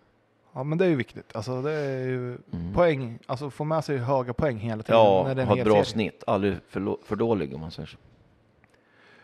[0.54, 1.36] Ja, men det är ju viktigt.
[1.36, 2.38] Alltså det är ju
[2.76, 5.02] poäng, alltså få med sig höga poäng hela tiden.
[5.02, 5.86] Ja, när ha ett bra serie.
[5.86, 7.98] snitt, aldrig för, för dålig om man säger så.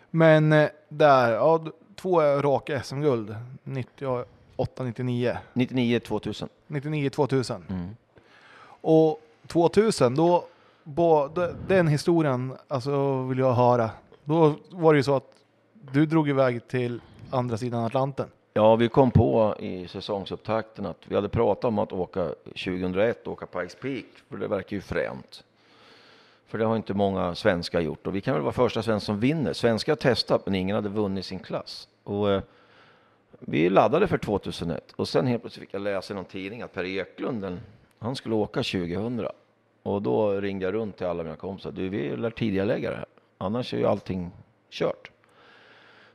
[0.10, 1.66] Men eh, där, ja,
[1.96, 3.36] två raka SM-guld.
[4.58, 5.38] 98, 99.
[5.54, 6.50] 99, 2000.
[6.68, 7.66] 99, 2000.
[7.70, 7.96] Mm.
[8.82, 10.46] Och 2000, då,
[10.84, 11.28] bo,
[11.68, 13.90] den historien, alltså vill jag höra.
[14.24, 15.32] Då var det ju så att
[15.92, 18.28] du drog iväg till andra sidan Atlanten.
[18.54, 23.46] Ja, vi kom på i säsongsupptakten att vi hade pratat om att åka 2001, åka
[23.46, 25.44] Pikes Peak, för det verkar ju fränt.
[26.48, 29.20] För det har inte många svenskar gjort och vi kan väl vara första svensk som
[29.20, 29.54] vinner.
[29.54, 31.88] Svenskar har testat men ingen hade vunnit sin klass.
[32.04, 32.42] Och eh,
[33.46, 36.74] vi laddade för 2001 och sen helt plötsligt fick jag läsa i någon tidning att
[36.74, 37.60] Per Eklund, den,
[38.00, 39.28] han skulle åka 2000.
[39.84, 41.72] Och då ringde jag runt till alla mina kompisar.
[41.72, 43.06] Du, vi lär tidigarelägga det här.
[43.38, 44.32] Annars är ju allting
[44.70, 45.12] kört.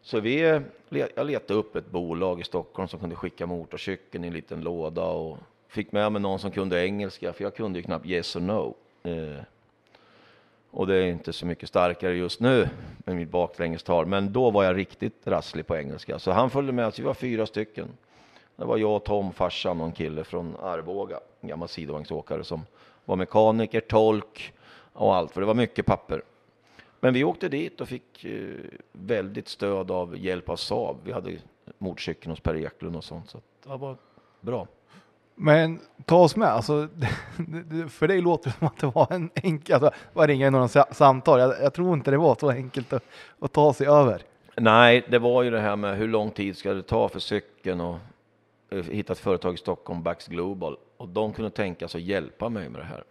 [0.02, 4.32] Så vi, jag letade upp ett bolag i Stockholm som kunde skicka motorcykeln i en
[4.32, 8.06] liten låda och fick med mig någon som kunde engelska, för jag kunde ju knappt
[8.06, 8.74] yes or no.
[9.02, 9.42] Eh,
[10.70, 14.64] och det är inte så mycket starkare just nu med mitt baklängestal, men då var
[14.64, 16.18] jag riktigt rasslig på engelska.
[16.18, 17.88] Så han följde med, oss, vi var fyra stycken.
[18.56, 22.66] Det var jag, Tom, farsan och en kille från Arboga, en gammal sidovagnsåkare som
[23.04, 24.52] var mekaniker, tolk
[24.92, 26.22] och allt, för det var mycket papper.
[27.00, 28.54] Men vi åkte dit och fick eh,
[28.92, 30.96] väldigt stöd av hjälp av Saab.
[31.04, 31.38] Vi hade
[31.78, 33.96] motorcykeln hos Per Eklund och sånt, så det var
[34.40, 34.66] bra.
[35.40, 36.88] Men ta oss med, alltså,
[37.88, 41.40] för dig låter det som att det var en enkel, alltså, bara ringa några samtal.
[41.40, 43.04] Jag, jag tror inte det var så enkelt att,
[43.40, 44.22] att ta sig över.
[44.56, 47.80] Nej, det var ju det här med hur lång tid ska det ta för cykeln
[47.80, 47.98] och
[48.70, 52.48] eh, hitta ett företag i Stockholm, Bax Global, och de kunde tänka sig att hjälpa
[52.48, 53.04] mig med det här.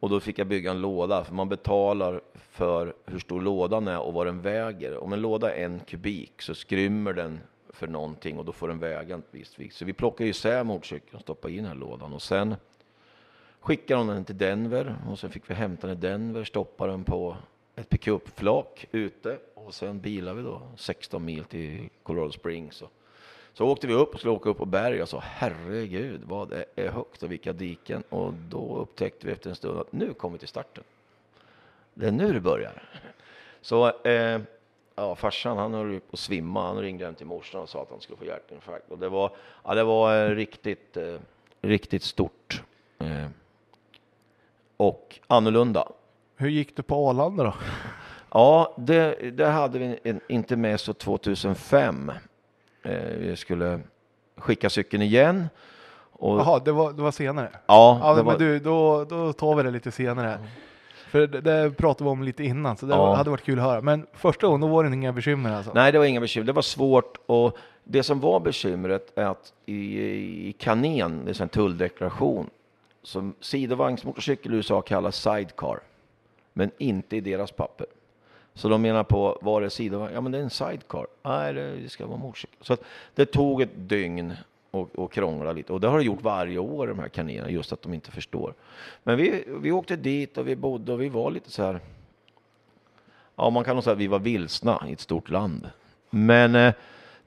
[0.00, 3.98] Och då fick jag bygga en låda, för man betalar för hur stor lådan är
[3.98, 5.04] och vad den väger.
[5.04, 7.40] Om en låda är en kubik så skrymmer den
[7.72, 9.76] för någonting och då får den väga ett visst vikt.
[9.76, 12.54] Så vi plockade isär motorcykeln och stoppade i den här lådan och sen
[13.60, 17.04] skickade de den till Denver och sen fick vi hämta den i Denver, stoppa den
[17.04, 17.36] på
[17.76, 22.82] ett pickupflak ute och sen bilade vi då 16 mil till Colorado Springs.
[22.82, 22.92] Och
[23.52, 26.64] så åkte vi upp och skulle åka upp på berg och sa herregud vad det
[26.76, 28.02] är högt och vilka diken.
[28.08, 30.84] Och då upptäckte vi efter en stund att nu kommer vi till starten.
[31.94, 32.82] Det är nu det börjar.
[33.60, 34.40] Så eh,
[34.94, 36.66] ja, farsan han höll på att svimma.
[36.66, 38.90] Han ringde hem till morsan och sa att han skulle få hjärtinfarkt.
[38.90, 39.30] Och det var,
[39.64, 41.14] ja, det var eh, riktigt, eh,
[41.62, 42.62] riktigt stort.
[42.98, 43.26] Eh,
[44.76, 45.88] och annorlunda.
[46.36, 47.54] Hur gick det på Arlanda då?
[48.34, 52.12] Ja, det, det hade vi en, inte med så 2005.
[52.82, 53.80] Eh, vi skulle
[54.36, 55.48] skicka cykeln igen.
[56.20, 57.48] Jaha, det var, det var senare?
[57.66, 60.38] ja, Ja, det men var, du, då, då tar vi det lite senare.
[61.12, 63.14] För det, det pratade vi om lite innan, så det Ja.
[63.14, 63.80] hade varit kul att höra.
[63.80, 65.72] Men första gången, då var det inga bekymmer alltså?
[65.74, 66.46] Nej, det var inga bekymmer.
[66.46, 70.00] Det var svårt och det som var bekymret är att i,
[70.48, 72.50] i kanen, det är en tulldeklaration,
[73.02, 75.80] som sidovagnsmotorcykel i USA kallas sidecar,
[76.52, 77.86] men inte i deras papper.
[78.54, 80.14] Så de menar på, var det sidovagn?
[80.14, 81.06] Ja, men det är en sidecar.
[81.22, 82.58] Nej, det ska vara motorcykel.
[82.60, 82.76] Så
[83.14, 84.32] det tog ett dygn
[84.72, 85.72] och, och krångla lite.
[85.72, 88.54] Och det har det gjort varje år, de här kaninerna just att de inte förstår.
[89.02, 91.80] Men vi, vi åkte dit och vi bodde och vi var lite så här,
[93.36, 95.70] Ja, man kan nog säga att vi var vilsna i ett stort land.
[96.10, 96.74] Men eh,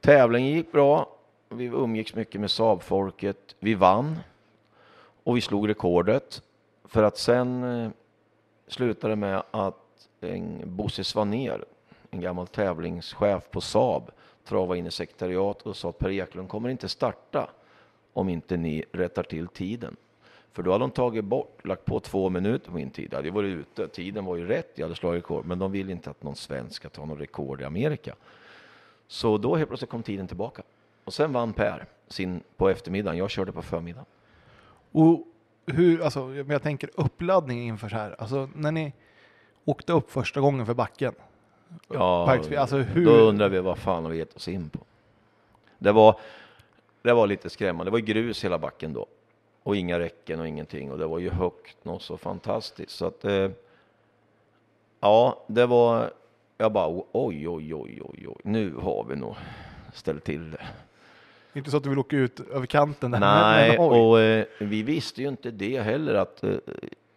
[0.02, 1.10] tävlingen gick bra.
[1.50, 3.56] Vi umgicks mycket med Saab-folket.
[3.60, 4.20] Vi vann
[5.24, 6.41] och vi slog rekordet.
[6.84, 7.89] För att sen eh,
[8.68, 11.66] slutade det med att en Bosse Svanér,
[12.12, 14.12] en gammal tävlingschef på Saab,
[14.46, 17.50] travade in i sekretariat och sa att Per Eklund kommer inte starta
[18.14, 19.96] om inte ni rättar till tiden.
[20.52, 23.08] För då hade de tagit bort, lagt på två minuter på min tid.
[23.12, 25.46] Jag hade varit ute, tiden var ju rätt, jag hade slagit rekord.
[25.46, 28.16] Men de vill inte att någon svensk ska ta någon rekord i Amerika.
[29.08, 30.64] Så då helt plötsligt kom tiden tillbaka.
[31.04, 34.06] Och sen vann Per sin på eftermiddagen, jag körde på förmiddagen.
[34.91, 35.28] Och
[35.66, 38.16] hur, alltså, jag tänker uppladdning inför så här.
[38.22, 38.93] Alltså när ni
[39.66, 41.14] åkte upp första gången för backen.
[41.89, 44.80] Ja, alltså hur- Då undrar vi vad fan har vi gett oss in på.
[45.78, 46.19] Det var,
[47.01, 47.86] det var lite skrämmande.
[47.89, 49.05] Det var grus hela backen då.
[49.63, 50.91] Och inga räcken och ingenting.
[50.91, 52.91] Och det var ju högt något så fantastiskt.
[52.91, 53.49] Så att, eh,
[54.99, 56.11] ja, det var,
[56.57, 59.36] jag bara oj, oj, oj, oj, oj, nu har vi nog
[59.93, 60.65] ställt till det.
[61.53, 63.19] Inte så att du vill åka ut över kanten där.
[63.19, 66.51] Nej, men, och eh, vi visste ju inte det heller att eh,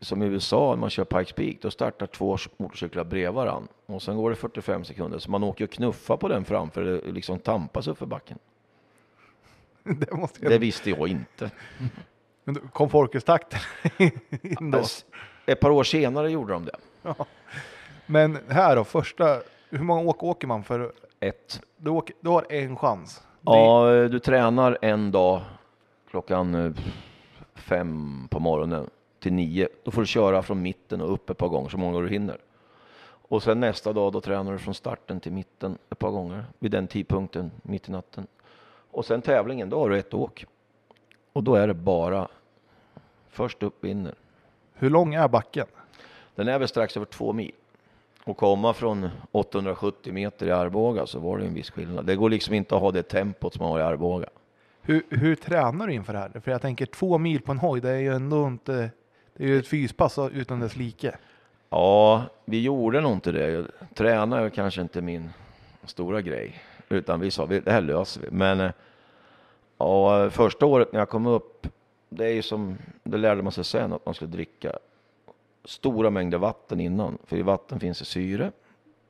[0.01, 4.03] som i USA när man kör Pikes Peak, då startar två motorcyklar bredvid varann och
[4.03, 7.39] sen går det 45 sekunder så man åker och knuffar på den framför, det liksom
[7.39, 8.39] tampas upp för backen.
[9.85, 10.53] det måste jag...
[10.53, 11.51] Det visste jag inte.
[12.45, 13.61] Men då kom Folkestakten
[14.43, 14.83] in då.
[15.47, 16.77] Ett par år senare gjorde de det.
[18.07, 19.41] Men här då, första,
[19.71, 20.93] hur många åk åker man för?
[21.21, 21.63] Ett.
[21.77, 23.23] Du, åker, du har en chans.
[23.41, 25.41] Ja, du tränar en dag
[26.11, 26.73] klockan eh,
[27.55, 28.91] fem på morgonen
[29.21, 29.69] till nio.
[29.85, 32.39] Då får du köra från mitten och upp ett par gånger så många du hinner.
[33.29, 36.71] Och sen nästa dag då tränar du från starten till mitten ett par gånger vid
[36.71, 38.27] den tidpunkten mitt i natten.
[38.91, 40.47] Och sen tävlingen, då har du ett åk.
[41.33, 42.29] Och då är det bara
[43.29, 44.15] först upp vinner.
[44.73, 45.67] Hur lång är backen?
[46.35, 47.53] Den är väl strax över två mil.
[48.25, 52.07] Och komma från 870 meter i Arboga så var det en viss skillnad.
[52.07, 54.29] Det går liksom inte att ha det tempot som man har i Arboga.
[54.83, 56.41] Hur, hur tränar du inför det här?
[56.41, 58.91] För jag tänker två mil på en hoj, det är ju ändå inte,
[59.39, 61.17] det är ju ett fyspass utan dess like.
[61.71, 63.67] Ja, vi gjorde nog inte det.
[63.95, 65.31] Träna är kanske inte min
[65.85, 68.31] stora grej, utan vi sa det här löser vi.
[68.31, 68.71] Men eh,
[69.79, 71.67] ja, första året när jag kom upp,
[72.09, 74.73] det är ju som, det lärde man sig sen att man skulle dricka
[75.65, 78.53] stora mängder vatten innan, för i vatten finns det syre.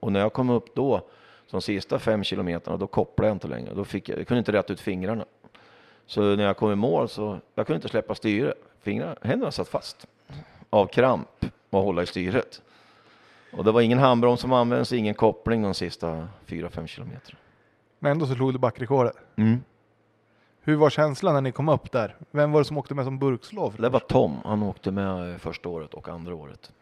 [0.01, 1.03] Och när jag kom upp då,
[1.51, 3.74] de sista fem kilometerna, då kopplade jag inte längre.
[3.74, 5.24] Då fick jag, jag kunde inte rätta ut fingrarna.
[6.07, 8.59] Så när jag kom i mål så, jag kunde inte släppa styret.
[8.81, 10.07] Fingrarna, händerna satt fast
[10.71, 11.29] av kramp
[11.71, 12.62] och hålla i styret.
[13.53, 17.37] Och det var ingen handbroms som användes, ingen koppling de sista 4-5 kilometer.
[17.99, 19.16] Men ändå så slog du backrekordet.
[19.37, 19.61] Mm.
[20.61, 22.16] Hur var känslan när ni kom upp där?
[22.31, 23.75] Vem var det som åkte med som burkslav?
[23.79, 26.73] Det var Tom, han åkte med eh, första året och andra året.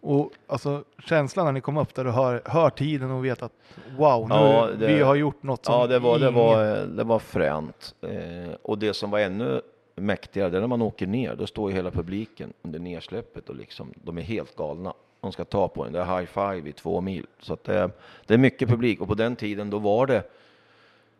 [0.00, 3.52] Och alltså känslan när ni kom upp där och hör, hör tiden och vet att
[3.98, 6.64] wow, nu Ja, det- vi har gjort något som Ja, det var, det ingen- var,
[6.86, 7.94] det var fränt.
[8.02, 9.60] Eh, och det som var ännu
[9.96, 13.56] mäktigare, det är när man åker ner, då står ju hela publiken under nedsläppet och
[13.56, 14.94] liksom, de är helt galna.
[15.20, 17.26] De ska ta på en, det är high five i två mil.
[17.40, 17.90] Så att det,
[18.26, 20.22] det är mycket publik och på den tiden då var det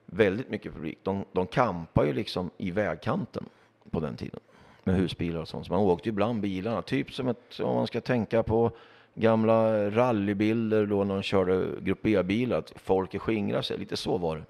[0.07, 0.99] väldigt mycket publik.
[1.03, 3.45] De, de kampar ju liksom i vägkanten
[3.91, 4.41] på den tiden
[4.85, 5.66] med husbilar och sånt.
[5.66, 8.70] Så man åkte ju ibland bilarna, typ som ett, om man ska tänka på
[9.14, 13.79] gamla rallybilder då när de körde grupp B-bilar, att folk skingrar sig.
[13.79, 14.43] Lite så var det.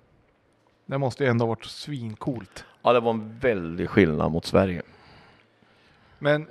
[0.86, 2.64] Det måste ju ändå ha varit svincoolt.
[2.82, 4.82] Ja, det var en väldig skillnad mot Sverige.
[6.18, 6.48] Men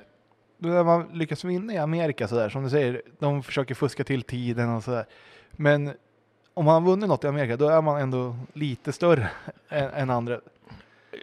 [0.57, 4.69] när man lyckas vinna i Amerika sådär, som du säger, de försöker fuska till tiden
[4.69, 5.05] och sådär.
[5.51, 5.91] Men
[6.53, 9.29] om man har vunnit något i Amerika, då är man ändå lite större
[9.69, 10.39] än, än andra.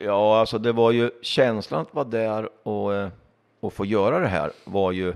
[0.00, 3.08] Ja, alltså det var ju känslan att vara där och, eh,
[3.60, 5.14] och få göra det här var ju,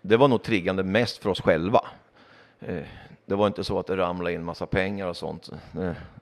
[0.00, 1.80] det var nog triggande mest för oss själva.
[2.60, 2.82] Eh,
[3.26, 5.50] Det var inte så att det ramlade in massa pengar och sånt.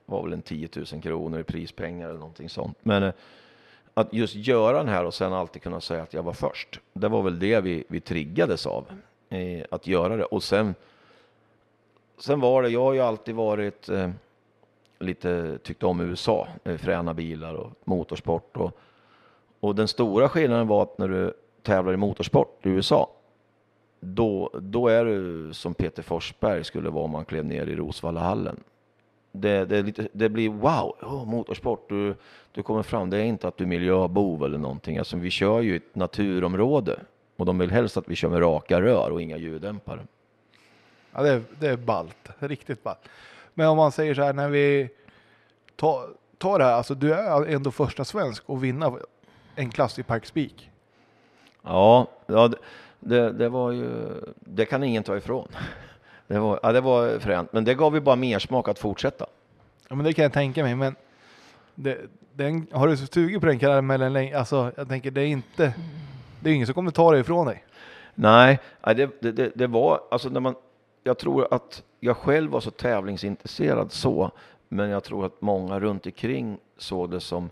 [0.09, 2.77] Var väl en 10 000 kronor i prispengar eller någonting sånt.
[2.83, 3.13] Men eh,
[3.93, 6.79] att just göra den här och sen alltid kunna säga att jag var först.
[6.93, 8.85] Det var väl det vi, vi triggades av.
[9.29, 10.23] eh, Att göra det.
[10.23, 10.75] Och sen
[12.17, 14.09] sen var det, jag har ju alltid varit eh,
[14.99, 18.57] lite, tyckt om USA, eh, fräna bilar och motorsport.
[18.57, 18.71] Och,
[19.59, 23.09] och den stora skillnaden var att när du tävlar i motorsport i USA,
[23.99, 28.63] då, då är du som Peter Forsberg skulle vara om man klev ner i Rosvallahallen.
[29.41, 32.15] Det, det, lite, det blir wow, oh, motorsport, du,
[32.51, 33.09] du kommer fram.
[33.09, 34.97] Det är inte att du är miljöbov eller någonting.
[34.97, 36.99] Alltså, vi kör ju i ett naturområde
[37.35, 39.99] och de vill helst att vi kör med raka rör och inga ljuddämpare.
[41.11, 42.29] Ja, det, är, det är ballt.
[42.39, 42.99] Riktigt ballt.
[43.53, 44.89] Men om man säger så här när vi
[45.75, 48.93] tar, tar det här, alltså du är ändå första svensk att vinna
[49.55, 50.71] en klass i Parkspeak.
[51.61, 52.51] Ja, ja
[52.99, 53.89] det, det, var ju,
[54.39, 55.47] det kan ingen ta ifrån.
[56.27, 59.25] Det var, ja, det var fränt, men det gav ju bara mer smak att fortsätta.
[59.89, 60.95] Ja, men det kan jag tänka mig, men
[61.75, 61.97] det,
[62.33, 64.37] den, har du sugit på den karamellen länge?
[64.37, 65.73] Alltså, jag tänker det är inte,
[66.39, 67.63] det är ingen som kommer ta det ifrån dig.
[68.15, 70.55] Nej, det, det, det, var, alltså när man,
[71.03, 74.31] jag tror att jag själv var så tävlingsintresserad så,
[74.67, 77.49] men jag tror att många runt omkring såg det som,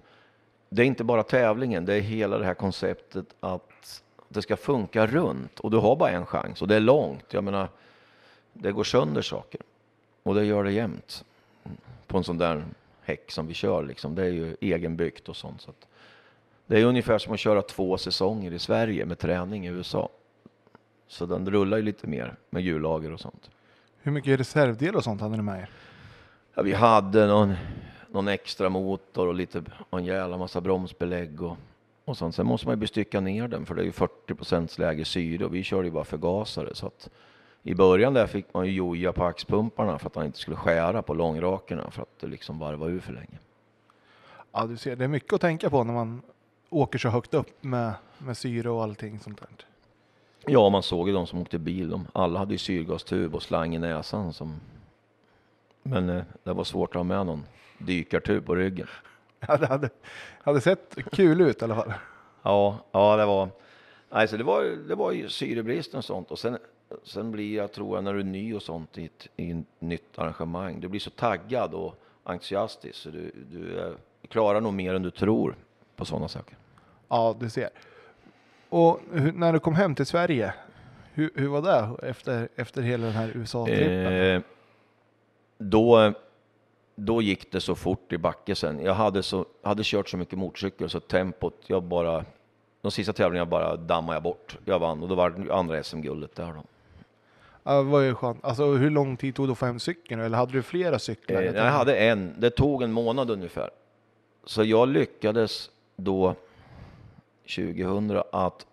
[0.69, 5.07] det är inte bara tävlingen, det är hela det här konceptet att det ska funka
[5.07, 7.33] runt och du har bara en chans och det är långt.
[7.33, 7.69] Jag menar,
[8.59, 9.61] det går sönder saker
[10.23, 11.25] och det gör det jämt
[12.07, 12.65] på en sån där
[13.01, 14.15] häck som vi kör liksom.
[14.15, 15.61] Det är ju egenbyggt och sånt.
[15.61, 15.87] Så att
[16.65, 20.09] det är ungefär som att köra två säsonger i Sverige med träning i USA.
[21.07, 23.49] Så den rullar ju lite mer med hjullager och sånt.
[24.01, 25.69] Hur mycket reservdel och sånt hade ni med er?
[26.53, 27.53] Ja, vi hade någon,
[28.09, 31.57] någon extra motor och lite och en jävla massa bromsbelägg och,
[32.05, 32.35] och sånt.
[32.35, 35.45] Sen måste man ju bestycka ner den för det är ju 40 procents lägre syre
[35.45, 37.09] och vi körde ju bara förgasare så att
[37.67, 41.01] i början där fick man ju joja på axpumparna för att han inte skulle skära
[41.01, 43.39] på långrakerna för att det liksom varvade ur för länge.
[44.51, 46.21] Ja, du ser, det är mycket att tänka på när man
[46.69, 49.49] åker så högt upp med, med syre och allting sånt där.
[50.45, 51.89] Ja, man såg ju de som åkte bil.
[51.89, 54.33] De, alla hade ju syrgastub och slang i näsan.
[54.33, 54.59] Som,
[55.83, 57.43] men eh, det var svårt att ha med någon
[57.77, 58.87] dykartub på ryggen.
[59.47, 59.89] Ja, det hade,
[60.43, 61.93] hade sett kul ut i alla fall.
[62.43, 63.49] Ja, ja det var.
[64.09, 66.57] Alltså det var, det var ju syrebrist och sånt och sen,
[67.03, 69.65] sen blir jag tror jag när du är ny och sånt i ett, i ett
[69.79, 70.79] nytt arrangemang.
[70.79, 73.95] Du blir så taggad och entusiastisk så du, du
[74.27, 75.55] klarar nog mer än du tror
[75.95, 76.57] på sådana saker.
[77.07, 77.69] Ja, du ser.
[78.69, 80.53] Och hur, när du kom hem till Sverige,
[81.13, 84.13] hur, hur var det efter, efter hela den här USA-trippen?
[84.13, 84.41] Eh,
[85.57, 86.13] då,
[86.95, 88.79] då gick det så fort i backe sen.
[88.79, 92.25] Jag hade, så, hade kört så mycket motorcykel så tempot, jag bara,
[92.81, 94.57] de sista tävlingarna bara dammade jag bort.
[94.65, 96.63] Jag vann och då var det andra SM-guldet där då.
[97.67, 98.45] Ja, det var ju skönt.
[98.45, 100.21] Alltså hur lång tid tog det att få hem cykeln?
[100.21, 101.41] Eller hade du flera cyklar?
[101.41, 103.69] Eh, jag hade en, det tog en månad ungefär.
[104.43, 106.35] Så jag lyckades då
[107.55, 108.65] 2000 att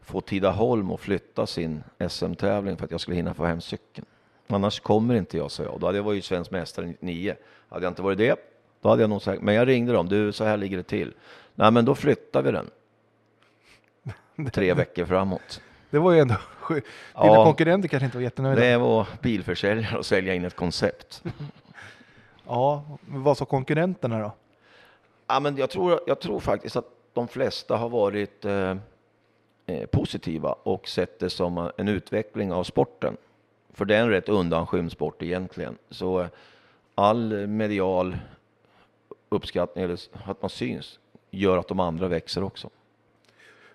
[0.00, 4.06] få Tidaholm att flytta sin SM-tävling för att jag skulle hinna få hem cykeln.
[4.46, 5.80] Annars kommer inte jag, sa jag.
[5.80, 7.34] Då hade jag varit svensk mästare 99.
[7.68, 8.36] Hade jag inte varit det,
[8.80, 11.14] då hade jag nog sagt, men jag ringde dem, du, så här ligger det till.
[11.54, 12.70] Nej, men då flyttar vi den.
[14.52, 15.60] Tre veckor framåt.
[15.90, 16.34] Det var ju ändå
[16.68, 16.82] Dina
[17.14, 18.60] ja, konkurrenter kanske inte var jättenöjda.
[18.60, 21.22] Det var bilförsäljare och sälja in ett koncept.
[22.46, 24.32] ja, vad sa konkurrenterna då?
[25.26, 28.76] Ja, men jag tror, jag tror faktiskt att de flesta har varit eh,
[29.66, 33.16] eh, positiva och sett det som en utveckling av sporten.
[33.72, 35.78] För det är en rätt undanskymd sport egentligen.
[35.90, 36.28] Så eh,
[36.94, 38.16] all medial
[39.28, 40.98] uppskattning, eller att man syns,
[41.30, 42.70] gör att de andra växer också.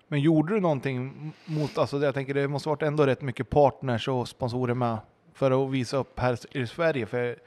[0.08, 4.08] Men gjorde du någonting mot, alltså jag tänker det måste varit ändå rätt mycket partners
[4.08, 4.98] och sponsorer med
[5.32, 7.06] för att visa upp här i Sverige.
[7.06, 7.38] För,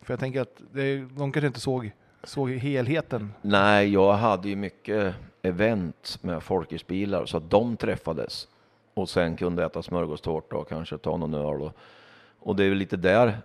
[0.00, 1.92] för jag tänker att det, de kanske inte såg
[2.24, 3.32] såg helheten?
[3.42, 8.48] Nej, jag hade ju mycket event med folkisbilar så att de träffades
[8.94, 11.62] och sen kunde äta smörgåstårta och kanske ta någon öl.
[11.62, 11.72] Och,
[12.38, 13.38] och det är väl lite där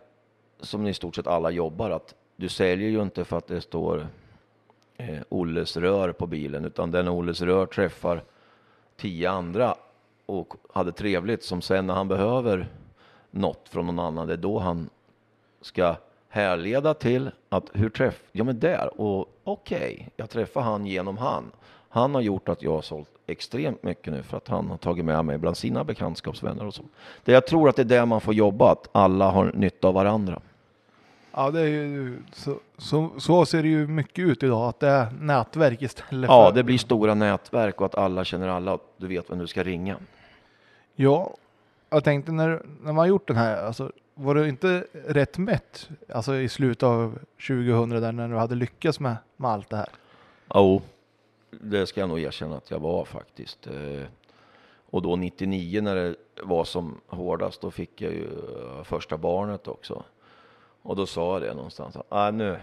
[0.59, 4.07] som i stort sett alla jobbar, att du säljer ju inte för att det står
[4.97, 8.23] eh, Olles rör på bilen, utan den Olles rör träffar
[8.95, 9.75] tio andra
[10.25, 12.67] och hade trevligt som sen när han behöver
[13.31, 14.89] något från någon annan, det är då han
[15.61, 15.95] ska
[16.29, 21.17] härleda till att hur träff, ja men där och okej, okay, jag träffar han genom
[21.17, 21.51] han.
[21.89, 25.05] Han har gjort att jag har sålt extremt mycket nu för att han har tagit
[25.05, 26.83] med mig bland sina bekantskapsvänner och så.
[27.23, 29.93] Det jag tror att det är där man får jobba, att alla har nytta av
[29.93, 30.41] varandra.
[31.37, 34.87] Ja, det är ju, så, så, så, ser det ju mycket ut idag, att det
[34.87, 39.29] är nätverk istället Ja, det blir stora nätverk och att alla känner alla, du vet
[39.29, 39.97] vem du ska ringa.
[40.95, 41.33] Ja,
[41.89, 46.35] jag tänkte när, när man gjort den här, alltså var du inte rätt mätt alltså
[46.35, 49.89] i slutet av 2000 där när du hade lyckats med, med allt det här?
[50.55, 50.81] Jo,
[51.49, 53.67] det ska jag nog erkänna att jag var faktiskt.
[53.67, 54.03] Eh,
[54.89, 59.67] och då 99 när det var som hårdast, då fick jag ju eh, första barnet
[59.67, 60.03] också.
[60.87, 62.57] Och då sa jag det någonstans, ah, nu,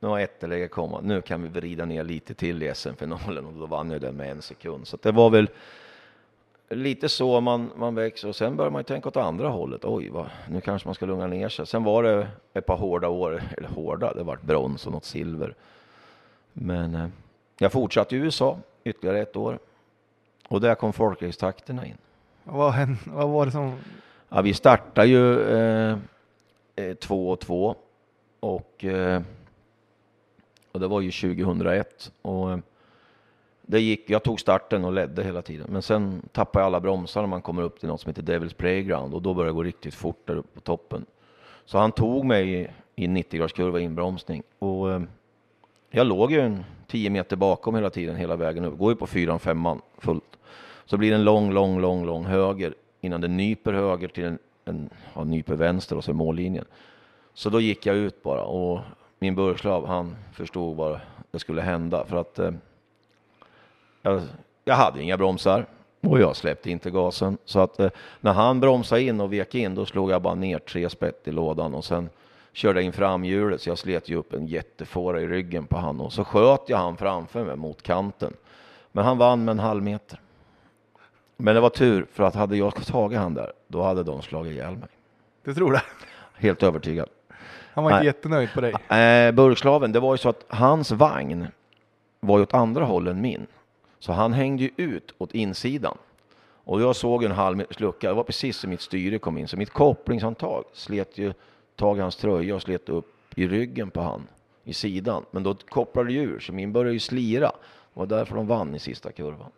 [0.00, 3.66] nu har etterläge kommit, nu kan vi vrida ner lite till i SM-finalen och då
[3.66, 4.86] vann jag den med en sekund.
[4.86, 5.48] Så det var väl
[6.68, 9.84] lite så man, man växer och sen börjar man ju tänka åt andra hållet.
[9.84, 11.66] Oj, vad, nu kanske man ska lugna ner sig.
[11.66, 15.54] Sen var det ett par hårda år, eller hårda, det var brons och något silver.
[16.52, 17.08] Men eh,
[17.58, 19.58] jag fortsatte i USA ytterligare ett år
[20.48, 21.96] och där kom folkracetakterna in.
[22.44, 23.74] Vad, vad var det som...
[24.28, 25.96] Ja, vi startade ju eh,
[26.80, 27.74] Eh, två och två
[28.40, 29.22] och, eh,
[30.72, 32.58] och det var ju 2001 och eh,
[33.62, 37.20] det gick, jag tog starten och ledde hela tiden, men sen tappade jag alla bromsar
[37.20, 39.62] när man kommer upp till något som heter Devil's Playground och då började det gå
[39.62, 41.06] riktigt fort där uppe på toppen.
[41.64, 45.02] Så han tog mig i, i 90 graders kurva inbromsning och eh,
[45.90, 48.78] jag låg ju en 10 meter bakom hela tiden, hela vägen upp.
[48.78, 50.38] Går ju på fyran, femman fullt.
[50.84, 54.38] Så blir det en lång, lång, lång, lång höger innan det nyper höger till en,
[54.64, 56.64] en en nyper vänster och så är mållinjen.
[57.34, 58.80] Så då gick jag ut bara och
[59.18, 61.00] min burslav, han förstod vad
[61.30, 62.50] det skulle hända för att eh,
[64.02, 64.22] jag,
[64.64, 65.66] jag hade inga bromsar
[66.00, 67.38] och jag släppte inte gasen.
[67.44, 67.90] Så att eh,
[68.20, 71.32] när han bromsade in och vek in, då slog jag bara ner tre spett i
[71.32, 72.08] lådan och sen
[72.52, 76.00] körde jag in framhjulet så jag slet ju upp en jättefåra i ryggen på han
[76.00, 78.32] och så sköt jag han framför mig mot kanten.
[78.92, 80.20] Men han vann med en halv meter.
[81.36, 84.52] Men det var tur för att hade jag tagit han där, då hade de slagit
[84.52, 84.88] ihjäl mig.
[85.44, 85.82] Du tror det?
[86.34, 87.08] Helt övertygad.
[87.72, 88.06] Han var inte Nej.
[88.06, 88.72] jättenöjd på dig.
[88.72, 91.46] Eh, burkslaven, det var ju så att hans vagn
[92.20, 93.46] var ju åt andra håll än min.
[93.98, 95.98] Så han hängde ju ut åt insidan.
[96.64, 99.48] Och jag såg en halv lucka, det var precis som mitt styre kom in.
[99.48, 101.32] Så mitt kopplingshandtag slet ju
[101.76, 104.26] tag i hans tröja och slet upp i ryggen på han
[104.64, 105.24] i sidan.
[105.30, 107.52] Men då kopplade det ur, så min började ju slira.
[107.94, 109.50] Det var därför de vann i sista kurvan.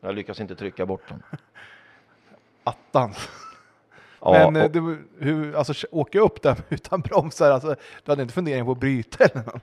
[0.00, 1.22] Jag lyckas inte trycka bort den.
[2.64, 3.28] Attans.
[4.22, 8.34] Men eh, och- du, hur, alltså åka upp där utan bromsar, alltså, du hade inte
[8.34, 9.62] fundering på att bryta eller något?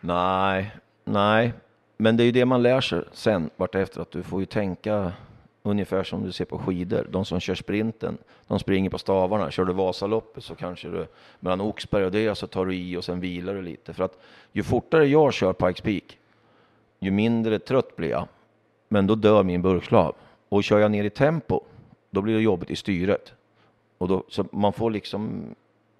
[0.00, 0.70] Nej,
[1.04, 1.52] nej.
[1.96, 5.12] Men det är ju det man lär sig sen vartefter att du får ju tänka
[5.62, 7.06] ungefär som du ser på skidor.
[7.10, 9.50] De som kör sprinten, de springer på stavarna.
[9.50, 11.06] Kör du Vasaloppet så kanske du
[11.40, 13.94] mellan Oxberg och det så tar du i och sen vilar du lite.
[13.94, 14.18] För att
[14.52, 16.18] ju fortare jag kör Pikes Peak,
[16.98, 18.28] ju mindre trött blir jag.
[18.88, 20.14] Men då dör min burkslav.
[20.48, 21.60] Och kör jag ner i tempo,
[22.10, 23.32] då blir det jobbigt i styret.
[24.00, 25.54] Och då, så man får liksom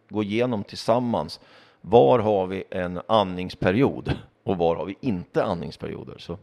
[0.09, 1.41] gå igenom tillsammans.
[1.81, 6.19] Var har vi en andningsperiod och var har vi inte andningsperioder?
[6.19, 6.39] Så.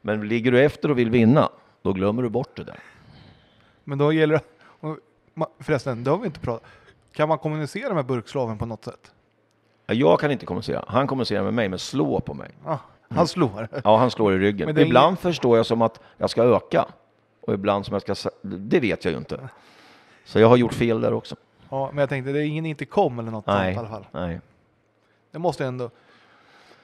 [0.00, 1.48] Men ligger du efter och vill vinna,
[1.82, 2.78] då glömmer du bort det där.
[3.84, 4.44] Men då gäller det,
[5.58, 6.68] förresten, det har vi inte pratat
[7.12, 9.12] Kan man kommunicera med burkslaven på något sätt?
[9.86, 10.84] Jag kan inte kommunicera.
[10.88, 12.50] Han kommunicerar med mig, men slår på mig.
[12.64, 12.78] Ja,
[13.08, 13.68] han slår.
[13.84, 14.78] Ja, han slår i ryggen.
[14.78, 16.84] Ibland förstår jag som att jag ska öka
[17.40, 18.30] och ibland som jag ska...
[18.42, 19.48] Det vet jag ju inte.
[20.24, 21.36] Så jag har gjort fel där också.
[21.70, 24.06] Ja, men jag tänkte, det är ingen intercom eller något Nej, sånt i alla fall.
[24.28, 24.40] nej.
[25.30, 25.90] Det måste ändå...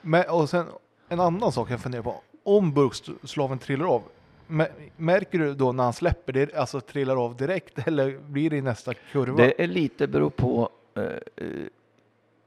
[0.02, 0.66] Men, och sen
[1.08, 2.20] en annan sak jag funderar på.
[2.42, 4.02] Om burkslaven trillar av,
[4.48, 8.56] mä- märker du då när han släpper det, alltså trillar av direkt eller blir det
[8.56, 9.36] i nästa kurva?
[9.36, 11.04] Det är lite beror på eh,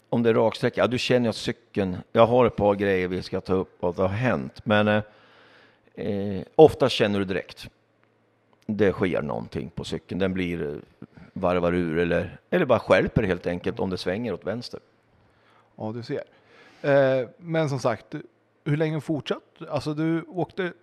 [0.09, 0.81] om det är raksträcka.
[0.81, 3.95] Ja, du känner att cykeln, jag har ett par grejer vi ska ta upp och
[3.95, 5.03] det har hänt, men eh,
[5.95, 7.69] eh, ofta känner du direkt.
[8.65, 10.75] Det sker någonting på cykeln, den blir eh,
[11.33, 14.79] varvar ur eller, eller bara skälper helt enkelt om det svänger åt vänster.
[15.75, 16.23] Ja, du ser.
[16.81, 18.15] Eh, men som sagt,
[18.65, 19.61] hur länge fortsatt?
[19.69, 20.73] Alltså du åkte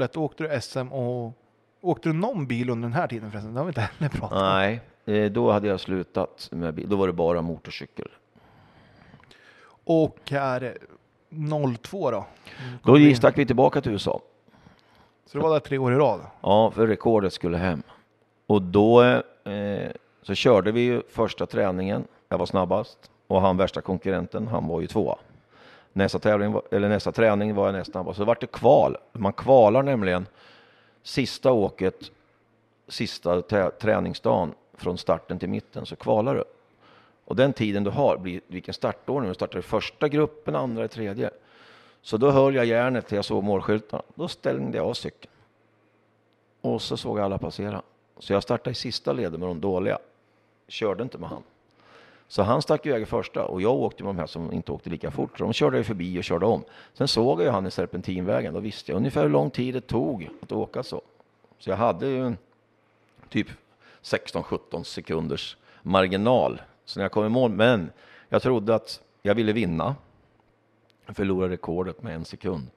[0.00, 1.32] 01, åkte du SM och
[1.80, 3.54] åkte du någon bil under den här tiden förresten?
[3.54, 4.44] Det har vi inte heller pratat om.
[4.44, 6.88] Nej, eh, då hade jag slutat med bil.
[6.88, 8.08] Då var det bara motorcykel.
[9.84, 10.78] Och här
[11.82, 12.26] 02 då?
[12.82, 14.20] Då stack vi tillbaka till USA.
[15.26, 16.20] Så det var där tre år i rad?
[16.40, 17.82] Ja, för rekordet skulle hem.
[18.46, 19.90] Och då eh,
[20.22, 22.04] så körde vi ju första träningen.
[22.28, 25.16] Jag var snabbast och han värsta konkurrenten, han var ju tvåa.
[25.92, 28.18] Nästa, tävling, eller nästa träning var jag näst snabbast.
[28.18, 28.96] Så vart det kval.
[29.12, 30.26] Man kvalar nämligen
[31.02, 32.10] sista åket,
[32.88, 33.42] sista
[33.80, 36.44] träningsdagen från starten till mitten så kvalar du.
[37.24, 39.28] Och den tiden du har blir vilken startordning.
[39.28, 41.30] Du startar i första gruppen, andra i tredje.
[42.06, 44.02] Så då höll jag järnet till jag såg målskyltarna.
[44.14, 45.32] Då ställde jag av cykeln.
[46.60, 47.82] Och så såg jag alla passera.
[48.18, 49.98] Så jag startade i sista ledet med de dåliga.
[50.68, 51.42] Körde inte med han.
[52.28, 54.90] Så han stack iväg i första och jag åkte med de här som inte åkte
[54.90, 55.38] lika fort.
[55.38, 56.64] Så de körde ju förbi och körde om.
[56.94, 58.54] Sen såg jag han i serpentinvägen.
[58.54, 61.02] Då visste jag ungefär hur lång tid det tog att åka så.
[61.58, 62.38] Så jag hade ju en
[63.28, 63.48] typ
[64.02, 66.60] 16-17 sekunders marginal.
[66.84, 67.90] Så när jag kom i mål, men
[68.28, 69.94] jag trodde att jag ville vinna.
[71.08, 72.70] Förlorade rekordet med en sekund.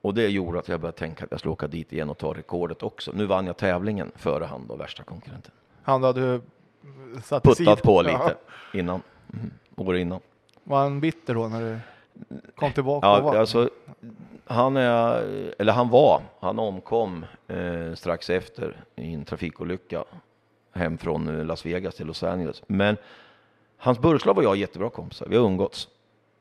[0.00, 2.32] Och det gjorde att jag började tänka att jag skulle åka dit igen och ta
[2.32, 3.12] rekordet också.
[3.14, 5.52] Nu vann jag tävlingen före han då, värsta konkurrenten.
[5.82, 6.40] Han du hade
[7.22, 8.02] satt Puttat på Ja.
[8.02, 8.36] lite
[8.78, 9.02] innan,
[9.32, 9.50] mm.
[9.76, 10.20] år innan.
[10.64, 11.78] Var han bitter då när du
[12.54, 13.06] kom tillbaka?
[13.06, 13.70] Ja, alltså,
[14.44, 15.22] han är,
[15.58, 20.04] eller han var, han omkom eh, strax efter i en trafikolycka
[20.72, 22.62] hem från eh, Las Vegas till Los Angeles.
[22.66, 22.96] Men
[23.76, 25.88] hans Burslav och jag är jättebra kompisar, vi har umgåtts.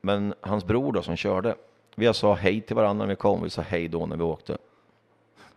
[0.01, 1.55] Men hans bror då som körde,
[1.95, 4.57] vi sa hej till varandra när vi kom, vi sa hej då när vi åkte.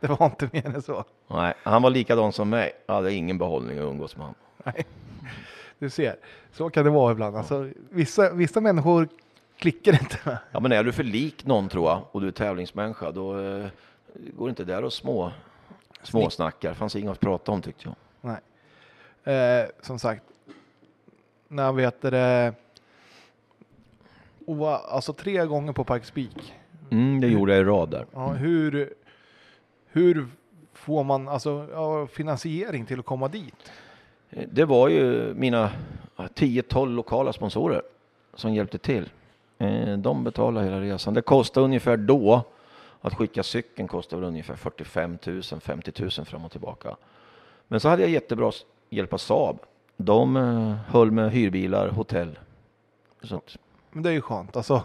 [0.00, 1.04] Det var inte mer än så.
[1.26, 4.40] Nej, han var likadan som mig, jag hade ingen behållning att umgås med honom.
[4.64, 4.86] Nej.
[5.78, 6.16] Du ser,
[6.52, 7.36] så kan det vara ibland.
[7.36, 9.08] Alltså, vissa, vissa människor
[9.56, 10.38] klickar inte med.
[10.52, 13.66] Ja, men är du för lik någon tror jag och du är tävlingsmänniska, då eh,
[14.36, 15.32] går det inte där och små,
[16.02, 16.74] småsnackar.
[16.74, 17.94] fanns inget att prata om tyckte jag.
[18.20, 19.34] Nej.
[19.34, 20.22] Eh, som sagt,
[21.48, 22.54] när vet det
[24.46, 26.54] och alltså tre gånger på Pikes Peak.
[26.90, 28.06] Mm, det gjorde jag i rad där.
[28.14, 28.94] Ja, hur,
[29.86, 30.26] hur
[30.72, 33.70] får man alltså, ja, finansiering till att komma dit?
[34.30, 35.70] Eh, Det var ju mina
[36.16, 37.82] ja, 10-12 lokala sponsorer
[38.34, 39.10] som hjälpte till.
[39.58, 41.14] Eh, De betalade hela resan.
[41.14, 42.42] Det kostade ungefär då
[43.00, 46.96] att skicka cykeln kostade väl ungefär 45 000, 50 000 fram och tillbaka.
[47.68, 48.52] Men så hade jag jättebra
[48.90, 49.58] hjälp av Saab.
[49.96, 52.38] De eh, höll med hyrbilar, hotell.
[53.22, 53.56] Så att,
[53.94, 54.56] Men det är ju skönt.
[54.56, 54.82] Alltså,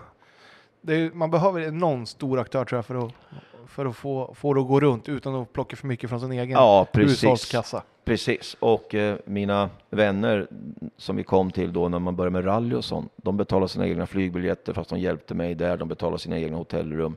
[0.87, 3.11] är, man behöver någon stor aktör tror jag för att,
[3.67, 6.31] för att få, få det att gå runt utan att plocka för mycket från sin
[6.31, 7.23] egen ja, precis.
[7.23, 7.83] hushållskassa.
[8.03, 10.47] Precis, och eh, mina vänner
[10.97, 13.87] som vi kom till då när man började med rally och sånt, de betalade sina
[13.87, 15.77] egna flygbiljetter fast de hjälpte mig där.
[15.77, 17.15] De betalade sina egna hotellrum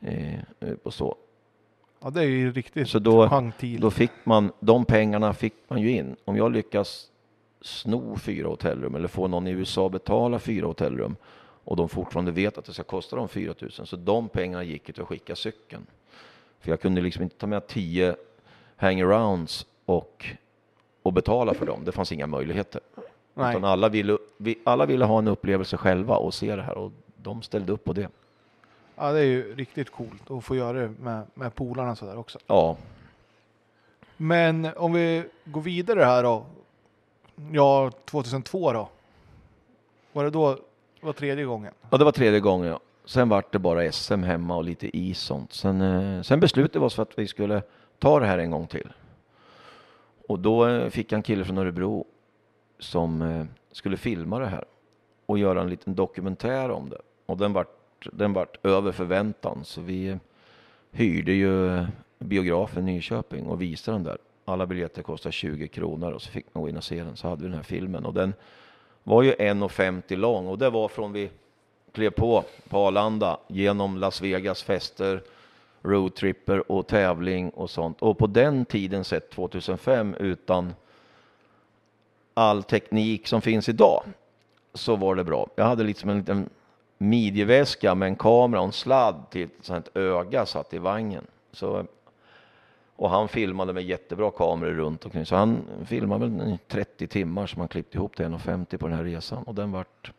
[0.00, 0.40] eh, eh,
[0.82, 1.16] och så.
[2.02, 3.50] Ja, det är ju riktigt Så då-.
[3.78, 6.16] Då fick man, de pengarna fick man ju in.
[6.24, 7.06] Om jag lyckas
[7.60, 11.16] sno fyra hotellrum eller få någon i USA betala fyra hotellrum
[11.64, 13.70] och de fortfarande vet att det ska kosta dem 4 000.
[13.70, 15.86] Så de pengarna gick ju till att skicka cykeln.
[16.60, 18.16] För jag kunde liksom inte ta med tio
[18.76, 20.26] hangarounds och,
[21.02, 21.84] och betala för dem.
[21.84, 22.80] Det fanns inga möjligheter.
[23.34, 23.50] Nej.
[23.50, 26.92] Utan alla ville, vi, alla ville ha en upplevelse själva och se det här och
[27.16, 28.08] de ställde upp på det.
[28.96, 32.38] Ja, det är ju riktigt coolt att få göra det med, med polarna sådär också.
[32.46, 32.76] Ja,
[34.16, 36.46] Men om vi går vidare här då.
[37.52, 38.88] Ja, 2002 då.
[40.12, 40.54] Var det då,
[41.00, 41.72] det var tredje gången?
[41.90, 42.68] Ja, det var tredje gången.
[42.68, 42.80] Ja.
[43.04, 45.52] Sen vart det bara SM hemma och lite is sånt.
[45.52, 47.62] Sen, eh, sen beslutade vi oss för att vi skulle
[47.98, 48.92] ta det här en gång till.
[50.28, 52.06] Och då eh, fick jag en kille från Örebro
[52.78, 54.64] som eh, skulle filma det här
[55.26, 57.00] och göra en liten dokumentär om det.
[57.26, 60.16] Och den vart, den vart över förväntan så vi eh,
[60.92, 61.86] hyrde ju eh,
[62.18, 64.18] biografen i Nyköping och visade den där.
[64.50, 67.16] Alla biljetter kostar 20 kronor och så fick man gå in och se den.
[67.16, 68.34] Så hade vi den här filmen och den
[69.02, 71.30] var ju 1,50 lång och det var från vi
[71.92, 75.22] klev på på Arlanda genom Las Vegas fester,
[75.82, 78.02] roadtripper och tävling och sånt.
[78.02, 80.74] Och på den tiden sett 2005 utan
[82.34, 84.02] all teknik som finns idag
[84.74, 85.48] så var det bra.
[85.54, 86.48] Jag hade liksom en liten
[86.98, 91.26] midjeväska med en kamera och en sladd till ett sånt öga satt i vagnen.
[91.52, 91.86] Så,
[93.00, 95.26] och han filmade med jättebra kameror runt omkring.
[95.26, 98.96] Så han filmade väl i 30 timmar som han klippte ihop till 1,50 på den
[98.96, 99.42] här resan.
[99.42, 100.12] Och den vart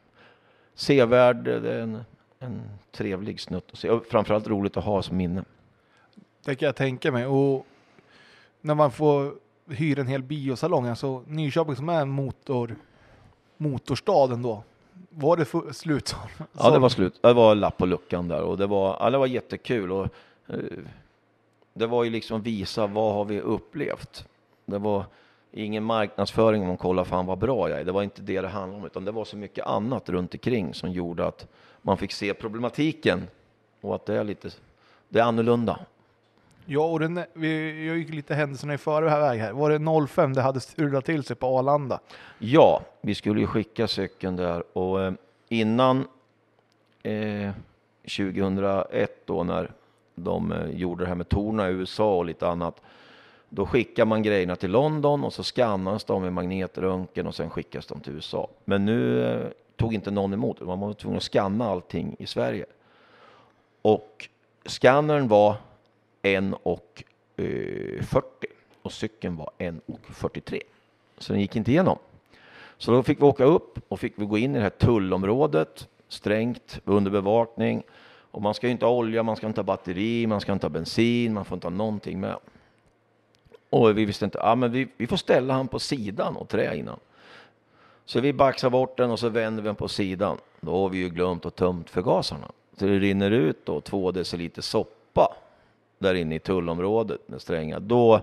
[0.76, 1.48] sevärd.
[1.48, 2.04] En,
[2.40, 2.62] en
[2.92, 3.90] trevlig snutt att se.
[3.90, 5.44] Och framförallt roligt att ha som minne.
[6.46, 7.26] Det kan jag tänka mig.
[7.26, 7.66] Och
[8.62, 9.34] när man får
[9.70, 12.76] hyra en hel biosalong, alltså Nyköping som är en motor,
[13.58, 14.64] motorstad ändå.
[15.10, 16.08] Var det slut?
[16.08, 16.18] så-
[16.58, 17.20] Ja, det var slut.
[17.22, 19.92] Det var lapp på luckan där och det var, ja, det var jättekul.
[19.92, 20.08] Och,
[20.48, 20.56] eh,
[21.74, 24.28] det var ju liksom visa vad har vi upplevt.
[24.66, 25.06] Det var
[25.52, 27.86] ingen marknadsföring om man kollar fan vad bra jag är.
[27.86, 30.74] Det var inte det det handlade om, utan det var så mycket annat runt omkring
[30.74, 31.48] som gjorde att
[31.82, 33.28] man fick se problematiken
[33.82, 34.50] och att det är lite,
[35.10, 35.80] det är annorlunda.
[36.66, 39.52] Ja, och den, vi, jag gick lite händelserna i förväg här.
[39.52, 42.00] Var det 05 det hade strulat till sig på Arlanda?
[42.40, 45.14] Ja, vi skulle ju skicka cykeln där och eh,
[45.50, 46.08] innan
[47.04, 47.52] eh,
[48.04, 49.72] 2001 då när
[50.24, 52.82] de eh, gjorde det här med torna i USA och lite annat.
[53.50, 57.88] Då skickar man grejerna till London och så skannas de med magnetröntgen och sen skickas
[57.88, 58.48] de till USA.
[58.66, 60.66] Men nu eh, tog inte någon emot det.
[60.66, 62.66] Man var tvungen att skanna allting i Sverige.
[63.82, 64.30] Och
[64.66, 65.56] skannern var
[66.22, 66.80] 1,40
[67.38, 68.26] eh,
[68.82, 70.62] och cykeln var 1,43.
[71.18, 71.98] Så den gick inte igenom.
[72.78, 75.88] Så då fick vi åka upp och fick vi gå in i det här tullområdet,
[76.08, 77.84] strängt, under bevakning.
[78.32, 80.66] Och man ska ju inte ha olja, man ska inte ha batteri, man ska inte
[80.66, 82.36] ha bensin, man får inte ha någonting med.
[83.70, 86.78] Och vi visste inte, ja men vi, vi får ställa han på sidan och trä
[86.78, 87.00] innan.
[88.06, 90.38] Så vi baxar bort den och så vänder vi den på sidan.
[90.62, 92.52] Då har vi ju glömt och tömt förgasarna.
[92.78, 95.36] Så det rinner ut då två deciliter soppa
[96.02, 98.22] där inne i tullområdet med strängar, då,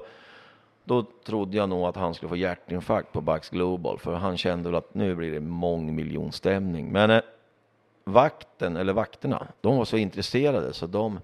[0.84, 4.68] då trodde jag nog att han skulle få hjärtinfarkt på Bax Global, för han kände
[4.68, 6.92] väl att nu blir det mångmiljonstämning.
[6.92, 7.20] Men eh,
[8.12, 11.20] vakten, eller vakterna, de var så intresserade så de,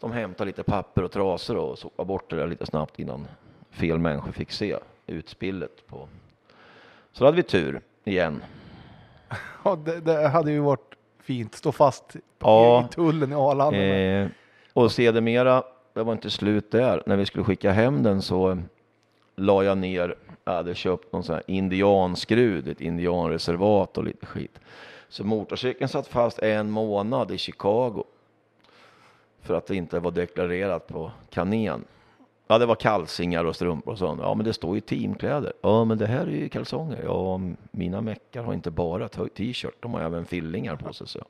[0.00, 3.26] de hämtade lite papper och trasor och sopade bort det där lite snabbt innan
[3.70, 4.76] fel människor fick se
[5.06, 6.08] utspillet på.
[7.12, 8.42] Så då hade vi tur igen.
[9.64, 11.54] Ja, det, det hade ju varit fint.
[11.54, 12.84] Stå fast Ja.
[12.90, 13.78] i tullen i Arlanda.
[13.78, 14.28] Eh,
[14.72, 18.58] och sedermera, det var inte slut där, när vi skulle skicka hem den så
[19.36, 20.14] la jag ner,
[20.44, 24.60] jag hade köpt någon sån här indianskrud, ett indianreservat och lite skit.
[25.08, 28.04] Så motorcykeln satt fast en månad i Chicago.
[29.42, 31.84] För att det inte var deklarerat på kanen.
[32.46, 34.20] Ja, det var kalsingar och strumpor och sånt.
[34.22, 35.52] Ja, men det står ju teamkläder.
[35.60, 37.02] Ja, men det här är ju kalsonger.
[37.04, 37.40] Ja,
[37.70, 41.08] mina meckar har inte bara t- t-shirt, de har även fillingar på sig.
[41.08, 41.24] Så.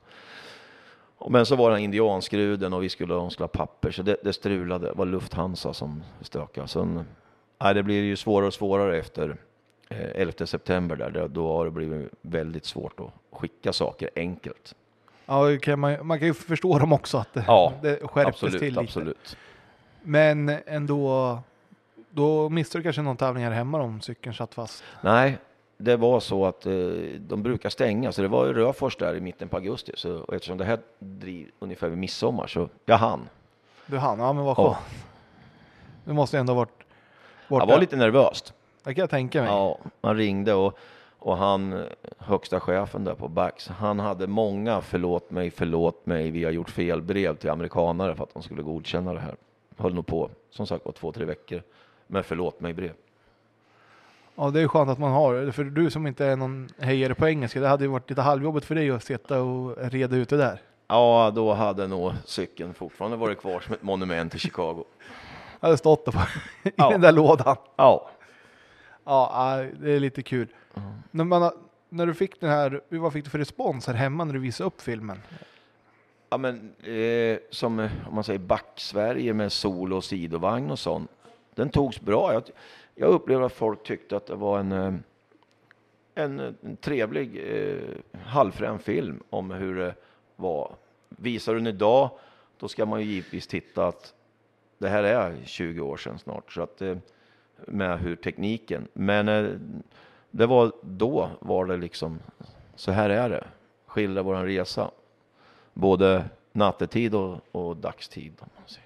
[1.29, 4.33] Men så var den indianskruden och vi skulle, de skulle ha papper, så det, det
[4.33, 4.87] strulade.
[4.87, 6.67] Det var Lufthansa som stökade.
[6.67, 7.05] Sen,
[7.61, 9.37] nej, det blir ju svårare och svårare efter
[9.89, 11.27] 11 september där.
[11.27, 14.75] Då- har det blivit väldigt svårt att skicka saker enkelt.
[15.25, 18.59] Ja, okej, man, man kan ju förstå dem också att det, Ja, det skärptes absolut,
[18.59, 18.79] till lite.
[18.79, 19.37] absolut.
[20.01, 21.39] Men ändå,
[22.09, 24.83] då missade du kanske någon tävling här hemma om cykeln satt fast.
[25.01, 25.37] Nej,
[25.77, 26.73] det var så att eh,
[27.19, 29.91] de brukar stänga, så det var i Röfors där i mitten på augusti.
[29.95, 33.29] Så, och eftersom det här driv ungefär vid midsommar så jag hann.
[33.85, 34.73] Du hann, ja men vad Ja.
[34.73, 35.03] skönt.
[36.05, 36.83] Det måste ändå ha varit
[37.47, 37.65] borta.
[37.65, 38.53] Jag var lite nervöst.
[38.89, 39.49] Det kan jag tänka mig.
[39.49, 40.77] Ja, man ringde och,
[41.19, 41.83] och han,
[42.17, 46.69] högsta chefen där på Bax, han hade många förlåt mig, förlåt mig, vi har gjort
[46.69, 49.35] fel brev till amerikanare för att de skulle godkänna det här.
[49.77, 51.61] Höll nog på, som sagt var, två, tre veckor
[52.07, 52.91] med förlåt mig brev.
[54.35, 55.51] Ja, det är ju skönt att man har det.
[55.51, 58.65] För du som inte är någon hejare på engelska, det hade ju varit lite halvjobbigt
[58.65, 60.61] för dig att sitta och reda ut det där.
[60.87, 64.83] Ja, då hade nog cykeln fortfarande varit kvar som ett monument i Chicago.
[65.59, 66.11] Jag hade stått på,
[66.63, 66.89] i Ja.
[66.89, 67.55] den där lådan.
[67.75, 68.09] Ja,
[69.09, 70.47] Ja, det är lite kul.
[71.11, 71.51] När, man,
[71.89, 74.67] när du fick den här, vad fick du för respons här hemma när du visade
[74.67, 75.21] upp filmen?
[76.29, 81.11] Ja, men eh, som om man säger Back-Sverige med solo och sidovagn och sånt.
[81.55, 82.33] Den togs bra.
[82.33, 82.43] Jag,
[82.95, 84.93] jag upplevde att folk tyckte att det var en, eh,
[86.15, 89.95] en, en trevlig eh, halvfrän film om hur det
[90.35, 90.75] var.
[91.09, 92.09] Visar den idag,
[92.57, 94.13] då ska man ju givetvis titta att
[94.77, 96.53] det här är 20 år sedan snart.
[96.53, 96.97] Så att, eh,
[97.67, 98.87] med hur tekniken.
[98.93, 99.49] Men eh,
[100.31, 102.19] det var då var det liksom,
[102.75, 103.43] så här är det.
[103.85, 104.91] Skildra våran resa
[105.73, 108.33] både nattetid och, och dagstid.
[108.39, 108.85] Om man säger.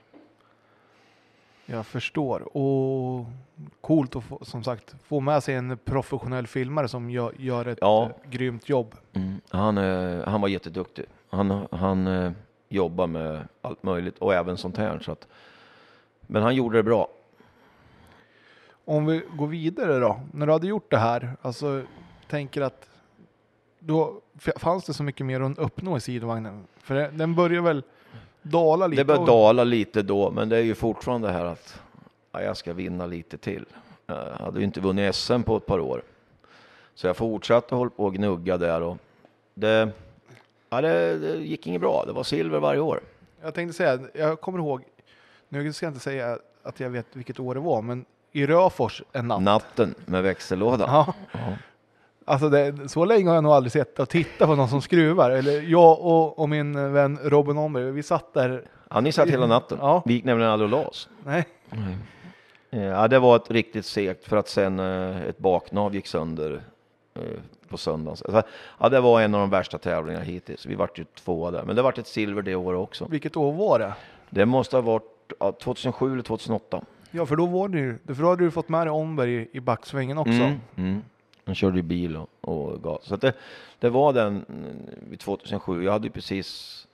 [1.66, 2.58] Jag förstår.
[2.58, 3.26] Och
[3.82, 7.78] coolt att få, som sagt få med sig en professionell filmare som gör, gör ett
[7.82, 8.04] Ja.
[8.24, 8.96] eh, grymt jobb.
[9.50, 11.06] Han, eh, han var jätteduktig.
[11.30, 12.32] Han, han eh,
[12.70, 15.00] jobbar med allt möjligt och även sånt här.
[15.00, 15.28] Så att,
[16.22, 17.08] men han gjorde det bra.
[18.86, 21.82] Om vi går vidare då, när du hade gjort det här, alltså
[22.30, 22.90] tänker att
[23.80, 24.22] då
[24.58, 26.64] fanns det så mycket mer att uppnå i sidovagnen?
[26.78, 27.84] För det- den börjar väl
[28.42, 29.02] dala lite?
[29.02, 31.82] Det började och- dala lite då, men det är ju fortfarande det här att
[32.32, 33.66] ja, jag ska vinna lite till.
[34.06, 36.02] Jag hade ju inte vunnit SM på ett par år.
[36.96, 38.98] Så jag fortsatte hålla på och gnugga där och
[39.54, 39.90] det,
[40.70, 42.04] ja, det, det gick inget bra.
[42.08, 43.00] Det var silver varje år.
[43.42, 44.82] Jag tänkte säga, jag kommer ihåg,
[45.50, 48.06] nu ska jag inte säga att jag vet vilket år det var, men
[48.36, 49.42] i Röfors en natt.
[49.42, 50.90] Natten med växellådan.
[50.92, 51.14] Ja.
[52.26, 55.32] Alltså det, så länge har jag nog aldrig sett och tittat på någon som skruvar.
[55.32, 58.64] Eller jag och, och min vän Robin Omberg, vi satt där.
[58.90, 59.78] Ja, ni satt hela natten.
[59.82, 60.04] Ja.
[60.06, 61.10] Vi gick nämligen aldrig och la oss.
[61.26, 61.46] Nej,
[62.70, 66.62] Eh, Ja, det var ett riktigt segt för att sen eh, ett baknav gick sönder
[67.16, 67.22] eh,
[67.70, 68.18] på söndagen.
[68.26, 68.42] Alltså,
[68.80, 70.66] ja, det var en av de värsta tävlingarna hittills.
[70.66, 73.06] Vi vart ju tvåa där, men det vart ett silver det året också.
[73.10, 73.94] vilket år var det?
[74.30, 75.04] Det måste ha varit
[75.40, 76.82] ja, 2007 eller 2008.
[77.16, 79.60] Ja, för då var det ju, för då hade du fått med dig Omberg i,
[79.60, 80.32] backsvängen också.
[80.32, 81.02] Mm, mm.
[81.46, 83.06] Han körde ju bil och, och gas.
[83.06, 83.34] Så det,
[83.80, 84.76] det var den mm,
[85.10, 85.84] vid 2007.
[85.84, 86.88] Jag hade ju precis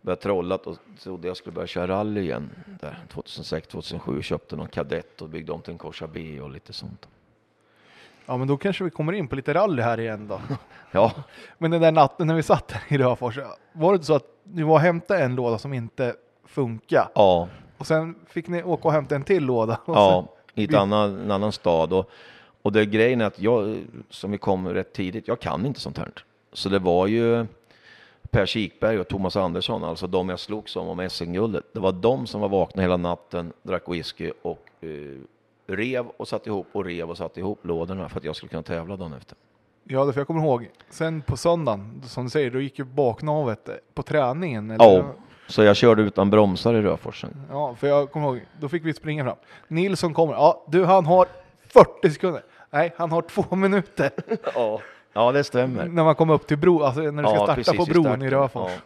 [0.00, 2.50] börjat trollat och trodde jag skulle börja köra rally igen.
[2.80, 6.72] Där 2006, 2007 köpte någon kadett och byggde om till en Corsa B och lite
[6.72, 7.08] sånt.
[8.26, 10.40] Ja, men då kanske vi kommer in på lite rally här igen då.
[10.94, 11.12] Ja,
[11.58, 13.38] Men den där natten när vi satt här i Röfors,
[13.72, 17.08] var det så att ni var och hämtade en låda som inte funkade?
[17.14, 17.48] ja,
[17.82, 19.80] Och sen fick ni åka och hämta en till låda?
[19.86, 21.92] Ja i ett annan, en annan stad.
[21.92, 22.10] Och,
[22.62, 25.98] och det grejen är att jag, som vi kom rätt tidigt, jag kan inte sånt
[25.98, 26.12] här.
[26.52, 27.46] Så det var ju
[28.30, 31.64] Per Kikberg och Thomas Andersson, alltså de jag slogs om om SM-guldet.
[31.72, 34.88] Det var de som var vakna hela natten, drack whisky och eh,
[35.66, 38.62] rev och satte ihop och rev och satte ihop lådorna för att jag skulle kunna
[38.62, 39.36] tävla dagen efter.
[39.84, 40.70] Ja, det för jag kommer ihåg.
[40.90, 44.70] Sen på söndagen, som du säger, då gick ju baknavet på träningen.
[44.70, 44.84] Eller?
[44.84, 45.14] Ja,
[45.52, 47.30] Så jag körde utan bromsar i Röforsen.
[47.50, 49.36] Ja, för jag kommer ihåg, då fick vi springa fram.
[49.68, 51.26] Nilsson kommer, ja du han har
[51.68, 52.42] 40 sekunder.
[52.70, 54.10] Nej, han har två minuter
[54.54, 54.80] Ja,
[55.12, 55.84] ja det stämmer.
[55.88, 57.86] när man kommer upp till bro, alltså när du ska Ja, starta precis på i
[57.86, 58.22] bron starten.
[58.22, 58.70] i Röfors.
[58.70, 58.78] Ja.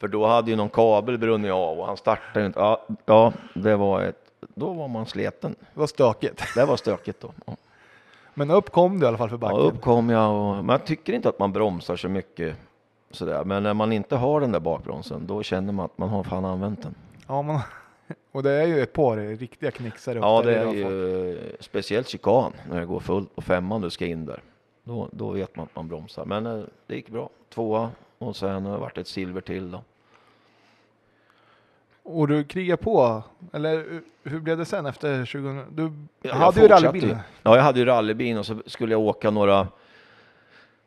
[0.00, 2.60] För då hade ju någon kabel brunnit av och han startade ju inte.
[2.60, 4.16] Ja, ja, det var ett,
[4.54, 5.54] då var man sleten.
[5.74, 6.42] Det var stökigt.
[6.54, 7.32] Det var stökigt då.
[7.46, 7.56] Ja.
[8.34, 9.58] Men upp kom du i alla fall för Ja, backen.
[9.60, 12.56] upp kom jag och man tycker inte att man bromsar så mycket
[13.16, 13.44] sådär.
[13.44, 16.44] Men när man inte har den där bakbromsen, då känner man att man har fan
[16.44, 16.94] använt den.
[17.26, 17.60] Ja, man,
[18.32, 22.52] och det är ju ett par riktiga knixare upp Ja, det är ju speciellt chikan
[22.70, 24.40] när det går fullt på femman du ska in där.
[24.84, 26.24] Då, då vet man att man bromsar.
[26.24, 27.30] Men eh, det gick bra.
[27.54, 29.82] Tvåa och sen har det varit ett silver till då.
[32.04, 33.22] Och du krigar på,
[33.52, 35.64] eller hur- blev det sen efter 2000?
[35.70, 35.90] Du Ja,
[36.28, 37.18] jag hade ju rallybilen.
[37.42, 39.68] Ja, jag hade ju rallybilen och så skulle jag åka några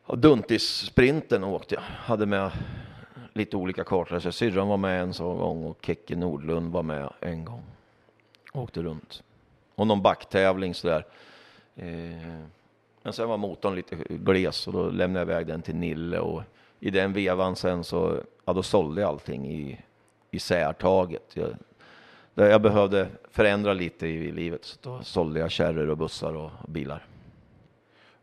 [0.06, 1.82] ja, Duntis-sprinten åkte jag.
[1.82, 2.50] Hade med
[3.32, 4.30] lite olika kartor.
[4.30, 7.62] Syrran var med en sån gång och Kekke Nordlund var med en gång.
[8.52, 9.22] Åkte runt.
[9.74, 11.06] Och någon backtävling sådär.
[11.76, 11.86] Eh,
[13.02, 16.42] men sen var motorn lite gles och då lämnade jag iväg den till Nille och
[16.80, 19.80] i den vevan sen så, ja då sålde jag allting i,
[20.30, 21.36] i särtaget.
[21.36, 21.50] Jag,
[22.34, 27.06] jag behövde förändra lite i livet så då sålde jag kärror och bussar och bilar.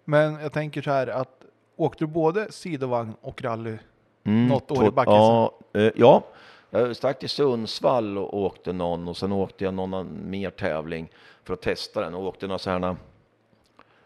[0.05, 1.42] Men jag tänker så här att
[1.75, 3.77] åkte du både sidovagn och rally?
[4.23, 6.23] Mm, Något år två- i backen Ja, eh, ja.
[6.69, 11.09] jag stack till Sundsvall och åkte någon och sen åkte jag någon mer tävling
[11.43, 12.97] för att testa den och åkte några sådana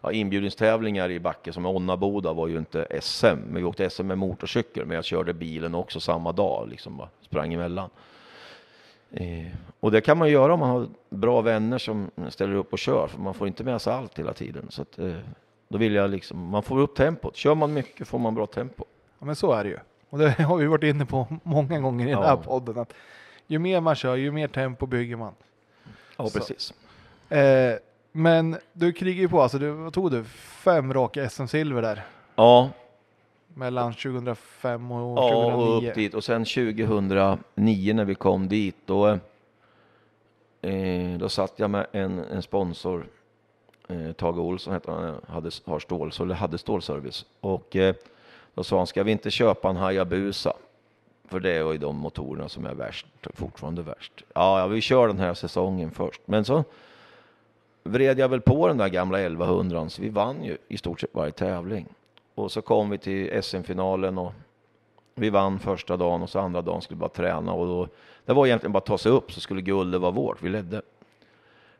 [0.01, 4.17] ja, inbjudningstävlingar i backe som Onnaboda var ju inte SM, men vi åkte SM med
[4.17, 7.89] motorcykel, men jag körde bilen också samma dag, liksom bara sprang emellan.
[9.11, 9.47] Eh,
[9.79, 13.07] och det kan man göra om man har bra vänner som ställer upp och kör,
[13.07, 14.65] för man får inte med sig allt hela tiden.
[14.69, 15.13] Så att, eh,
[15.67, 17.35] då vill jag liksom, man får upp tempot.
[17.35, 18.85] Kör man mycket får man bra tempo.
[19.19, 19.77] Ja, men så är det ju.
[20.09, 22.37] Och det har vi varit inne på många gånger i den här Ja.
[22.37, 22.77] podden.
[22.79, 22.93] Att
[23.47, 25.33] ju mer man kör, ju mer tempo bygger man.
[26.17, 26.39] Ja, Så.
[26.39, 26.73] precis.
[27.29, 27.73] Eh,
[28.11, 30.23] men du krigar ju på, alltså du, vad tog du?
[30.23, 32.05] Fem raka SM-silver där.
[32.35, 32.69] Ja,
[33.53, 35.89] Mellan 2005 och Ja, och 2009.
[35.89, 36.13] upp dit.
[36.13, 39.07] Och sen 2009 när vi kom dit, då,
[40.61, 43.05] eh, då satt jag med en, en sponsor,
[43.87, 47.25] eh, Tage Olsson hette han, eh, hade, har stål, så, hade stålservice.
[47.39, 47.95] Och eh,
[48.53, 50.53] då sa han, ska vi inte köpa en Hayabusa?
[51.27, 54.23] För det är ju de motorerna som är värst, fortfarande värst.
[54.33, 56.21] Ja, ja, vi kör den här säsongen först.
[56.25, 56.63] Men så
[57.83, 61.09] vred jag väl på den där gamla 1100 så vi vann ju i stort sett
[61.13, 61.85] varje tävling.
[62.35, 64.33] Och så kom vi till SM-finalen och
[65.15, 67.87] vi vann första dagen och så andra dagen skulle vi bara träna och då,
[68.25, 70.81] det var egentligen bara att ta sig upp så skulle guldet vara vårt, vi ledde.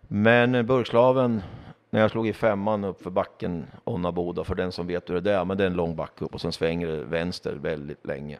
[0.02, 1.42] Men eh, burkslaven,
[1.90, 5.34] när jag slog i femman upp för backen Onnaboda, för den som vet hur det
[5.34, 8.40] är, men det är en lång backe upp och sen svänger det vänster väldigt länge.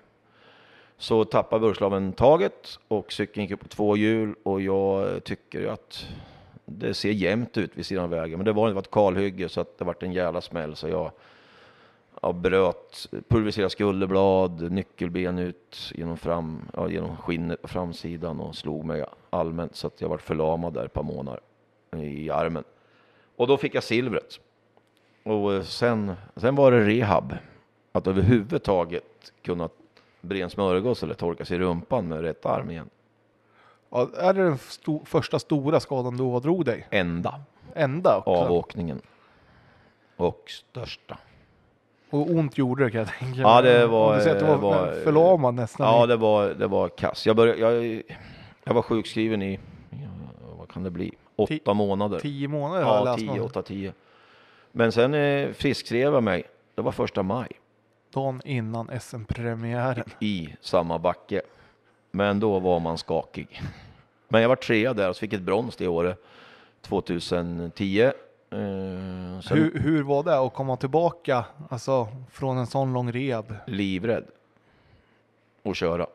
[0.98, 5.70] Så tappade Burgslaven taget och cykeln gick upp på två hjul och jag tycker ju
[5.70, 6.08] att
[6.66, 9.50] det ser jämnt ut vid sidan av vägen, men det var, det var ett kalhygge
[9.50, 11.12] så att det vart en jävla smäll så jag
[12.22, 18.86] jag bröt, pulveriserade skulderblad, nyckelben ut genom, fram, ja, genom skinnet på framsidan och slog
[18.86, 21.40] mig allmänt så att jag vart förlamad där ett par månader
[21.92, 22.64] i armen.
[23.38, 24.40] Och då fick jag silvret.
[25.24, 27.34] Och eh, sen, sen var det rehab.
[27.92, 29.04] Att överhuvudtaget
[29.42, 29.70] kunna
[30.22, 32.90] bre en smörgås eller torka sig i rumpan med rätt arm igen.
[33.90, 36.88] Ja, är det den sto- första stora skadan du ådrog dig?
[36.92, 37.42] Enda
[37.76, 38.30] Enda också?
[38.32, 39.02] avåkningen.
[40.18, 41.18] Och största.
[42.10, 43.74] Och ont gjorde det kan jag tänka Ja, mig.
[43.74, 45.88] det var- Du säger att du var, var- förlamad nästan.
[46.00, 47.26] Ja, det var, det var kass.
[47.26, 48.02] Jag, började, jag,
[48.64, 49.60] jag var sjukskriven i,
[49.90, 49.98] ja,
[50.58, 52.20] vad kan det bli, åtta Ti- månader.
[52.20, 53.94] Tio månader har jag Ja, tio, åtta, tio.
[54.72, 56.44] Men sen eh, friskskrev jag mig,
[56.76, 57.48] det var första maj,
[58.14, 60.04] dagen innan SM-premiären.
[60.20, 61.42] i samma backe.
[62.12, 63.62] Men då var man skakig.
[64.28, 66.24] Men jag var trea där och så fick ett brons det året,
[66.82, 68.02] 2010.
[68.02, 68.12] Eh,
[69.50, 73.54] Hur, hur var det att komma tillbaka alltså, från en sån lång rehab?
[73.68, 74.26] livrädd
[75.64, 76.08] att köra.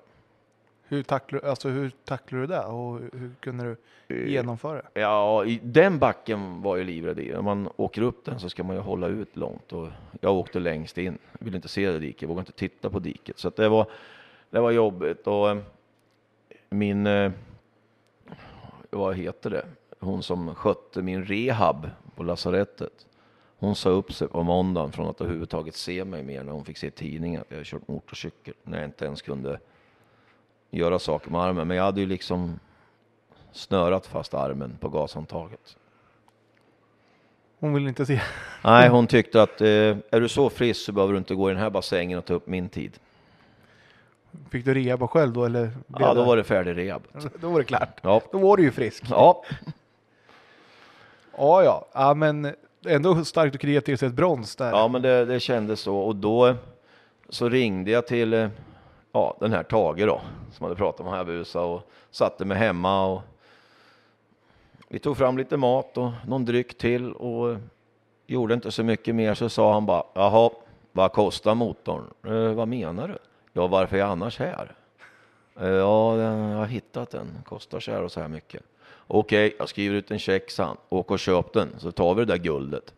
[0.92, 3.76] Hur tacklade, alltså, hur tacklade du det och hur, kunde du
[4.12, 5.00] Eh, genomföra det?
[5.00, 7.32] Ja, den backen var jag livrädd i.
[7.32, 9.88] När man åker upp den så ska man ju hålla ut långt och
[10.20, 11.18] jag åkte längst in.
[11.38, 13.38] Jag ville inte se det diket, vågade inte titta på diket.
[13.38, 13.86] Så det var,
[14.50, 15.58] det var jobbigt och eh,
[16.70, 17.32] min, eh,
[18.90, 19.66] vad heter det,
[19.98, 23.06] hon som skötte min rehab på lasarettet.
[23.58, 26.78] Hon sa upp sig på måndagen från att överhuvudtaget se mig mer när hon fick
[26.78, 28.54] se i tidningen att jag kört motorcykel.
[28.62, 29.58] När jag inte ens kunde
[30.78, 31.68] göra saker med armen.
[31.68, 32.58] Men jag hade ju liksom
[33.52, 35.76] snörat fast armen på gashandtaget.
[37.60, 38.20] Hon ville inte se.
[38.64, 39.66] Nej, hon tyckte att eh,
[40.10, 42.34] är du så frisk så behöver du inte gå i den här bassängen och ta
[42.34, 42.98] upp min tid.
[44.50, 45.70] Fick du reba själv då eller?
[45.98, 47.02] Ja, då var det färdig rehab.
[47.40, 48.00] då var det klart.
[48.02, 49.04] Ja, Då var du ju frisk.
[49.10, 49.44] ja,
[51.36, 51.86] Ja, ja.
[51.92, 52.54] Ja, men
[52.86, 54.70] ändå starkt till sig ett brons där.
[54.70, 55.96] ja men det, det kändes så.
[55.98, 56.54] Och då
[57.28, 58.48] så ringde jag till eh,
[59.12, 60.20] ja, den här Tage då,
[60.52, 63.06] som hade pratat om Hayabusa och satte mig hemma.
[63.06, 63.22] Och
[64.88, 67.56] vi tog fram lite mat och någon dryck till och
[68.26, 69.34] gjorde inte så mycket mer.
[69.34, 70.50] Så sa han bara, jaha,
[70.92, 72.04] vad kostar motorn?
[72.26, 73.18] Eh, vad menar du?
[73.52, 74.74] Ja, varför är jag annars här?
[75.60, 78.62] Eh, ja, den, jag har hittat den, kostar så här och så här mycket.
[79.06, 80.76] Okej, jag skriver ut en check, sa han.
[80.88, 82.94] Åk och köp den, så tar vi det där guldet.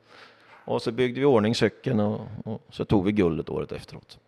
[0.64, 4.18] Och så byggde vi ordning cykeln och, och så tog vi guldet året efteråt.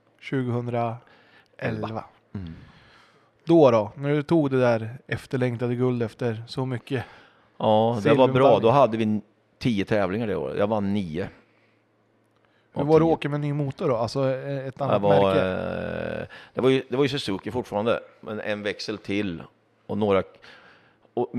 [1.60, 2.04] 2011.
[3.44, 7.04] Då då, när du tog det där efterlängtade guld efter så mycket.
[7.58, 8.58] Ja, det var bra.
[8.58, 9.20] Då hade vi
[9.58, 10.58] tio tävlingar det året.
[10.58, 11.28] Jag vann nio.
[12.72, 13.96] Hur var det att åka med en ny motor då?
[13.96, 15.40] Alltså eh, ett Det annat var, märke?
[16.20, 19.42] eh, det, var ju, det var ju Suzuki fortfarande, men en växel till
[19.86, 20.22] och några...
[21.16, 21.32] Och,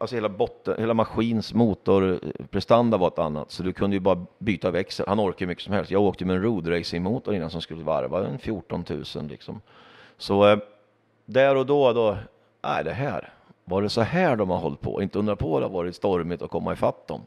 [0.00, 4.70] alltså hela, botten, hela maskins motorprestanda var ett annat, så du kunde ju bara byta
[4.70, 5.06] växel.
[5.08, 5.90] Han orkar mycket som helst.
[5.90, 9.60] Jag åkte med en road racing motor innan som skulle varva en 14 000 liksom.
[10.18, 10.58] Så eh,
[11.24, 12.16] där och då, då,
[12.62, 13.32] nej det här,
[13.64, 15.02] var det så här de har hållit på?
[15.02, 17.20] Inte undra på det har varit stormigt att komma ifatt dem.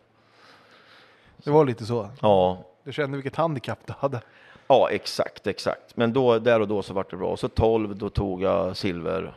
[1.43, 2.09] Det var lite så.
[2.21, 4.21] Ja, Du kände vilket handikapp du hade.
[4.67, 5.97] Ja, exakt, exakt.
[5.97, 7.37] Men då, där och då så vart det bra.
[7.37, 9.33] Så 12, då tog jag silver.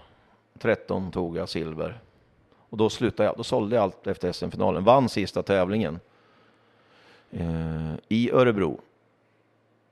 [0.59, 2.01] 13 tog jag silver.
[2.73, 3.37] Och då slutade jag.
[3.37, 4.85] Då sålde jag allt efter SM-finalen.
[4.85, 6.01] Vann sista tävlingen
[7.31, 8.81] eh, i Örebro.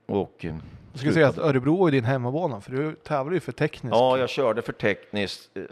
[0.05, 0.55] Och eh,
[0.91, 3.95] Jag skulle säga att Örebro är din hemmabana för du tävlar ju för tekniskt.
[3.95, 5.49] Ja, jag körde för tekniskt.
[5.57, 5.63] Eh,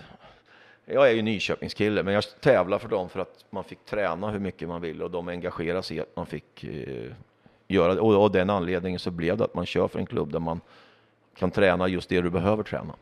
[0.85, 4.39] Jag är ju Nyköpingskille, men jag tävlar för dem för att man fick träna hur
[4.39, 7.11] mycket man ville och de engagerade sig i att man fick eh,
[7.67, 8.01] göra det.
[8.01, 10.61] Och av den anledningen så blev det att man kör för en klubb där man
[11.35, 12.93] kan träna just det du behöver träna.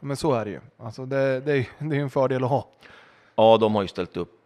[0.00, 0.60] Men så är det ju.
[0.78, 2.66] Alltså det, det, är, det är ju en fördel att ha.
[3.34, 4.38] Ja, de har ju ställt upp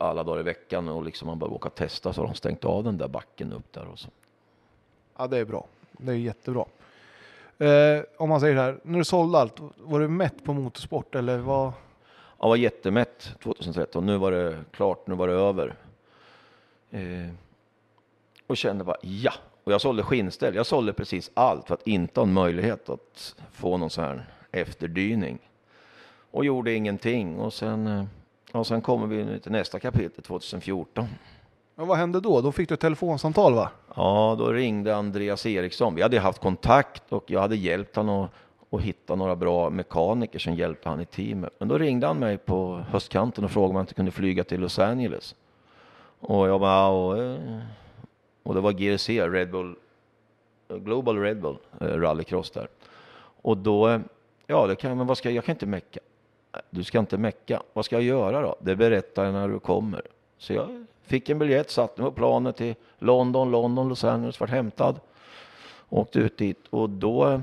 [0.00, 2.64] alla dagar i veckan och liksom man bara åka och testa så har de stängt
[2.64, 4.08] av den där backen upp där och så.
[5.18, 5.66] Ja, det är bra.
[5.92, 6.64] Det är jättebra.
[7.58, 11.14] Eh, om man säger så här, när du sålde allt, var du mätt på motorsport
[11.14, 11.72] eller vad?
[12.40, 14.06] Jag var jättemätt 2013.
[14.06, 15.74] Nu var det klart, nu var det över.
[16.90, 17.30] Eh,
[18.46, 19.32] och kände bara ja.
[19.64, 20.54] Och jag sålde skinnställ.
[20.54, 24.26] Jag sålde precis allt för att inte ha en möjlighet att få någon sån här
[24.52, 25.38] efterdyning.
[26.30, 27.38] Och gjorde ingenting.
[27.38, 28.04] Och sen, eh,
[28.52, 31.06] och sen kommer vi till nästa kapitel 2014.
[31.76, 32.40] Ja, vad hände då?
[32.40, 33.70] Då fick du ett telefonsamtal va?
[33.94, 35.94] Ja, då ringde Andreas Eriksson.
[35.94, 38.30] Vi hade haft kontakt och jag hade hjälpt honom att,
[38.70, 41.52] att hitta några bra mekaniker som hjälpte han i teamet.
[41.58, 44.60] Men då ringde han mig på höstkanten och frågade om jag inte kunde flyga till
[44.60, 45.34] Los Angeles.
[46.20, 47.60] Och jag bara, och, eh,
[48.42, 49.76] och det var GRC, Red Bull,
[50.68, 52.68] Global Red Bull eh, rallycross där.
[53.42, 54.00] Och då, eh,
[54.46, 56.00] ja det kan, men vad ska jag, jag kan inte mecka.
[56.70, 57.62] Du ska inte mecka.
[57.72, 58.56] Vad ska jag göra då?
[58.60, 60.02] Det berättar jag när du kommer.
[60.38, 64.50] Så jag fick en biljett, satte mig på planet till London, London, Los Angeles, vart
[64.50, 65.00] hämtad.
[65.88, 67.42] Åkte ut dit och då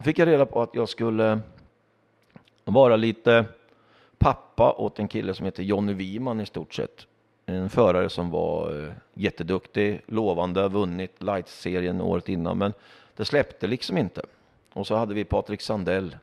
[0.00, 1.40] fick jag reda på att jag skulle
[2.64, 3.44] vara lite
[4.18, 7.06] pappa åt en kille som heter Johnny Wiman i stort sett.
[7.46, 12.72] En förare som var eh, jätteduktig, lovande, vunnit light-serien året innan, men
[13.16, 14.22] det släppte liksom inte.
[14.72, 16.16] Och så hade vi Patrik Sandell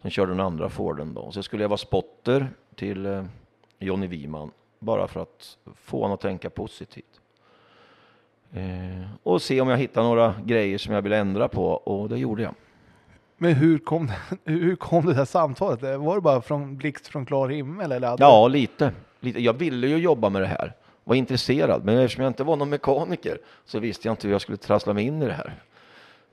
[0.00, 1.30] som körde den andra Forden då.
[1.32, 3.24] Så skulle jag vara spotter till eh,
[3.78, 7.20] Jonny Wiman bara för att få honom att tänka positivt.
[8.52, 12.18] Eh, och se om jag hittar några grejer som jag vill ändra på och det
[12.18, 12.54] gjorde jag.
[13.36, 15.82] Men hur kom, det- hur kom det där samtalet?
[16.00, 17.92] Var det bara från blixt från klar himmel?
[17.92, 18.92] Eller Ja, lite.
[19.20, 19.40] lite.
[19.42, 20.72] Jag ville ju jobba med det här,
[21.04, 24.40] var intresserad, men eftersom jag inte var någon mekaniker så visste jag inte hur jag
[24.40, 25.54] skulle trassla mig in i det här.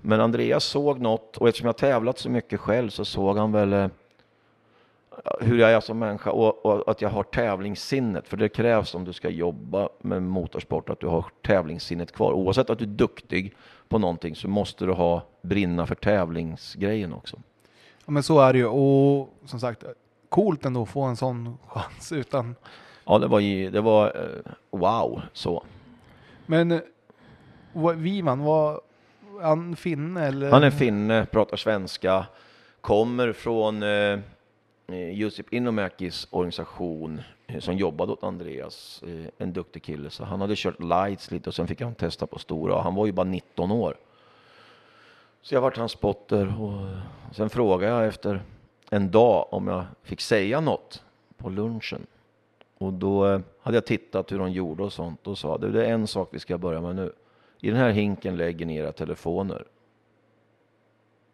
[0.01, 3.73] Men Andreas såg något och eftersom jag tävlat så mycket själv så såg han väl
[3.73, 3.88] eh,
[5.41, 8.27] hur jag är som människa och, och att jag har tävlingssinnet.
[8.27, 12.34] För det krävs om du ska jobba med motorsport att du har tävlingssinnet kvar.
[12.34, 13.53] Oavsett att du är duktig
[13.88, 17.38] på någonting så måste du ha brinna för tävlingsgrejen också.
[18.05, 18.65] Ja, men så är det ju.
[18.67, 19.84] Och som sagt,
[20.30, 22.55] coolt ändå att få en sån chans utan.
[23.05, 25.63] Ja, det var, ju- det var eh, wow så.
[26.45, 26.80] Men eh,
[27.73, 28.81] vad- Wiman, var
[29.41, 30.52] han finne eller?
[30.52, 32.26] Han är finne, pratar svenska,
[32.82, 34.20] kommer från eh,
[35.12, 40.10] Josip Inomäkis organisation eh, som jobbade åt Andreas, eh, en duktig kille.
[40.10, 42.82] Så han hade kört lights lite och sen fick han testa på stora.
[42.82, 43.98] Han var ju bara 19 år.
[45.41, 46.88] Så jag vart hans spotter och
[47.36, 48.41] sen frågade jag efter
[48.90, 51.03] en dag om jag fick säga något
[51.38, 52.07] på lunchen.
[52.78, 55.86] Och då eh, hade jag tittat hur de gjorde och sånt och sa du, det
[55.86, 57.12] är en sak vi ska börja med nu.
[57.60, 59.65] I den här hinken lägger ni era telefoner.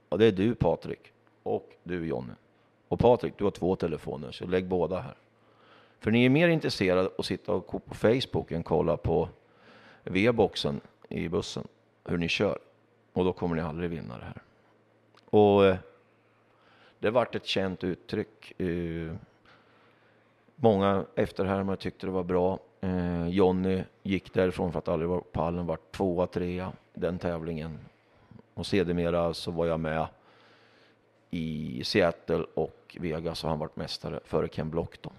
[0.10, 1.14] Och det är du Patrik.
[1.44, 2.34] och du Jonny.
[2.88, 5.16] Och Patrik, du har två telefoner, så lägg båda här.
[6.00, 9.30] För ni är mer intresserade att sitta och gå på Facebook än kolla på
[10.04, 11.68] V-boxen i bussen,
[12.06, 12.60] hur ni kör.
[13.14, 14.42] Och då kommer ni aldrig vinna det här.
[15.26, 15.78] Och eh,
[17.00, 18.62] det vart ett känt uttryck.
[18.62, 19.16] Eh,
[20.56, 22.60] många efterhärmare tyckte det var bra.
[22.82, 27.80] Eh, Jonny gick därifrån för att aldrig vara på pallen, var tvåa, trea den tävlingen.
[28.54, 30.08] Och sedermera så var jag med
[31.30, 35.12] i Seattle och Vegas och han vart mästare före Ken Block då.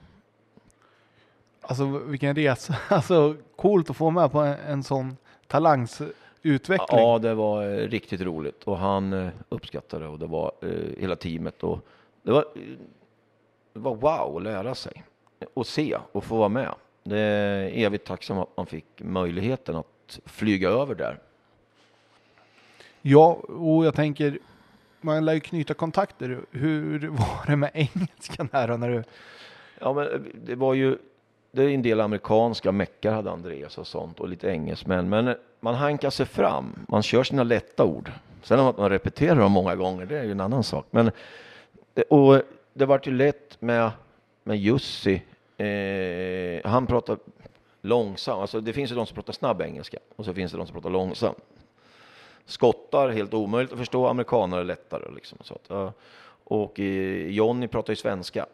[1.61, 2.77] Alltså vilken resa.
[2.89, 5.17] Alltså coolt att få med på en, en sån
[5.47, 7.01] talangsutveckling.
[7.01, 10.69] Ja, det var eh, riktigt roligt och han eh, uppskattade och det var eh,
[10.99, 11.79] hela teamet och
[12.23, 12.63] det var, eh,
[13.73, 15.05] det var wow att lära sig
[15.55, 16.75] och se och få vara med.
[17.03, 21.19] Det är evigt tacksam att man fick möjligheten att flyga över där.
[23.03, 24.39] Ja, och jag tänker,
[25.01, 26.41] man lär ju knyta kontakter.
[26.51, 29.05] Hur var det med engelskan här då när du...
[29.79, 30.99] Ja, men det var ju,
[31.53, 35.75] det är en del amerikanska meckar hade Andreas och sånt och lite engelsmän, men man
[35.75, 36.87] hankar sig fram.
[36.89, 38.13] Man kör sina lätta ord.
[38.43, 40.87] Sen att man repeterar dem många gånger, det är ju en annan sak.
[40.91, 41.11] Men,
[42.09, 42.43] och
[42.75, 43.91] det var ju lätt med,
[44.45, 45.23] med Jussi.
[45.63, 47.19] Eh, han pratar
[47.81, 48.41] långsamt.
[48.41, 50.75] Alltså det finns ju de som pratar snabb engelska och så finns det de som
[50.75, 51.39] pratar långsamt.
[52.45, 54.07] Skottar, helt omöjligt att förstå.
[54.07, 55.15] Amerikaner lättare.
[55.15, 55.93] Liksom, så att, ja.
[56.45, 58.47] Och eh, Johnny pratar ju svenska.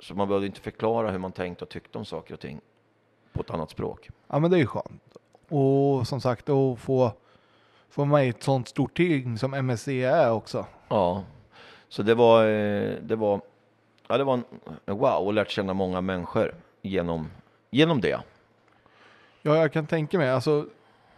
[0.00, 2.60] Så man behövde inte förklara hur man tänkte och tyckte om saker och ting
[3.32, 4.08] på ett annat språk.
[4.28, 5.16] Ja men det är ju skönt.
[5.48, 7.12] Och som sagt att få,
[7.88, 10.66] få med ett sånt stort team som MSC är också.
[10.88, 11.24] Ja,
[11.88, 13.40] så det var, eh, det var,
[14.12, 14.34] ja, det var
[14.86, 17.30] en wow och lärt känna många människor genom,
[17.70, 18.20] genom det.
[19.42, 20.30] Ja, jag kan tänka mig.
[20.30, 20.66] Alltså,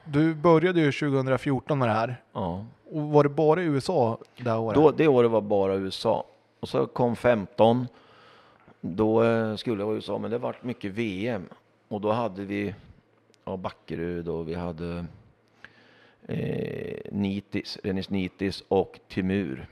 [0.04, 2.16] du började ju 2014 med det här.
[2.32, 2.64] Ja.
[2.90, 4.74] Och var det bara i USA det året?
[4.74, 6.24] Då, det året var bara USA.
[6.60, 7.86] Och så kom 15.
[8.80, 11.48] Då eh, skulle jag vara i USA, men det var mycket VM.
[11.88, 12.74] Och då hade vi
[13.44, 15.04] ja, Backerud och vi hade
[16.26, 19.66] eh, Nitis, Rennis Nitis och Timur,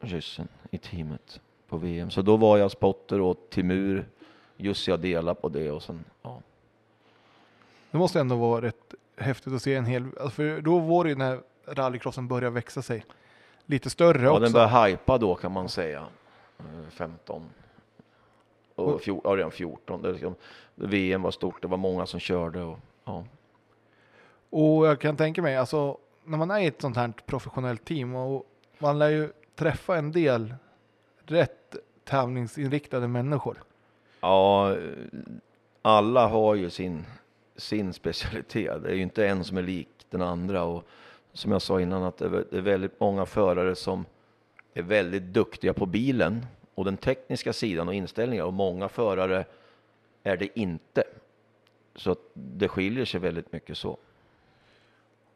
[0.00, 2.10] ryssen, i teamet på VM.
[2.10, 4.08] Så då var jag spotter och Timur,
[4.56, 6.40] just jag delade på det och sen, ja.
[7.90, 10.04] Det måste ändå vara rätt häftigt att se en hel...
[10.04, 13.04] Alltså för då var det ju när rallycrossen började växa sig
[13.66, 14.42] lite större Ja, också.
[14.42, 16.06] den började hypa då kan man säga.
[16.58, 17.42] Eh, 15.
[18.74, 20.02] Och Och- fjor, ja, redan 14.
[20.02, 20.34] Det är liksom,
[20.74, 22.62] VM var stort, det var många som körde.
[22.62, 23.24] Och, ja.
[24.50, 28.14] Och jag kan tänka mig, alltså när man är i ett sånt här professionellt team
[28.14, 28.46] och
[28.78, 30.54] man lär ju träffa en del
[31.26, 33.62] rätt tävlingsinriktade människor.
[34.20, 34.76] ja,
[35.82, 37.04] alla har ju sin,
[37.56, 38.82] sin specialitet.
[38.82, 40.62] Det är ju inte en som är lik den andra.
[40.62, 40.84] Och
[41.32, 44.04] som jag sa innan, att det är väldigt många förare som
[44.74, 48.44] är väldigt duktiga på bilen och den tekniska sidan och inställningar.
[48.44, 49.44] Och många förare
[50.22, 51.04] är det inte.
[51.94, 53.98] Så det skiljer sig väldigt mycket så.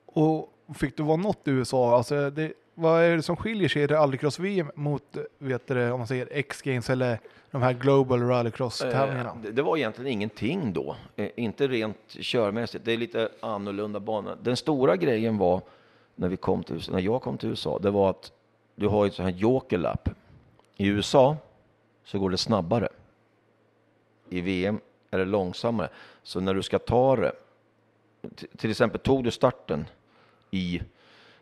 [0.06, 1.96] Och fick du vara något i USA?
[1.96, 6.06] Alltså det, vad är det som skiljer sig i rallycross-VM mot, vet du, om man
[6.06, 7.20] säger X-games eller
[7.50, 9.30] de här Global Rallycross-tävlingarna?
[9.30, 10.96] Eh, det, det var egentligen ingenting då.
[11.16, 12.84] Eh, inte rent körmässigt.
[12.84, 14.36] Det är lite annorlunda bana.
[14.42, 15.62] Den stora grejen var
[16.14, 18.32] när vi kom till USA, när jag kom till USA, det var att
[18.74, 20.08] du har ett sånt här jokerlapp.
[20.76, 21.36] I USA
[22.04, 22.88] så går det snabbare.
[24.28, 24.80] I VM
[25.10, 25.88] är det långsammare.
[26.22, 27.32] Så när du ska ta det,
[28.56, 29.84] till exempel tog du starten
[30.50, 30.82] i,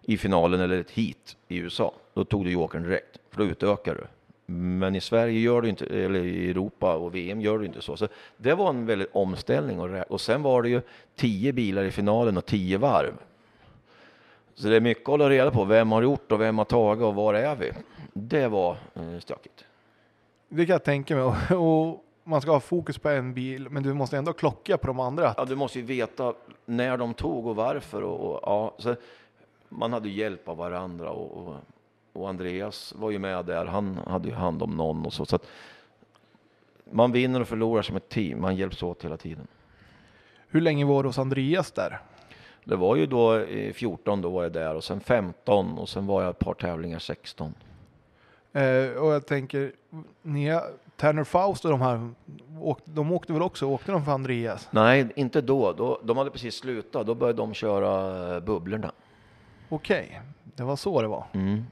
[0.09, 3.94] i finalen eller ett heat i USA, då tog du jokern direkt, för då utökar
[3.94, 4.06] du.
[4.55, 7.97] Men i Sverige gör du inte, eller i Europa och VM gör du inte så.
[7.97, 10.80] Så det var en väldigt omställning och, och sen var det ju
[11.16, 13.12] tio bilar i finalen och tio varv.
[14.55, 15.64] Så det är mycket att hålla reda på.
[15.64, 17.72] Vem har gjort och vem har tagit och var är vi?
[18.12, 19.64] Det var eh, stökigt.
[20.48, 21.24] Det kan jag tänka mig.
[21.56, 25.01] Och man ska ha fokus på en bil, men du måste ändå klocka på de
[25.01, 25.35] andra.
[25.36, 28.02] Ja, du måste ju veta när de tog och varför.
[28.02, 28.97] Och, och, ja, så
[29.69, 31.57] man hade hjälp av varandra och, och,
[32.12, 33.66] och Andreas var ju med där.
[33.66, 35.27] Han hade ju hand om någon och så.
[35.27, 35.39] så
[36.90, 38.40] man vinner och förlorar som ett team.
[38.40, 39.47] Man hjälps åt hela tiden.
[40.49, 42.01] Hur länge var du hos Andreas där?
[42.65, 46.07] Det var ju då eh, 14, då var jag där och sen 15 och sen
[46.07, 47.55] var jag ett par tävlingar 16.
[48.53, 49.73] Eh, och jag tänker,
[50.23, 50.61] ni,
[50.97, 52.11] Tanner Faust och de här,
[52.61, 53.66] åk, de åkte väl också?
[53.66, 54.69] Åkte de för Andreas?
[54.70, 55.73] Nej, inte då.
[55.73, 56.01] då.
[56.03, 57.07] De hade precis slutat.
[57.07, 58.93] Då började de köra eh, bubblorna.
[59.69, 61.24] Okej, det var så det var.
[61.32, 61.65] Mm.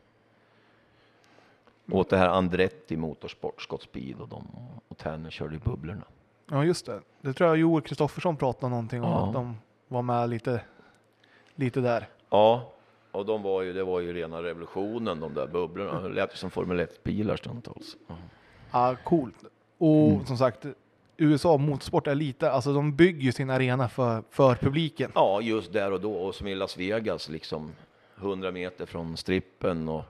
[1.92, 4.46] Åt det här Andretti Motorsport, Scott Speed och de
[4.88, 6.02] och Tanner körde i bubblorna.
[6.50, 7.00] Ja, just det.
[7.20, 9.26] Det tror jag Joel Kristoffersson pratade någonting om, Ja.
[9.26, 9.56] att de
[9.88, 10.60] var med lite,
[11.54, 12.08] lite där.
[12.30, 12.72] Ja,
[13.12, 16.00] Och de var ju, det var ju rena revolutionen, de där bubblorna.
[16.00, 17.96] Det lät ju som Formel 1-bilar stundtals.
[18.08, 18.14] Ja.
[18.72, 19.44] Ja, coolt.
[19.78, 20.26] Och Mm.
[20.26, 20.66] som sagt,
[21.16, 25.12] USA motorsport är lite, alltså de bygger ju sin arena för, för publiken.
[25.14, 26.12] Ja, just där och då.
[26.12, 27.72] Och som i Las Vegas, liksom
[28.16, 29.88] 100 meter från strippen.
[29.88, 30.04] Och,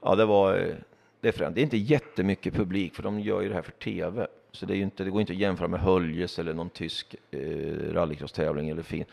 [0.00, 0.58] ja, det var...
[0.58, 0.74] eh,
[1.20, 1.54] Det är, främt.
[1.54, 4.26] det är inte jättemycket publik, för de gör ju det här för tv.
[4.52, 7.38] Så det, är inte, det går inte att jämföra med Höljes eller någon tysk eh,
[7.92, 9.04] rallycross-tävling eller fin.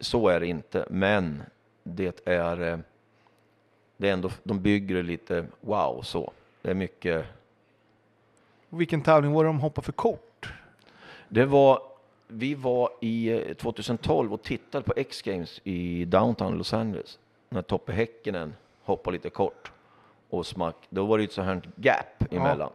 [0.00, 1.42] Så är det inte, men
[1.82, 2.60] det är...
[2.72, 2.78] Eh,
[3.98, 6.32] det är ändå, de bygger det lite wow så.
[6.62, 7.26] Det är mycket...
[8.68, 10.52] Vilken tävling var det de hoppade för kort?
[11.28, 11.82] Det var,
[12.28, 17.18] vi var i eh, 2012 och tittade på X-Games i downtown Los Angeles.
[17.48, 19.72] När Toppe Häkkinen hoppade lite kort
[20.30, 20.76] och smack.
[20.88, 22.70] Då var det ett sånt här gap emellan.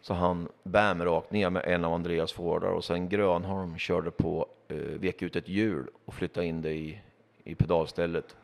[0.00, 4.46] Så han bam rakt ner med en av Andreas Fordar och sen Grönholm körde på,
[4.68, 7.00] eh, vek ut ett hjul och flyttade in det i,
[7.44, 8.36] i pedalstället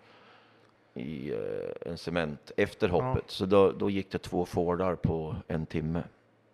[0.95, 3.25] i eh, en cement efter hoppet.
[3.27, 6.03] Så då, då gick det två Fordar på en timme.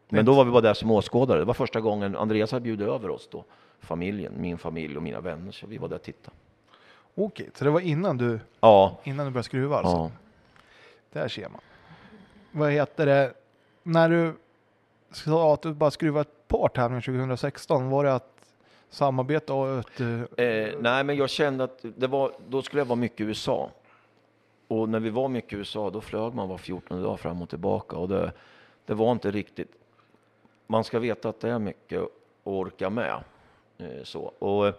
[0.08, 1.38] Men då var vi bara där som åskådare.
[1.38, 3.44] Det var första gången Andreas hade bjudit över oss då.
[3.80, 5.52] Familjen, min familj och mina vänner.
[5.52, 6.36] Så vi var där och tittade.
[7.14, 9.96] Okej, så det var innan du, Ja, innan du började skruva alltså?
[9.96, 10.10] ja.
[11.12, 11.60] Där ser man.
[12.52, 13.32] Vad heter det,
[13.82, 14.34] när du
[15.12, 18.30] sa att du bara skruvade ett par tävlingar 2016, var det att
[18.90, 22.86] samarbeta och ett, eh, Eh, nej, men jag kände att det var, då skulle jag
[22.86, 23.70] vara mycket i USA.
[24.68, 27.48] Och när vi var mycket i USA, då flög man var 14 dag fram och
[27.48, 27.96] tillbaka.
[27.96, 28.32] Och det,
[28.86, 29.72] det var inte riktigt...
[30.66, 32.08] Man ska veta att det är mycket att
[32.44, 33.24] orka med.
[33.78, 34.20] Eh, så.
[34.20, 34.72] Och,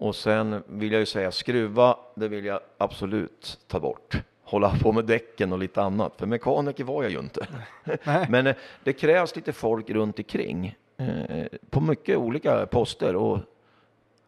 [0.00, 4.16] och sen vill jag ju säga, skruva, det vill jag absolut ta bort.
[4.42, 7.46] Hålla på med däcken och lite annat, för mekaniker var jag ju inte.
[8.28, 13.38] Men eh, det krävs lite folk runt omkring eh, på mycket olika poster och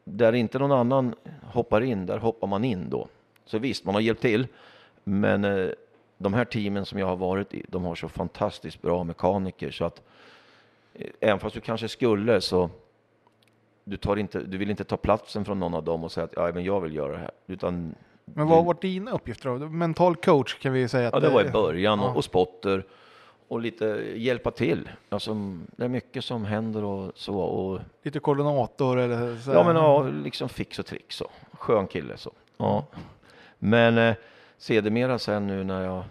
[0.05, 3.09] där inte någon annan hoppar in, där hoppar man in då.
[3.45, 4.47] Så visst, man har hjälpt till,
[5.05, 5.71] men eh,
[6.19, 9.85] de här teamen som jag har varit i, de har så fantastiskt bra mekaniker så
[9.85, 10.03] att
[11.21, 12.71] även fast du kanske skulle så
[13.85, 16.33] du, tar inte, du vill inte ta platsen från någon av dem och säga att
[16.37, 17.31] ja, men jag vill göra det här.
[17.47, 17.95] Utan,
[18.25, 19.69] men vad var dina uppgifter då?
[19.69, 22.13] Mental coach kan vi säga att ja, det var i början ja.
[22.15, 22.85] och, spotter
[23.49, 23.85] och lite
[24.15, 24.89] hjälpa till.
[25.09, 25.35] Alltså,
[25.77, 27.39] det är mycket som händer och så.
[27.39, 29.51] Och, Lite koordinator eller så.
[29.51, 31.31] Ja, men ja, liksom fix och tricks så.
[31.53, 32.33] Skön kille så.
[32.57, 32.85] Ja.
[33.59, 34.15] Men eh,
[34.59, 36.03] sedermera sen nu när jag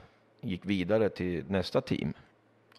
[0.42, 2.14] gick vidare till nästa team.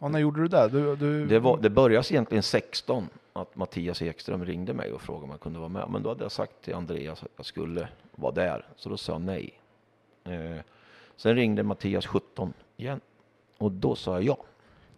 [0.02, 0.68] Ja, när gjorde du det?
[0.68, 1.26] Du, du...
[1.26, 5.40] Det, var, det började egentligen 16 att Mattias Ekström ringde mig och frågade om jag
[5.40, 5.84] kunde vara med.
[5.90, 9.12] Men då hade jag sagt till Andreas att jag skulle vara där, så då sa
[9.12, 9.60] jag nej.
[10.24, 10.62] Eh,
[11.16, 13.00] sen ringde Mattias 17 igen
[13.58, 14.36] och då sa jag ja.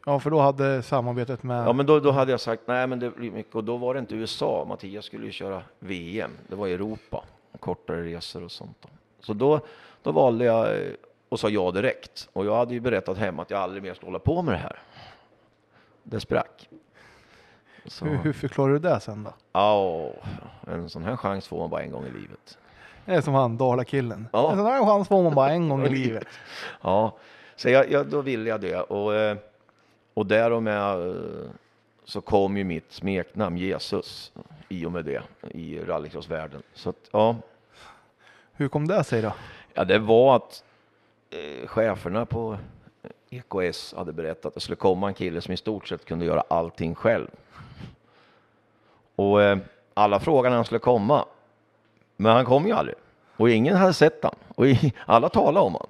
[0.07, 1.67] Ja, för då hade samarbetet med...
[1.67, 3.95] Ja, men då, då hade jag sagt nej, men det blir mycket och då var
[3.95, 4.65] det inte USA.
[4.69, 6.31] Mattias skulle ju köra VM.
[6.49, 7.25] Det var Europa,
[7.61, 8.77] kortare resor och sånt.
[8.81, 8.89] Då.
[9.21, 9.61] Så då,
[10.03, 10.93] då valde jag eh,
[11.33, 12.29] och sa ja direkt.
[12.33, 14.59] Och jag hade ju berättat hemma att jag aldrig mer skulle hålla på med det
[14.59, 14.79] här.
[16.03, 16.69] Det sprack.
[17.87, 19.33] Så, hur, hur förklarar du det sen då?
[19.53, 20.11] ja,
[20.67, 22.59] en sån här chans får man bara en gång i livet.
[23.05, 24.29] Det är som han Dala-killen.
[24.33, 24.51] Ja.
[24.51, 26.27] En sån här chans får man bara en gång i livet.
[26.83, 27.17] Ja,
[27.57, 28.81] så jag, jag, då ville jag det.
[28.81, 29.37] Och, eh,
[30.15, 31.15] och därom med, eh,
[32.05, 34.33] så kom ju mitt smeknamn Jesus
[34.69, 36.63] i och med det i rallycrossvärlden.
[36.75, 37.37] Så att, ja,
[38.53, 39.33] Hur kom det sig då?
[39.75, 40.65] ja, det var att
[41.33, 42.59] Eh, cheferna på
[43.03, 46.25] eh, EKS hade berättat att det skulle komma en kille som i stort sett kunde
[46.25, 47.27] göra allting själv.
[49.17, 49.59] Och eh,
[49.95, 51.25] alla frågade när han skulle komma.
[52.17, 52.97] Men han kom ju aldrig.
[53.37, 54.35] Och ingen hade sett han.
[54.55, 55.87] Och i, alla talade om han.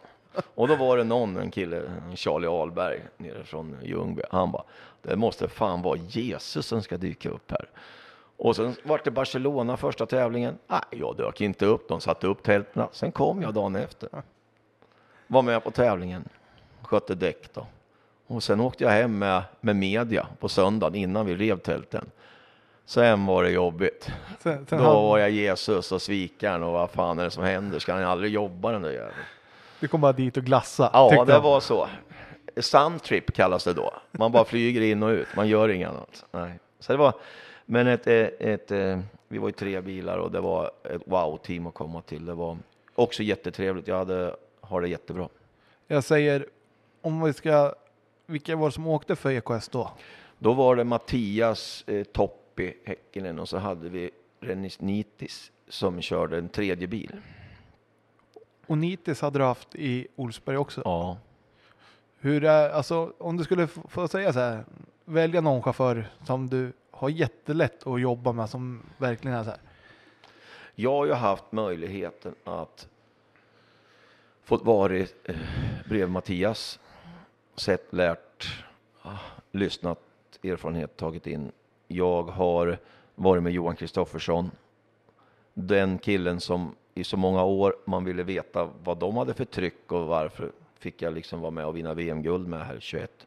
[0.55, 1.82] Och då var det någon, en kille,
[2.14, 4.23] Charlie Ahlberg, nere från Ljungby.
[4.31, 4.64] Han bara,
[5.02, 7.69] det måste fan vara Jesus som ska dyka upp här.
[8.36, 10.59] Och sen var det Barcelona första tävlingen.
[10.66, 11.89] Nej, jag dök inte upp.
[11.89, 12.86] De satte upp tälten.
[12.93, 14.09] Sen kom jag dagen efter.
[15.26, 16.28] Var med på tävlingen.
[16.82, 17.66] Skötte däck då.
[18.26, 22.10] Och sen åkte jag hem med, med media på söndagen innan vi rev tälten.
[22.84, 24.10] Sen var det jobbigt.
[24.42, 27.44] Sen, sen Då han, var jag Jesus och svikaren och vad fan är det som
[27.44, 27.78] händer?
[27.78, 29.14] Ska han aldrig jobba den där jäveln?
[29.80, 30.90] Du kom bara dit och glassa.
[30.92, 31.42] Ja, det han.
[31.42, 31.88] var så.
[32.56, 33.92] Suntrip kallas det då.
[34.10, 35.28] Man bara flyger in och ut.
[35.36, 36.24] Man gör inget annat.
[36.30, 36.58] Nej.
[36.80, 37.14] Så det var,
[37.66, 41.66] men ett, ett, ett, eh, vi var ju tre bilar och det var ett wow-team
[41.66, 42.26] att komma till.
[42.26, 42.58] Det var
[42.94, 43.88] också jättetrevligt.
[43.88, 44.36] Jag hade,
[44.72, 45.28] har det jättebra.
[45.86, 46.46] Jag säger,
[47.00, 47.74] om vi ska,
[48.26, 49.90] vilka var det som åkte för EKS då?
[50.38, 56.38] Då var det Mattias eh, Toppi Häkkinen och så hade vi Rennis Nitis som körde
[56.38, 57.16] en tredje bil.
[58.66, 60.82] Och Nitis hade du haft i Olsberg också.
[60.84, 61.18] Ja.
[62.18, 64.64] Hur är, alltså om du skulle få säga så här,
[65.04, 69.60] välja någon chaufför som du har jättelätt att jobba med som verkligen är så här.
[70.74, 72.88] Jag har ju haft möjligheten att
[74.44, 75.36] fått varit eh,
[75.89, 76.81] bredvid Mattias,
[77.56, 78.64] sett, lärt,
[79.02, 79.19] ah,
[79.51, 79.98] lyssnat,
[80.43, 81.52] erfarenhet tagit in.
[81.89, 82.78] Jag har
[83.14, 84.51] varit med Johan Kristoffersson,
[85.55, 89.93] den killen som i så många år man ville veta vad de hade för tryck
[89.93, 93.27] och varför fick jag liksom vara med och vinna VM-guld med här 21.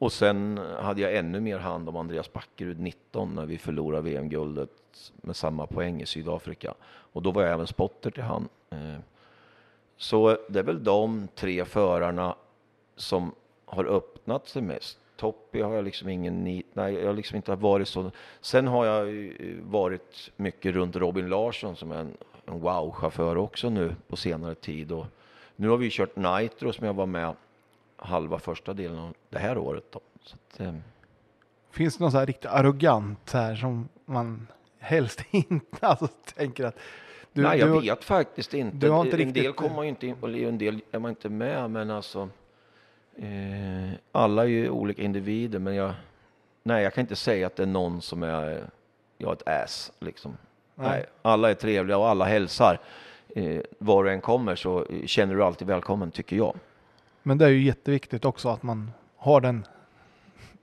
[0.00, 4.70] Och sen hade jag ännu mer hand om Andreas Backerud 19 när vi förlorade VM-guldet
[5.16, 6.74] med samma poäng i Sydafrika.
[6.84, 8.48] Och då var jag även spotter till han.
[8.70, 8.98] Eh,
[9.98, 12.34] så det är väl de tre förarna
[12.96, 13.32] som
[13.64, 14.98] har öppnat sig mest.
[15.16, 18.10] Toppi har jag liksom ingen nit, nej jag har liksom inte varit så.
[18.40, 22.16] Sen har jag eh, varit mycket runt Robin Larsson som är en,
[22.46, 24.92] en wow-chaufför också nu på senare tid.
[24.92, 25.06] Och
[25.56, 27.34] nu har vi kört Nitro som jag var med
[27.96, 29.84] halva första delen av det här året.
[29.90, 30.00] Då.
[30.22, 30.74] Så att, eh.
[31.70, 34.46] Finns det någon så här riktigt arrogant här som man
[34.78, 36.78] helst inte alltså, tänker att
[37.32, 38.76] du, Nej, jag du, vet faktiskt inte.
[38.76, 39.44] Du har inte en riktigt...
[39.44, 42.28] del kommer man ju inte in på, en del är man inte med, men alltså
[43.16, 45.92] eh, alla är ju olika individer, men jag,
[46.62, 48.64] nej, jag kan inte säga att det är någon som är,
[49.18, 50.36] jag ett ass liksom.
[50.74, 50.88] Nej.
[50.88, 51.06] nej.
[51.22, 52.80] alla är trevliga och alla hälsar.
[53.36, 56.56] Eh, var du än kommer så känner du alltid välkommen, tycker jag.
[57.22, 59.66] Men det är ju jätteviktigt också att man har den,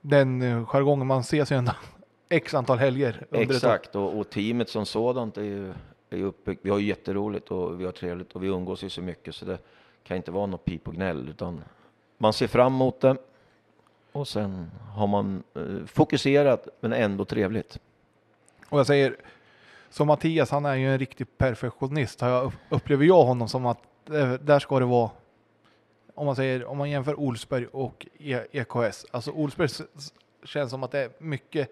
[0.00, 1.06] den eh, jargongen.
[1.06, 1.72] Man ses ju ändå
[2.28, 3.26] x antal helger.
[3.32, 5.72] Exakt, och, och, teamet som sådant är ju,
[6.10, 6.60] är uppbyggt.
[6.64, 9.44] Vi har ju jätteroligt och vi har trevligt och vi umgås ju så mycket så
[9.44, 9.58] det
[10.02, 11.64] kan inte vara något pip och gnäll utan
[12.18, 13.16] man ser fram emot det
[14.12, 17.78] och sen har man eh, fokuserat men ändå trevligt.
[18.68, 19.16] Och jag säger,
[19.90, 22.20] som Mattias, han är ju en riktig perfektionist.
[22.20, 25.10] Jag upplever jag honom som att eh, där ska det vara
[26.16, 28.06] om man säger, om man jämför Olsberg och
[28.52, 29.68] EKS, alltså Olsberg
[30.44, 31.70] känns som att det är mycket,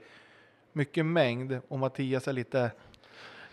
[0.73, 2.71] mycket mängd och Mattias är lite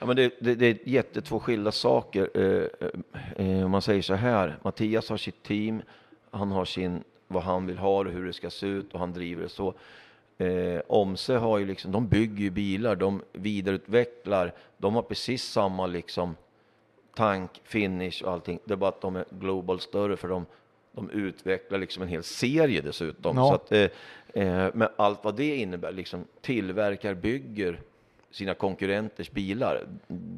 [0.02, 2.30] Ja, men det, det, det är jättetvå skilda saker.
[2.34, 5.82] Eh, eh, om man säger så här, Mattias har sitt team,
[6.32, 9.14] han har sin, vad han vill ha och hur det ska se ut och han
[9.14, 9.74] driver det så.
[10.38, 15.88] Eh, Omse har ju liksom, de bygger ju bilar, de vidareutvecklar, de har precis samma
[15.88, 16.36] liksom
[17.16, 18.60] tank, finish och allting.
[18.66, 20.46] Det är bara att de är global större för de
[20.92, 23.38] de utvecklar liksom en hel serie dessutom.
[23.38, 23.48] Ja.
[23.48, 27.80] Så att, eh, eh, med allt vad det innebär, liksom tillverkar, bygger
[28.32, 29.84] sina konkurrenters bilar.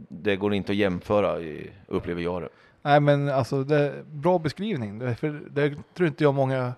[0.09, 1.39] Det går inte att jämföra,
[1.87, 2.49] upplever jag det.
[2.81, 5.15] Nej, men alltså det är bra beskrivning.
[5.15, 6.73] För det tror inte jag många.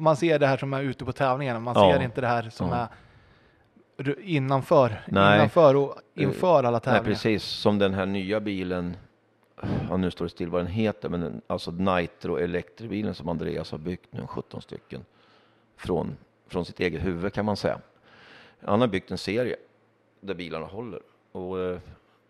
[0.00, 1.60] Man ser det här som är ute på tävlingarna.
[1.60, 1.92] Man ja.
[1.92, 2.88] ser inte det här som ja.
[3.98, 5.36] är innanför, Nej.
[5.36, 7.02] innanför och inför alla tävlingar.
[7.02, 8.96] Nej, precis som den här nya bilen
[9.88, 13.78] ja, nu står det still vad den heter, men alltså Nitro elektrobilen som Andreas har
[13.78, 15.04] byggt nu, 17 stycken,
[15.76, 16.16] från,
[16.48, 17.78] från sitt eget huvud kan man säga.
[18.64, 19.56] Han har byggt en serie
[20.20, 21.00] där bilarna håller
[21.32, 21.78] och, och eh,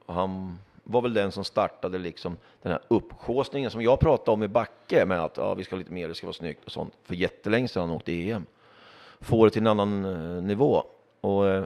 [0.06, 4.48] han var väl den som startade liksom den här uppsjåsningen som jag pratade om i
[4.48, 6.94] Backe med att ja, vi ska ha lite mer, det ska vara snyggt och sånt.
[7.04, 8.46] För jättelänge sedan han åkte EM.
[9.20, 10.82] Får det till en annan eh, nivå.
[11.20, 11.64] Och eh,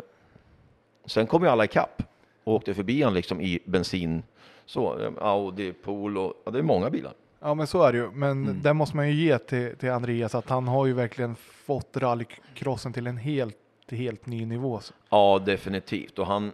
[1.05, 2.03] sen kom ju alla ikapp
[2.45, 4.23] och åkte förbi han liksom i bensin
[4.67, 7.13] så, Audi, Polo, ja, det är många bilar.
[7.41, 8.63] Ja men så är det ju, men mm.
[8.63, 12.93] det måste man ju ge till, till Andreas att han har ju verkligen fått rallycrossen
[12.93, 13.57] till en helt,
[13.89, 14.81] helt ny nivå.
[15.11, 16.53] Ja definitivt och han,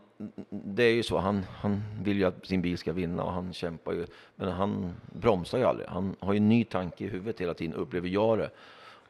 [0.51, 3.53] det är ju så, han, han vill ju att sin bil ska vinna och han
[3.53, 5.89] kämpar ju, men han bromsar ju aldrig.
[5.89, 8.51] Han har ju en ny tanke i huvudet hela tiden, upplever jag det.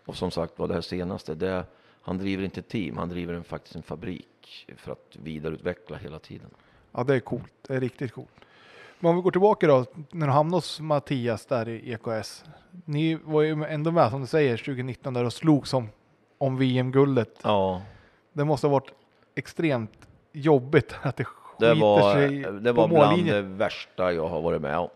[0.05, 1.64] Och som sagt var det här senaste, det,
[2.02, 6.51] han driver inte team, han driver en, faktiskt en fabrik för att vidareutveckla hela tiden.
[6.92, 8.30] Ja det är coolt, det är riktigt coolt.
[9.01, 12.44] Men om vi går tillbaka då, när du hamnade hos Mattias där i EKS.
[12.84, 15.88] Ni var ju ändå med som du säger 2019 där och slog som
[16.38, 17.40] om VM-guldet.
[17.42, 17.82] Ja.
[18.32, 18.93] Det måste ha varit
[19.35, 24.40] extremt jobbigt att det skiter det var, sig Det var bland det värsta jag har
[24.40, 24.89] varit med om.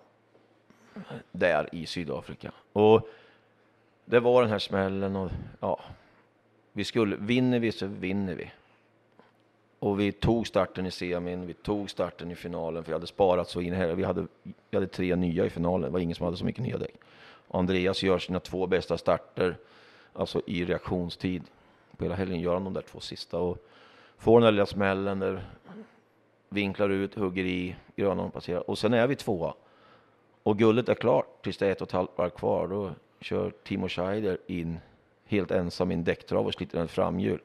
[1.32, 2.52] Där i Sydafrika.
[2.72, 3.08] Och
[4.04, 5.30] det var den här smällen och
[5.60, 5.80] ja,
[6.72, 8.50] vi skulle, vinner vi så vinner vi.
[9.78, 13.48] Och vi tog starten i semin, vi tog starten i finalen, för jag hade sparat
[13.48, 13.94] så in här.
[13.94, 16.62] Vi hade, vi hade tre nya i finalen, det var ingen som hade så mycket
[16.62, 16.94] nya däck.
[17.48, 19.56] Andreas gör sina två bästa starter,
[20.12, 21.42] alltså i reaktionstid.
[21.96, 23.58] På hela helgen gör han de där två sista och
[24.18, 25.44] får den där lilla smällen där
[26.48, 29.54] vinklar ut, hugger i, grönan passerar och sen är vi tvåa.
[30.42, 32.68] Och guldet är klart tills det är ett och ett halvt varv kvar.
[32.68, 32.90] Då
[33.20, 34.78] kör Timo Scheider in
[35.24, 37.40] helt ensam i en däcktrav och sliter en framhjul.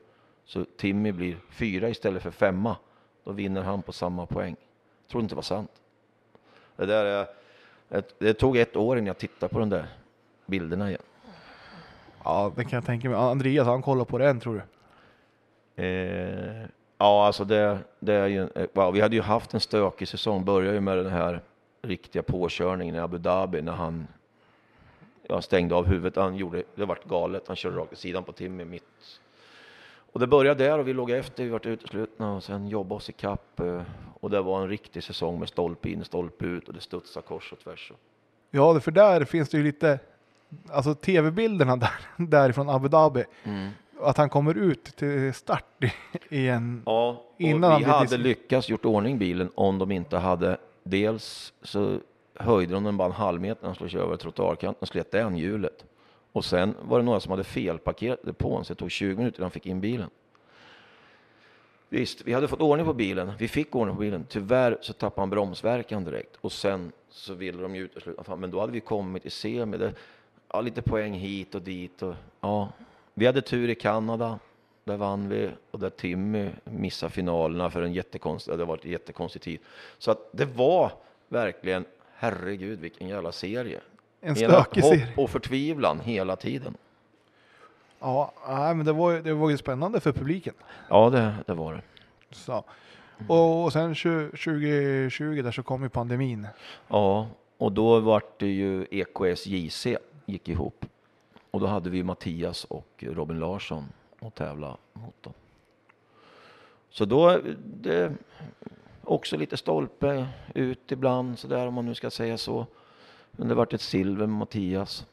[0.46, 2.78] Så Timmy blir fyra istället för femma.
[3.24, 4.56] Då vinner han på samma poäng.
[5.04, 5.72] Jag tror inte det var sant.
[6.76, 9.88] Det, där är, det tog ett år innan jag tittade på de där
[10.46, 11.02] bilderna igen.
[12.30, 13.18] Ja, det kan jag tänka mig.
[13.20, 14.62] Andreas, han kollar på det än tror
[15.76, 15.84] du?
[15.84, 16.66] Eh,
[16.98, 20.46] ja, alltså det, det är ju, wow, vi hade ju haft en stökig säsong.
[20.46, 21.42] Började ju med den här
[21.82, 24.08] riktiga påkörningen i Abu Dhabi när han
[25.24, 26.16] jag stängde av huvudet.
[26.16, 27.48] Han gjorde, det vart galet.
[27.48, 29.20] Han körde rakt i sidan på Timmy mitt.
[30.12, 33.10] Och det började där och vi låg efter, vi vart uteslutna och sen jobbade oss
[33.10, 33.60] ikapp.
[33.60, 33.82] eh,
[34.20, 37.54] Och det var en riktig säsong med stolpe in, stolpe ut och det studsade kors
[37.54, 37.92] och tvärs.
[38.52, 40.00] Ja, för där finns det ju lite,
[40.72, 43.24] alltså tv-bilderna där, därifrån Abu Dhabi.
[44.02, 45.92] Att han kommer ut till start i,
[46.30, 50.58] i en, Ja, Innan han vi hade lyckats gjort ordning bilen om de inte hade
[50.84, 52.00] dels så
[52.36, 55.12] höjde de den bara en halv meter när de skulle köra över trottoarkanten och slet
[55.12, 55.86] den hjulet.
[56.32, 59.50] Och sen var det några som hade felparkerat depån så det tog 20 minuter innan
[59.50, 60.10] de fick in bilen.
[61.90, 63.32] Visst, vi hade fått ordning på bilen.
[63.40, 64.26] Vi fick ordning på bilen.
[64.30, 68.36] Tyvärr så tappade han bromsverkan direkt och sen så ville de ju utesluta.
[68.36, 69.78] Men då hade vi kommit i semi.
[70.54, 72.70] Ja, lite poäng hit och dit och ja,
[73.14, 74.40] vi hade tur i Kanada.
[74.84, 79.42] Där vann vi och där Timmy missade finalerna för en jättekonstig, det var ett jättekonstig
[79.42, 79.60] tid.
[79.98, 80.92] Så att det var
[81.28, 81.86] verkligen,
[82.16, 83.80] herregud vilken jävla serie.
[84.22, 85.14] en Hela stökig hopp serie.
[85.18, 86.78] och förtvivlan hela tiden.
[88.00, 90.54] Ja, men det var, ju- det var ju spännande för publiken.
[90.90, 91.82] Ja, det, det var det.
[92.32, 92.64] Så.
[93.28, 96.48] Och, och sen 20, 2020 där så kom ju pandemin.
[96.88, 97.28] Ja,
[97.58, 99.88] och då vart det ju EKS JC
[100.30, 100.86] gick ihop.
[101.52, 103.86] Och då hade vi Mattias och Robin Larsson
[104.20, 105.34] att tävla mot dem.
[106.90, 108.14] Så då, det,
[109.04, 112.66] också lite stolpe ut ibland sådär om man nu ska säga så.
[113.32, 115.06] Men det vart ett silver med Mattias.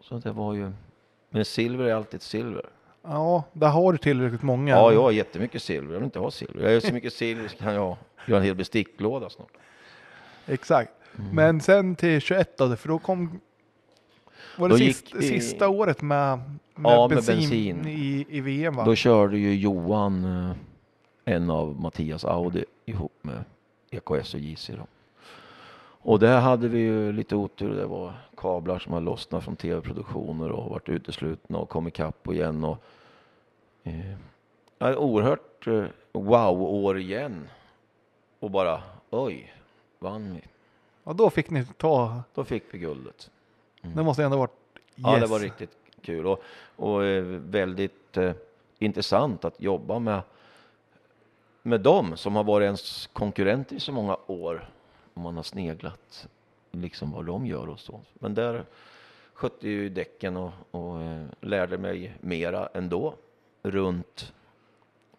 [0.00, 0.72] Så det var ju,
[1.30, 2.66] men silver är alltid ett silver.
[3.02, 4.74] Ja, där har du tillräckligt många.
[4.74, 5.92] Ja, jag har jättemycket silver.
[5.92, 6.66] Jag vill inte ha silver.
[6.66, 7.96] Jag har så mycket silver så kan jag
[8.26, 9.52] göra en hel besticklåda snart.
[10.46, 10.92] Exakt.
[11.18, 11.34] Mm.
[11.34, 13.40] Men sen till 21 då, för då kom
[14.56, 16.38] var det sist, gick sista året med,
[16.74, 17.36] med, Ja, med bensin,
[17.76, 17.88] bensin.
[17.88, 18.84] I, i VM va?
[18.84, 20.56] Då körde ju Johan eh,
[21.34, 23.44] en av Mattias Audi ihop med
[23.90, 24.70] EKS och JC.
[24.76, 24.86] Då.
[26.02, 27.74] Och där hade vi ju lite otur.
[27.74, 32.64] Det var kablar som har lossnat från tv-produktioner och varit uteslutna och kom ikapp igen.
[32.64, 32.78] Och,
[33.82, 37.48] eh, oerhört eh, wow-år igen.
[38.38, 39.54] Och bara oj,
[39.98, 40.40] vann vi.
[41.04, 43.30] Ja, då fick ni ta, Då fick vi guldet.
[43.80, 44.82] Det måste ändå varit yes.
[44.94, 46.42] Ja, det var riktigt kul och,
[46.76, 48.32] och eh, väldigt eh,
[48.78, 50.22] intressant att jobba med,
[51.62, 54.70] med dem som har varit ens konkurrenter i så många år.
[55.14, 56.28] Och man har sneglat
[56.70, 58.00] liksom vad de gör och så.
[58.14, 58.64] Men där
[59.32, 63.14] skötte ju däcken och, och eh, lärde mig mera ändå
[63.62, 64.32] runt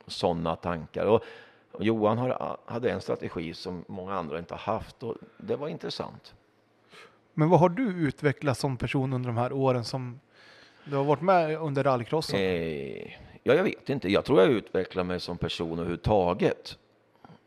[0.08, 1.06] sådana tankar.
[1.06, 1.24] Och,
[1.72, 5.68] och Johan har, hade en strategi som många andra inte har haft och det var
[5.68, 6.34] intressant.
[7.42, 10.20] Men vad har du utvecklat som person under de här åren som
[10.84, 12.40] du har varit med under rallycrossen?
[12.40, 13.12] Eh,
[13.44, 14.10] ja, jag vet inte.
[14.12, 16.78] Jag tror jag utvecklar mig som person överhuvudtaget.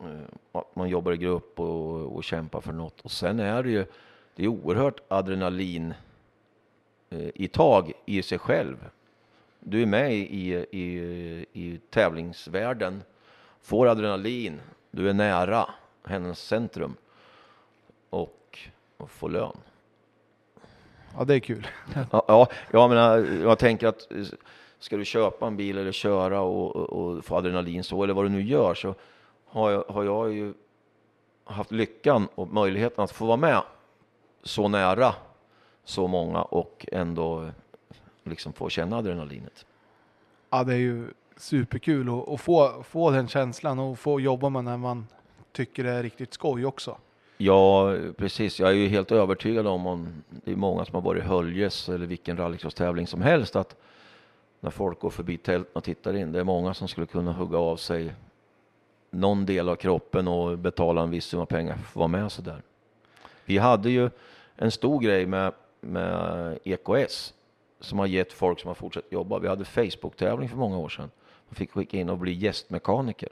[0.01, 0.07] Eh,
[0.53, 3.01] att man jobbar i grupp och, och kämpar för något.
[3.01, 3.87] Och sen är det ju
[4.35, 5.95] det är oerhört adrenalin
[7.11, 8.77] eh, i tag i sig själv.
[9.61, 13.03] Du är med i, i, i tävlingsvärlden,
[13.63, 14.61] får adrenalin,
[14.91, 15.69] du är nära
[16.05, 16.95] hennes centrum
[18.11, 18.59] och,
[18.97, 19.57] och får lön.
[21.19, 21.67] Ja, det är kul.
[22.11, 24.25] Ja, ja, jag menar, jag tänker att eh,
[24.79, 28.25] ska du köpa en bil eller köra och, och, och få adrenalin så, eller vad
[28.25, 28.95] du nu gör, så
[29.47, 30.55] har jag, har jag ju
[31.45, 33.63] haft lyckan och möjligheten att få vara med
[34.43, 35.15] så nära
[35.85, 37.51] så många och ändå eh,
[38.23, 39.67] liksom få känna adrenalinet.
[40.51, 44.65] Ja, det är ju superkul att, att få, få den känslan och få jobba med
[44.65, 45.07] när man
[45.53, 46.97] tycker det är riktigt skoj också.
[47.37, 48.61] Ja, precis.
[48.61, 51.89] Jag är ju helt övertygad om, om det är många som har varit i Höljes
[51.89, 53.77] eller vilken rallycross-tävling som helst, att
[54.61, 57.59] när folk går förbi tälten och tittar in, det är många som skulle kunna hugga
[57.59, 58.15] av sig
[59.11, 62.33] någon del av kroppen och betala en viss summa pengar för att få vara med
[62.33, 62.63] sådär.
[63.45, 64.11] Vi hade ju
[64.57, 67.35] en stor grej med, med EKS
[67.81, 69.39] som har gett folk som har fortsatt jobba.
[69.39, 71.11] Vi hade Facebook-tävling för många år sedan.
[71.49, 73.29] Man fick skicka in och bli gästmekaniker.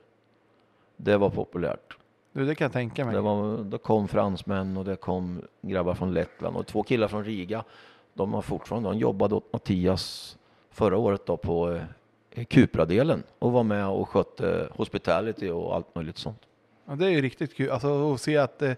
[0.97, 1.97] Det var populärt.
[2.33, 3.15] Du, det kan jag tänka mig.
[3.15, 7.25] Det, var, det kom fransmän och det kom grabbar från Lettland och två killar från
[7.25, 7.65] Riga.
[8.15, 10.37] De har fortfarande, de jobbade åt Mattias
[10.71, 11.79] förra året då på
[12.35, 16.43] eh, Cupra-delen och var med och skötte hospitality och allt möjligt sånt.
[16.87, 17.71] Ja, det är ju riktigt kul.
[17.71, 18.73] Alltså att se att eh,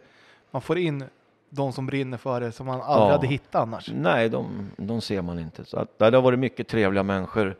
[0.51, 1.05] man får in
[1.48, 3.12] de som brinner för det som man aldrig Ja.
[3.12, 3.90] hade hittat annars.
[3.94, 5.64] Nej, de, de ser man inte.
[5.64, 7.56] Så att, det har varit mycket trevliga människor.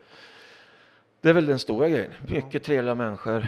[1.21, 2.11] Det är väl den stora grejen.
[2.27, 3.47] Mycket trevliga människor.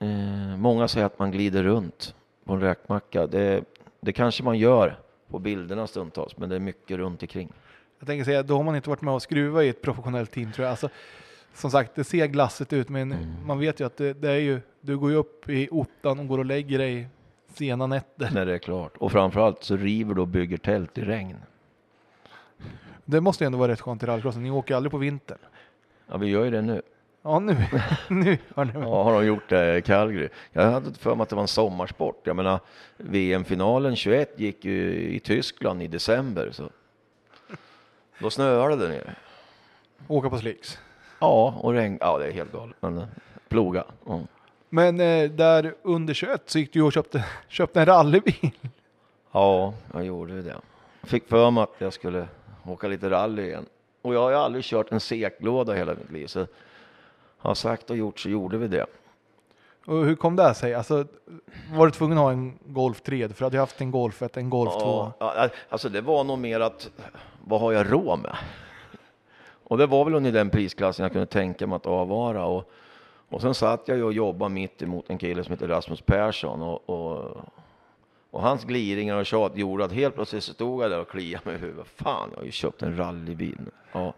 [0.00, 2.14] Eh, många säger att man glider runt
[2.44, 3.26] på en räkmacka.
[3.26, 3.64] Det,
[4.00, 4.98] det kanske man gör
[5.28, 7.52] på bilderna stundtals, men det är mycket runt omkring.
[7.98, 10.52] Jag tänker säga, då har man inte varit med och skruva i ett professionellt team
[10.52, 10.70] tror jag.
[10.70, 10.88] Alltså,
[11.54, 13.46] som sagt, det ser glassigt ut, men Mm.
[13.46, 16.26] man vet ju att det, det är ju, du går ju upp i ottan och
[16.28, 17.08] går och lägger dig
[17.54, 18.30] sena nätter.
[18.34, 18.96] När det är klart.
[18.96, 21.36] Och framförallt så river du och bygger tält i regn.
[23.04, 24.42] Det måste ju ändå vara rätt skönt i rallycrossen.
[24.42, 25.38] Ni åker aldrig på vintern.
[26.10, 26.82] Ja, vi gör ju det nu.
[27.26, 27.56] Ja, nu,
[28.08, 30.28] nu har ni Ja, har de gjort det i Calgary?
[30.52, 32.20] Jag hade för mig att det var en sommarsport.
[32.24, 32.60] Jag menar,
[32.96, 36.50] VM-finalen 21 gick ju i Tyskland i december.
[36.52, 36.68] Så.
[38.18, 39.14] Då snöade det där nere.
[40.08, 40.78] åka på slicks.
[41.18, 41.98] Ja, och regn.
[42.00, 42.76] Ja, det är helt galet.
[42.80, 43.04] Men eh,
[43.48, 43.84] ploga.
[44.06, 44.20] Ja.
[44.68, 48.50] Men eh, där under 21 så gick du och köpte, köpte en rallybil.
[49.32, 50.56] ja, jag gjorde det.
[51.02, 52.28] Fick för mig att jag skulle
[52.64, 53.66] åka lite rally igen.
[54.02, 56.26] Och jag har ju aldrig kört en seklåda hela mitt liv.
[56.26, 56.46] Så
[57.48, 58.86] har sagt och gjort så gjorde vi det.
[59.86, 60.74] Och hur kom det sig?
[60.74, 61.04] Alltså,
[61.72, 63.28] var du tvungen att ha en Golf 3?
[63.28, 65.12] För du hade haft en Golf 1, en Golf 2.
[65.18, 66.90] Ja, alltså det var nog mer att
[67.44, 68.36] vad har jag råd med?
[69.68, 72.44] Och det var väl under den prisklassen jag kunde tänka mig att avvara.
[72.44, 72.70] Och,
[73.28, 76.62] och sen satt jag och jobbade mitt emot en kille som heter Rasmus Persson.
[76.62, 77.36] Och, och,
[78.30, 81.54] och hans gliringar och tjat gjorde att helt plötsligt stod jag där och kliade mig
[81.54, 81.86] i huvudet.
[81.96, 83.58] Fan, jag har ju köpt en rallybil.
[83.92, 84.12] Ja,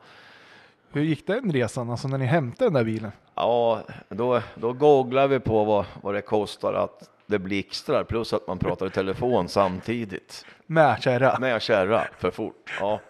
[0.93, 1.91] Hur gick den resan?
[1.91, 3.13] Alltså när ni hämtade den där bilen?
[3.35, 8.47] ja då, då googlar vi på vad, vad det kostar att det blixtrar plus att
[8.47, 10.47] man pratar i telefon samtidigt.
[10.67, 11.39] Med kärra.
[11.39, 12.77] Med kärra för fort.
[12.81, 13.01] Ja.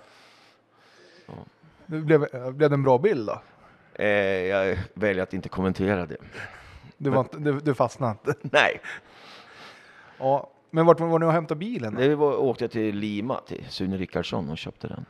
[1.86, 2.20] Det blev,
[2.54, 3.40] blev det en bra bild då?
[3.94, 4.06] Eh,
[4.46, 6.16] jag väljer att inte kommentera det.
[6.96, 8.34] Du, var inte, du, du fastnade inte?
[8.52, 8.80] Nej,
[10.18, 10.50] Ja.
[10.70, 11.94] Men vart var ni och hämtade bilen?
[11.94, 12.00] Då?
[12.00, 15.04] det var, åkte jag till Lima, till Sune Rickardsson och köpte den.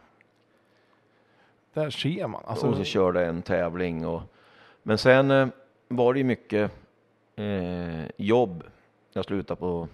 [1.78, 2.42] Där ser man.
[2.46, 4.06] Alltså- och så körde jag en tävling.
[4.06, 4.22] Och,
[4.82, 5.48] men sen eh,
[5.88, 6.70] var det ju mycket
[7.36, 8.64] eh, jobb.
[9.12, 9.88] Jag slutade på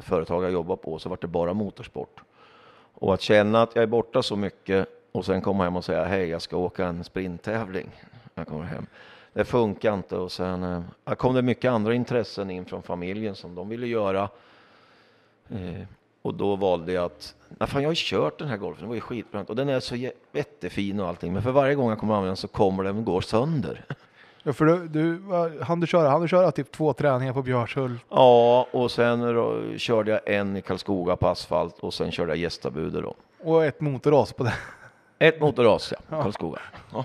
[0.00, 2.20] företag jag jobbade på, så var det bara motorsport.
[2.94, 6.04] Och att känna att jag är borta så mycket och sen komma hem och säga
[6.04, 7.90] hej, jag ska åka en sprinttävling.
[8.34, 8.86] Jag kommer hem.
[9.32, 10.62] Det funkar inte och sen
[11.04, 14.28] eh, kom det mycket andra intressen in från familjen som de ville göra.
[15.48, 15.86] Eh,
[16.26, 18.88] och då valde jag att, nej fan jag har ju kört den här golfen, det
[18.88, 21.88] var ju skitbra och den är så jä- jättefin och allting, men för varje gång
[21.90, 23.84] jag kommer använda den så kommer den gå sönder.
[24.42, 25.22] ja, för du, du,
[25.64, 26.08] hann du köra?
[26.08, 28.02] Han du köra typ två träningar på Björshult?
[28.08, 32.38] Ja, och sen då, körde jag en i Karlskoga på asfalt och sen körde jag
[32.38, 33.14] gästabudet då.
[33.44, 34.54] Och ett motorras på det.
[35.18, 36.60] Ett motorras, ja, Karlskoga.
[36.92, 37.04] Ja.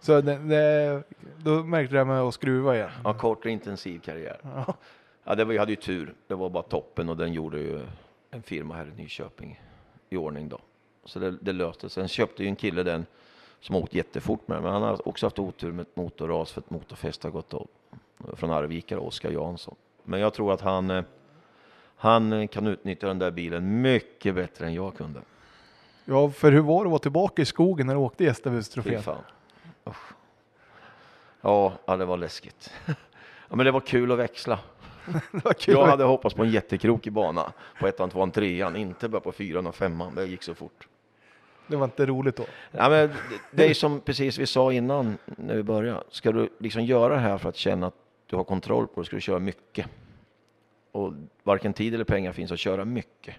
[0.00, 1.02] Så det, det,
[1.36, 2.90] då märkte du det med att skruva igen.
[3.04, 4.40] ja, kort och intensiv karriär.
[4.42, 4.74] Ja.
[5.24, 6.14] Ja, det var, jag hade ju tur.
[6.26, 7.80] Det var bara toppen och den gjorde ju
[8.30, 9.60] en firma här i Nyköping
[10.10, 10.60] i ordning då.
[11.04, 11.88] Så det, det löste.
[11.88, 13.06] Sen köpte ju en kille den
[13.60, 16.70] som åkt jättefort med men han har också haft otur med ett motorras för ett
[16.70, 17.66] motorfäste har gått av.
[18.34, 19.74] Från Arvika, Oskar Jansson.
[20.04, 21.04] Men jag tror att han, eh,
[21.96, 25.20] han kan utnyttja den där bilen mycket bättre än jag kunde.
[26.04, 29.02] ja, för hur var det att vara tillbaka i skogen när du åkte gästabudstrofén?
[31.40, 32.72] ja, det var läskigt.
[33.50, 34.58] Ja, men det var kul att växla.
[35.66, 39.66] Jag hade hoppats på en jättekrokig bana på ettan, tvåan, trean, inte bara på fyran
[39.66, 40.14] och femman.
[40.14, 40.88] Det gick så fort.
[41.66, 42.44] Det var inte roligt då.
[42.70, 43.14] Ja, men det-
[43.50, 46.02] det är som precis vi sa innan när vi började.
[46.10, 47.94] Ska du liksom göra det här för att känna att
[48.26, 49.86] du har kontroll på det, ska du köra mycket.
[50.92, 51.12] Och
[51.42, 53.34] varken tid eller pengar finns att köra mycket.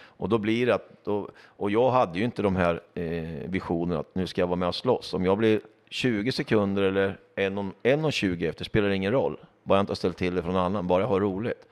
[0.00, 3.02] Och då blir det att, då, och jag hade ju inte de här eh,
[3.50, 5.14] visionerna att nu ska jag vara med och slåss.
[5.14, 9.36] Om jag blir 20 sekunder eller 1.20 efter spelar det ingen roll.
[9.68, 11.66] Bara jag inte har ställt till det från annan, bara jag har roligt.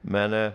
[0.00, 0.52] Men eh,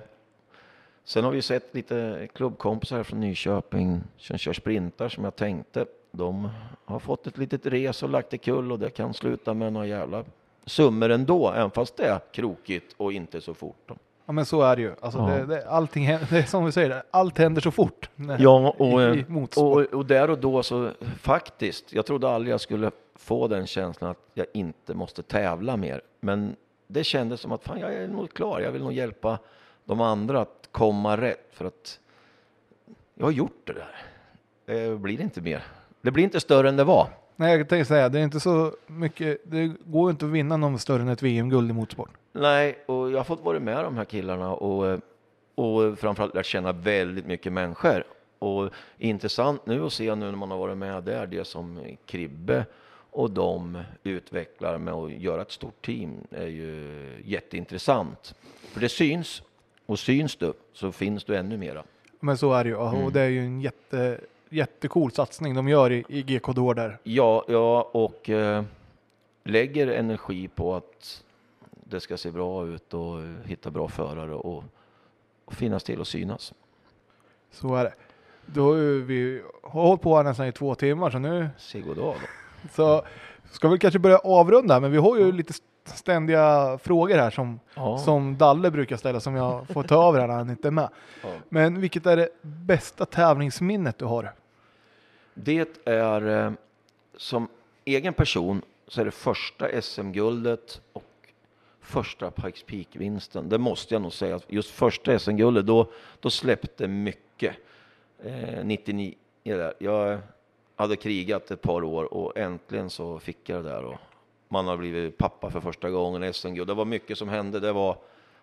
[1.03, 5.85] sen har vi sett lite klubbkompisar från Nyköping som kör sprintar som jag tänkte.
[6.11, 6.49] De
[6.85, 9.87] har fått ett litet res och lagt i kull och det kan sluta med några
[9.87, 10.23] jävla
[10.65, 13.77] summor ändå, även fast det är krokigt och inte så fort.
[13.85, 13.95] Då.
[14.25, 14.93] Ja, men så är det ju.
[15.01, 15.25] Alltså, Ja.
[15.37, 18.09] det, det, allting händer, det är som vi säger, allt händer så fort.
[18.39, 19.87] Ja, och, i, eh, i motorsport.
[19.87, 20.89] och, och där och då så
[21.21, 22.91] faktiskt, jag trodde aldrig jag skulle
[23.21, 26.01] få den känslan att jag inte måste tävla mer.
[26.19, 26.55] Men
[26.87, 29.39] det kändes som att fan, jag är nog klar, jag vill nog hjälpa
[29.85, 31.99] de andra att komma rätt för att
[33.15, 33.95] jag har gjort det där.
[34.65, 35.63] Det blir inte mer.
[36.01, 37.07] Det blir inte större än det var.
[37.35, 40.57] Nej, jag tänkte säga, det är inte så mycket, det går ju inte att vinna
[40.57, 42.09] någon större än ett VM-guld i motorsport.
[42.31, 44.99] Nej, och jag har fått vara med de här killarna och,
[45.55, 48.03] och framförallt lärt känna väldigt mycket människor.
[48.39, 52.65] Och intressant nu att se nu när man har varit med där, det som Kribbe
[53.11, 58.35] och de utvecklar med att göra ett stort team är ju jätteintressant.
[58.45, 59.43] För det syns,
[59.85, 61.83] och syns du så finns du ännu mera.
[62.19, 63.11] Men så är det ju, och Mm.
[63.13, 64.19] det är ju en jätte,
[64.49, 66.97] jättecool satsning de gör i, i GK där.
[67.03, 68.63] Ja, ja och eh,
[69.43, 71.23] lägger energi på att
[71.71, 74.63] det ska se bra ut och hitta bra förare och,
[75.45, 76.53] och finnas till och synas.
[77.51, 77.93] Så är det.
[78.45, 82.27] Då har vi hållit på här nästan i två timmar, så nu Se goddag då.
[82.73, 83.03] Så
[83.51, 85.53] ska vi kanske börja avrunda, men vi har ju lite
[85.85, 87.97] ständiga frågor här som, Ja.
[87.97, 90.89] som Dalle brukar ställa, som jag får ta över här när han inte är med.
[91.23, 91.29] Ja.
[91.49, 94.33] Men vilket är det bästa tävlingsminnet du har?
[95.33, 96.51] Det är eh,
[97.17, 97.47] som
[97.85, 101.03] egen person så är det första SM-guldet och
[101.81, 103.49] första Pikes Peak-vinsten.
[103.49, 104.39] Det måste jag nog säga.
[104.47, 107.55] Just första SM-guldet, då, då släppte mycket.
[108.23, 109.13] Eh, 99
[109.43, 109.73] där.
[109.79, 110.19] Jag
[110.81, 113.83] hade krigat ett par år och äntligen så fick jag det där.
[113.85, 113.97] Och
[114.49, 116.67] man har blivit pappa för första gången, SM-guld.
[116.67, 117.59] Det var mycket som hände.
[117.59, 117.97] Det var,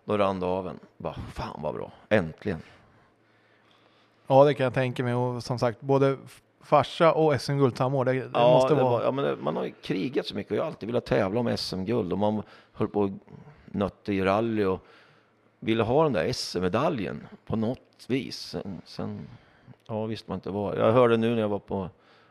[0.05, 0.79] då rann det av en.
[0.97, 2.63] Bara, fan vad bra, äntligen.
[4.27, 5.15] Ja, det kan jag tänka mig.
[5.15, 6.17] Och som sagt, både
[6.61, 8.05] farsa och SM-guld samma år.
[8.05, 8.91] Det, det Ja, måste det vara...
[8.91, 11.07] var, ja men det, man har ju krigat så mycket och jag har alltid velat
[11.07, 12.43] tävla om SM-guld och man
[12.73, 13.11] höll på och
[13.65, 14.81] nötte i rally och
[15.61, 18.39] ville ha den där SM-medaljen på något vis.
[18.41, 19.29] Sen, sen
[19.87, 20.79] ja, visste man inte vad.
[20.79, 21.89] Jag hörde nu när jag var på,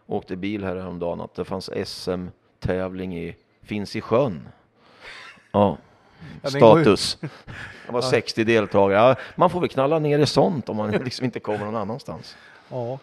[0.07, 4.49] åkte bil här häromdagen att det fanns SM-tävling i, finns i sjön.
[5.51, 5.77] Ja,
[6.43, 7.17] status.
[7.85, 8.99] Det var 60 deltagare.
[8.99, 12.37] Ja, man får väl knalla ner i sånt om man liksom inte kommer någon annanstans.
[12.69, 12.99] Ja.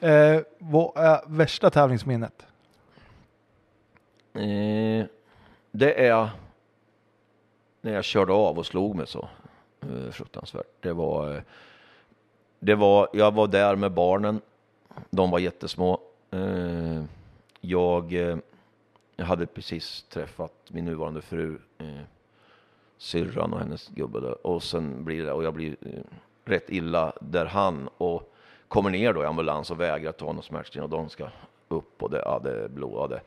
[0.00, 2.46] Eh, vad är värsta tävlingsminnet?
[4.34, 5.06] Eh,
[5.70, 6.30] det är
[7.80, 9.28] när jag körde av och slog mig så
[9.80, 10.66] eh, fruktansvärt.
[10.80, 11.42] Det var, eh,
[12.58, 14.40] det var, jag var där med barnen.
[15.10, 16.00] De var jättesmå.
[16.30, 17.04] Eh,
[17.60, 18.36] jag, eh,
[19.16, 22.02] jag hade precis träffat min nuvarande fru, eh,
[22.98, 24.46] syrran och hennes gubbe där.
[24.46, 26.00] Och sen blir det, och jag blir eh,
[26.44, 28.34] rätt illa där han och
[28.68, 31.28] kommer ner då i ambulans och vägrar ta någon smärtstillande och de ska
[31.68, 33.20] upp och det, ja, det blåade.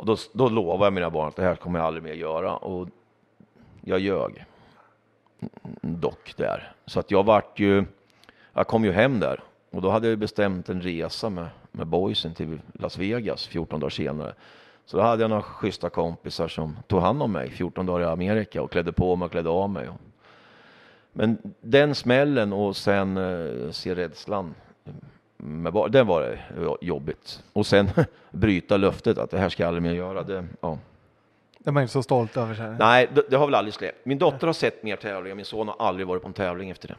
[0.00, 2.56] Och då, då lovade jag mina barn att det här kommer jag aldrig mer göra.
[2.56, 2.88] Och
[3.80, 4.44] jag ljög.
[5.40, 6.72] Mm, dock där.
[6.86, 7.84] Så att jag vart ju,
[8.52, 9.42] jag kom ju hem där.
[9.70, 13.90] Och då hade jag bestämt en resa med, med boysen till Las Vegas 14 dagar
[13.90, 14.34] senare.
[14.84, 18.10] Så då hade jag några schyssta kompisar som tog hand om mig 14 dagar i
[18.10, 19.88] Amerika och klädde på mig och klädde av mig.
[21.12, 24.54] Men den smällen och sen eh, se rädslan
[25.36, 26.38] med bar- den var
[26.80, 27.42] jobbigt.
[27.52, 27.90] Och sen
[28.30, 30.22] bryta löftet att det här ska jag aldrig mer göra.
[30.22, 30.78] Det, ja.
[31.58, 32.54] Det är man inte så stolt över.
[32.54, 32.76] Så här.
[32.78, 34.06] Nej, det, det har väl aldrig släppt.
[34.06, 36.88] Min dotter har sett mer tävlingar, min son har aldrig varit på en tävling efter
[36.88, 36.94] det.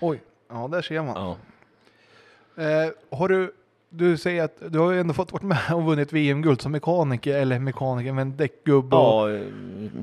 [0.00, 1.14] Oj, ja där ser man.
[1.16, 1.36] Ja.
[2.56, 3.52] Eh, har du,
[3.88, 7.36] du säger att du har ju ändå fått vara med och vunnit VM-guld som mekaniker,
[7.38, 9.42] eller mekaniker, men däckgubbe och, Ja, eh,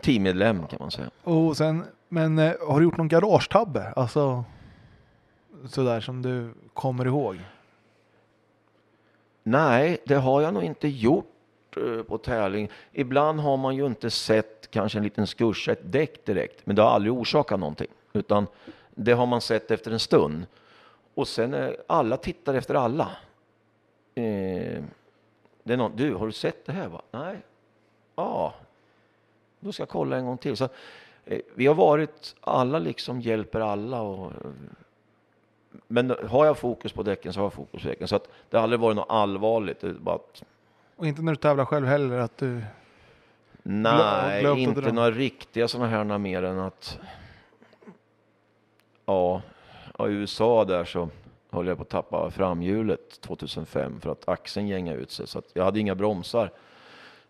[0.01, 1.09] teammedlem kan man säga.
[1.23, 3.93] och sen, men eh, har du gjort någon garagetabbe?
[3.95, 4.43] Alltså
[5.69, 7.39] sådär som du kommer ihåg?
[9.43, 11.25] Nej, det har jag nog inte gjort
[11.77, 12.69] eh, på tävling.
[12.91, 16.81] Ibland har man ju inte sett kanske en liten skursa, ett däck direkt, men det
[16.81, 18.47] har aldrig orsakat någonting, utan
[18.95, 20.45] det har man sett efter en stund.
[21.13, 23.11] Och sen är alla tittar efter alla.
[24.15, 24.83] Eh,
[25.63, 26.87] det är någon, du, har du sett det här?
[26.87, 27.01] Va?
[27.11, 27.37] Nej.
[28.15, 28.53] Ja,
[29.59, 30.57] då ska jag kolla en gång till.
[30.57, 30.69] Så,
[31.25, 34.31] eh, vi har varit, alla liksom hjälper alla och
[35.87, 38.07] men har jag fokus på däcken så har jag fokus på däcken.
[38.07, 39.81] Så att det har aldrig varit något allvarligt.
[39.81, 40.43] Bara att,
[40.95, 42.61] Och inte när du tävlar själv heller att du...
[43.63, 46.99] nej, glömt inte några riktiga sådana här mer än att...
[49.05, 49.41] Ja,
[49.97, 51.09] ja, i USA där så
[51.49, 55.27] höll jag på att tappa framhjulet 2005 för att axeln gängade ut sig.
[55.27, 56.51] Så jag hade inga bromsar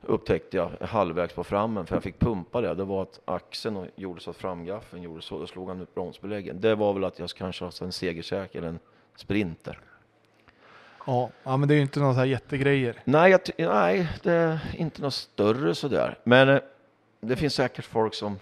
[0.05, 2.73] upptäckte jag halvvägs på frammen för jag fick pumpa det.
[2.73, 5.39] Det var att axeln gjorde så att framgaffeln gjorde så.
[5.39, 6.61] Då slog han ut bromsbeläggen.
[6.61, 8.79] Det var väl att jag kanske har en segersäker eller en
[9.15, 9.79] sprinter.
[11.05, 13.01] Ja, ja men det är ju inte några så här jättegrejer.
[13.03, 16.17] Nej, jag nej, det är inte något större sådär.
[16.23, 16.59] Men eh,
[17.19, 18.39] det finns säkert folk som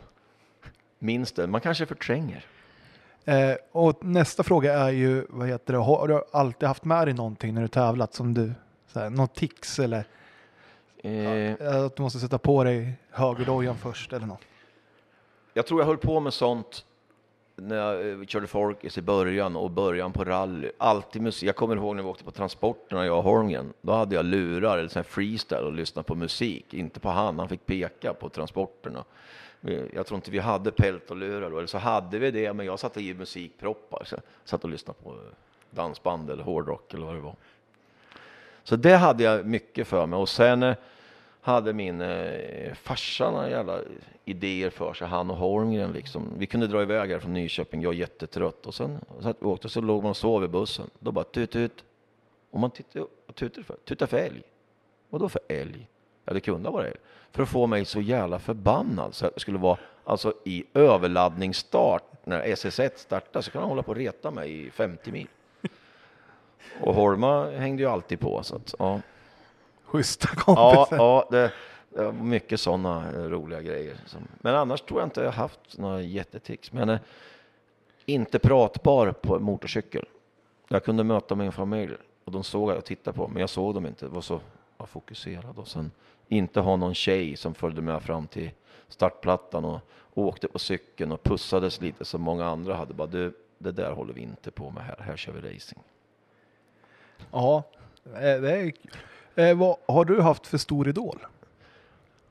[1.00, 1.48] minns det.
[1.48, 2.46] Man kanske förtränger.
[3.26, 7.14] Eh, och nästa fråga är ju, vad heter det, har du alltid haft med dig
[7.14, 8.54] någonting när du tävlat som du,
[8.88, 10.06] så här, någon tics eller
[11.04, 14.42] Eh, att du måste sätta på dig högerdojan först eller något?
[15.54, 16.86] jag tror jag höll på med sånt
[17.56, 20.72] när jag eh, körde Folkis i början och början på rally.
[20.78, 21.50] Alltid musik.
[21.50, 23.74] Jag kommer ihåg när vi åkte på transporterna, jag och Holmgren.
[23.82, 26.74] Då hade jag lurar eller sån freestyle och lyssnade på musik.
[26.74, 29.04] Inte på han, han fick peka på transporterna.
[29.62, 32.54] Eh, jag tror inte vi hade pält och lurar då, eller så hade vi det,
[32.54, 34.04] men jag satte i musikproppar.
[34.06, 35.18] Så jag satt och lyssnade på eh,
[35.70, 37.36] dansband eller hårdrock eller vad det var.
[38.64, 40.20] Så det hade jag mycket för mig.
[40.20, 40.76] Och sen eh,
[41.42, 43.80] hade min eh, farsa några jävla
[44.26, 46.34] idéer för sig, han och Holmgren liksom.
[46.38, 48.66] Vi kunde dra iväg här från Nyköping, jag jättetrött.
[48.66, 50.90] Och sen så vi åkte så låg man och sov i bussen.
[51.00, 51.84] Då bara tut tut.
[52.52, 53.76] Och man tittade upp, vad tutar för?
[53.86, 54.44] Tuta för älg.
[55.10, 55.88] Vadå för älg?
[56.26, 56.98] Ja, det kunde vara älg.
[57.32, 62.92] För att få mig så jävla förbannad så skulle vara alltså i överladdningsstart när SS1
[62.96, 65.28] startar så kan han hålla på och reta mig i 50 mil.
[66.82, 69.02] Och Holma hängde ju alltid på så att ja.
[69.86, 70.98] Schyssta Ja, kompisar.
[70.98, 71.52] ja det,
[71.90, 73.98] det var mycket sådana roliga grejer.
[74.40, 76.72] Men annars tror jag inte jag haft några jättetics.
[76.72, 77.00] Men eh,
[78.06, 80.06] inte pratbar på motorcykel.
[80.68, 81.94] Jag kunde möta min familj
[82.26, 84.06] och de såg att jag tittade på, men jag såg dem inte.
[84.06, 84.40] Det var så
[84.80, 85.58] fokuserad.
[85.58, 85.92] Och sen
[86.32, 88.52] inte ha någon tjej som följde med fram till
[88.88, 89.80] startplattan och
[90.14, 92.94] åkte på cykeln och pussades lite som många andra hade.
[92.94, 94.96] Bara, du, det där håller vi inte på med här.
[95.00, 95.84] Här kör vi racing.
[97.32, 97.64] Ja,
[98.06, 98.92] eh, det är kul.
[99.36, 101.20] Eh, vad har du haft för stor idol?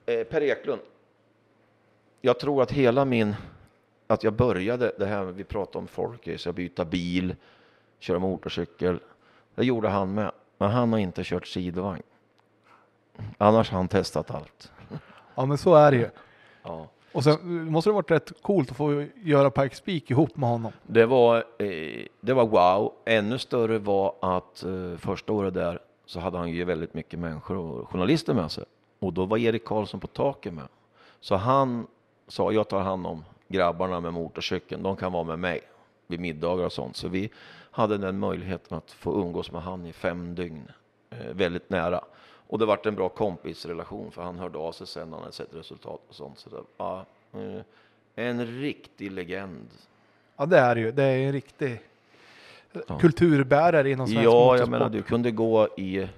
[0.07, 0.83] Eh, per Eklund.
[2.21, 3.35] Jag tror att hela min,
[4.07, 7.37] att jag började det här vi pratade om folkrace, jag byta bil,
[7.99, 9.01] köra motorcykel.
[9.55, 12.03] Det gjorde han med, men han har inte kört sidovagn.
[13.39, 14.73] Annars har han testat allt.
[15.35, 16.11] Ja, men så är det ju.
[16.63, 16.89] Ja.
[17.13, 20.73] Och sen måste det varit rätt coolt att få göra Pikes Peak ihop med honom.
[20.83, 22.93] Det var, eh, det var wow.
[23.05, 27.57] Ännu större var att eh, första året där så hade han ju väldigt mycket människor
[27.57, 28.65] och journalister med sig.
[28.99, 30.69] Och då var Erik Karlsson på taket med.
[31.21, 31.87] Så han
[32.29, 34.83] sa, jag tar hand om grabbarna med motorcykeln.
[34.83, 35.61] De kan vara med mig
[36.07, 36.97] vid middagar och sånt.
[36.97, 37.31] Så vi
[37.71, 40.73] hade den möjligheten att få umgås med han i fem dygn.
[41.11, 42.01] Eh, väldigt nära.
[42.51, 45.37] Och det vart en bra kompisrelation för han hörde av sig sen när han hade
[45.37, 46.39] sett resultat och sånt.
[46.39, 47.61] Så det, ja, eh,
[48.15, 49.69] en riktig legend.
[50.37, 50.93] Ja, det är ju.
[50.93, 51.81] Det är en riktig
[52.87, 52.99] Ja.
[52.99, 56.09] kulturbärare inom svensk Ja, jag menar du kunde gå i,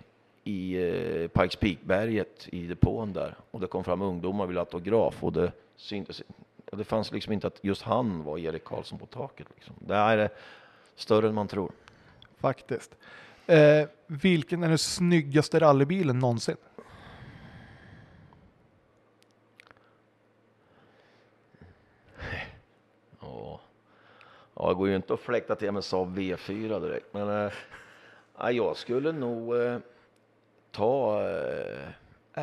[0.45, 0.75] i
[1.23, 5.33] eh, Pikes Peak-berget i depån där och det kom fram ungdomar och ville autograf och
[5.33, 6.23] det syntes.
[6.71, 9.47] och Det fanns liksom inte att just han var Erik Karlsson på taket.
[9.55, 9.75] Liksom.
[9.79, 10.31] Det är
[10.97, 11.73] större än man tror.
[12.39, 12.95] Faktiskt.
[13.57, 16.57] Eh, vilken är den snyggaste rallybilen någonsin?
[23.21, 23.61] Ja,
[24.55, 27.53] ja det går ju inte att fläkta till med Saab V4 direkt, men eh,
[28.39, 29.79] ja, jag skulle nog eh,
[30.71, 31.89] ta eh,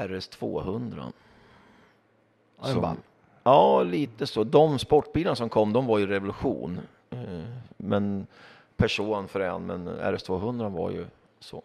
[0.08, 1.04] RS 200.
[2.58, 2.98] Ja, den Som- vann.
[3.44, 4.44] Ja, lite så.
[4.44, 6.80] De sportbilarna som kom, de var ju revolution.
[7.10, 7.44] Eh,
[8.80, 11.06] Men Peugeot frän, men RS 200 var ju
[11.40, 11.62] så.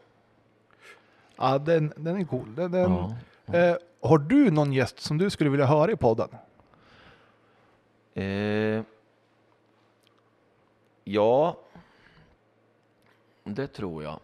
[1.37, 2.55] Ja, den, den är cool.
[2.55, 3.59] Den, den, Ja.
[3.59, 6.29] eh, har du någon gäst som du skulle vilja höra i podden?
[8.15, 8.83] Eh,
[11.05, 11.57] ja,
[13.45, 14.21] det tror jag.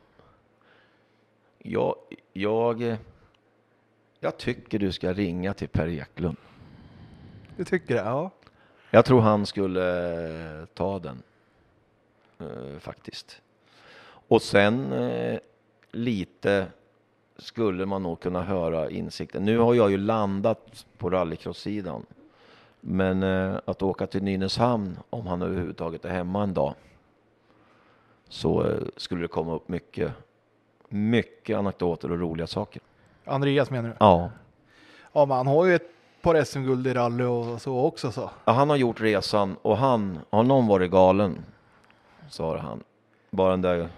[1.59, 1.95] Jag,
[2.33, 2.97] jag,
[4.21, 6.37] jag tycker du ska ringa till Per Eklund.
[7.57, 8.01] Du tycker det?
[8.01, 8.31] Ja.
[8.91, 11.23] Jag tror han skulle ta den.
[12.41, 13.43] Eh, faktiskt.
[14.29, 15.39] Och sen eh,
[15.91, 16.67] lite
[17.37, 19.45] skulle man nog kunna höra insikten.
[19.45, 22.07] Nu har jag ju landat på rallycross-sidan.
[22.81, 26.75] Men eh, att åka till Nynäshamn, om han överhuvudtaget är hemma en dag,
[28.29, 30.13] så skulle det komma upp mycket,
[30.89, 32.83] mycket anekdoter och roliga saker.
[33.25, 33.95] Andreas menar du?
[34.01, 34.31] Ja.
[35.13, 35.91] Ja, men han har ju ett
[36.23, 38.31] par SM-guld i rally och så också så.
[38.45, 41.45] Ja, han har gjort resan och han, har någon varit galen?
[42.31, 42.83] Sa han.
[43.31, 43.89] Bara den där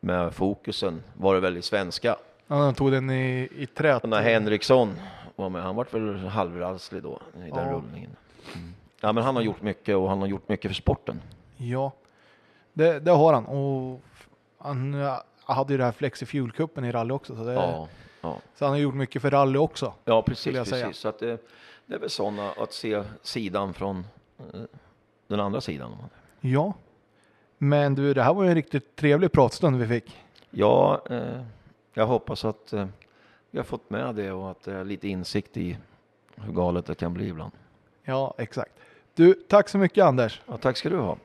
[0.00, 2.16] med fokusen var det väl i svenska.
[2.46, 4.02] Ja, han tog den i, i trät.
[4.04, 4.94] När Henriksson
[5.36, 7.72] var med, han vart väl halvralslig då i den Ja.
[7.72, 8.16] rullningen.
[8.54, 8.74] Mm.
[9.00, 11.20] Ja, men han har gjort mycket och han har gjort mycket för sporten.
[11.56, 11.92] Ja,
[12.72, 13.46] det, det har han.
[13.46, 14.00] Och
[14.58, 14.94] han
[15.44, 17.36] hade ju det här Flexi Fuel Cupen i rally också.
[17.36, 17.88] Så, det, Ja,
[18.20, 18.36] ja.
[18.54, 19.92] så han har gjort mycket för rally också.
[20.04, 20.54] ja precis.
[20.56, 20.86] Jag säga.
[20.86, 21.00] precis.
[21.02, 21.38] Så att det,
[21.86, 24.06] det är väl sådana att se sidan från
[24.38, 24.60] eh,
[25.26, 25.96] den andra sidan.
[26.40, 26.74] Ja.
[27.64, 30.16] Men du, det här var ju en riktigt trevlig pratstund vi fick.
[30.50, 31.42] Ja, eh,
[31.94, 32.86] jag hoppas att eh,
[33.50, 35.76] vi har fått med det och att det är lite insikt i
[36.36, 37.52] hur galet det kan bli ibland.
[38.04, 38.72] Ja, exakt.
[39.14, 40.40] Du, tack så mycket Anders.
[40.46, 41.16] Ja, tack ska du ha.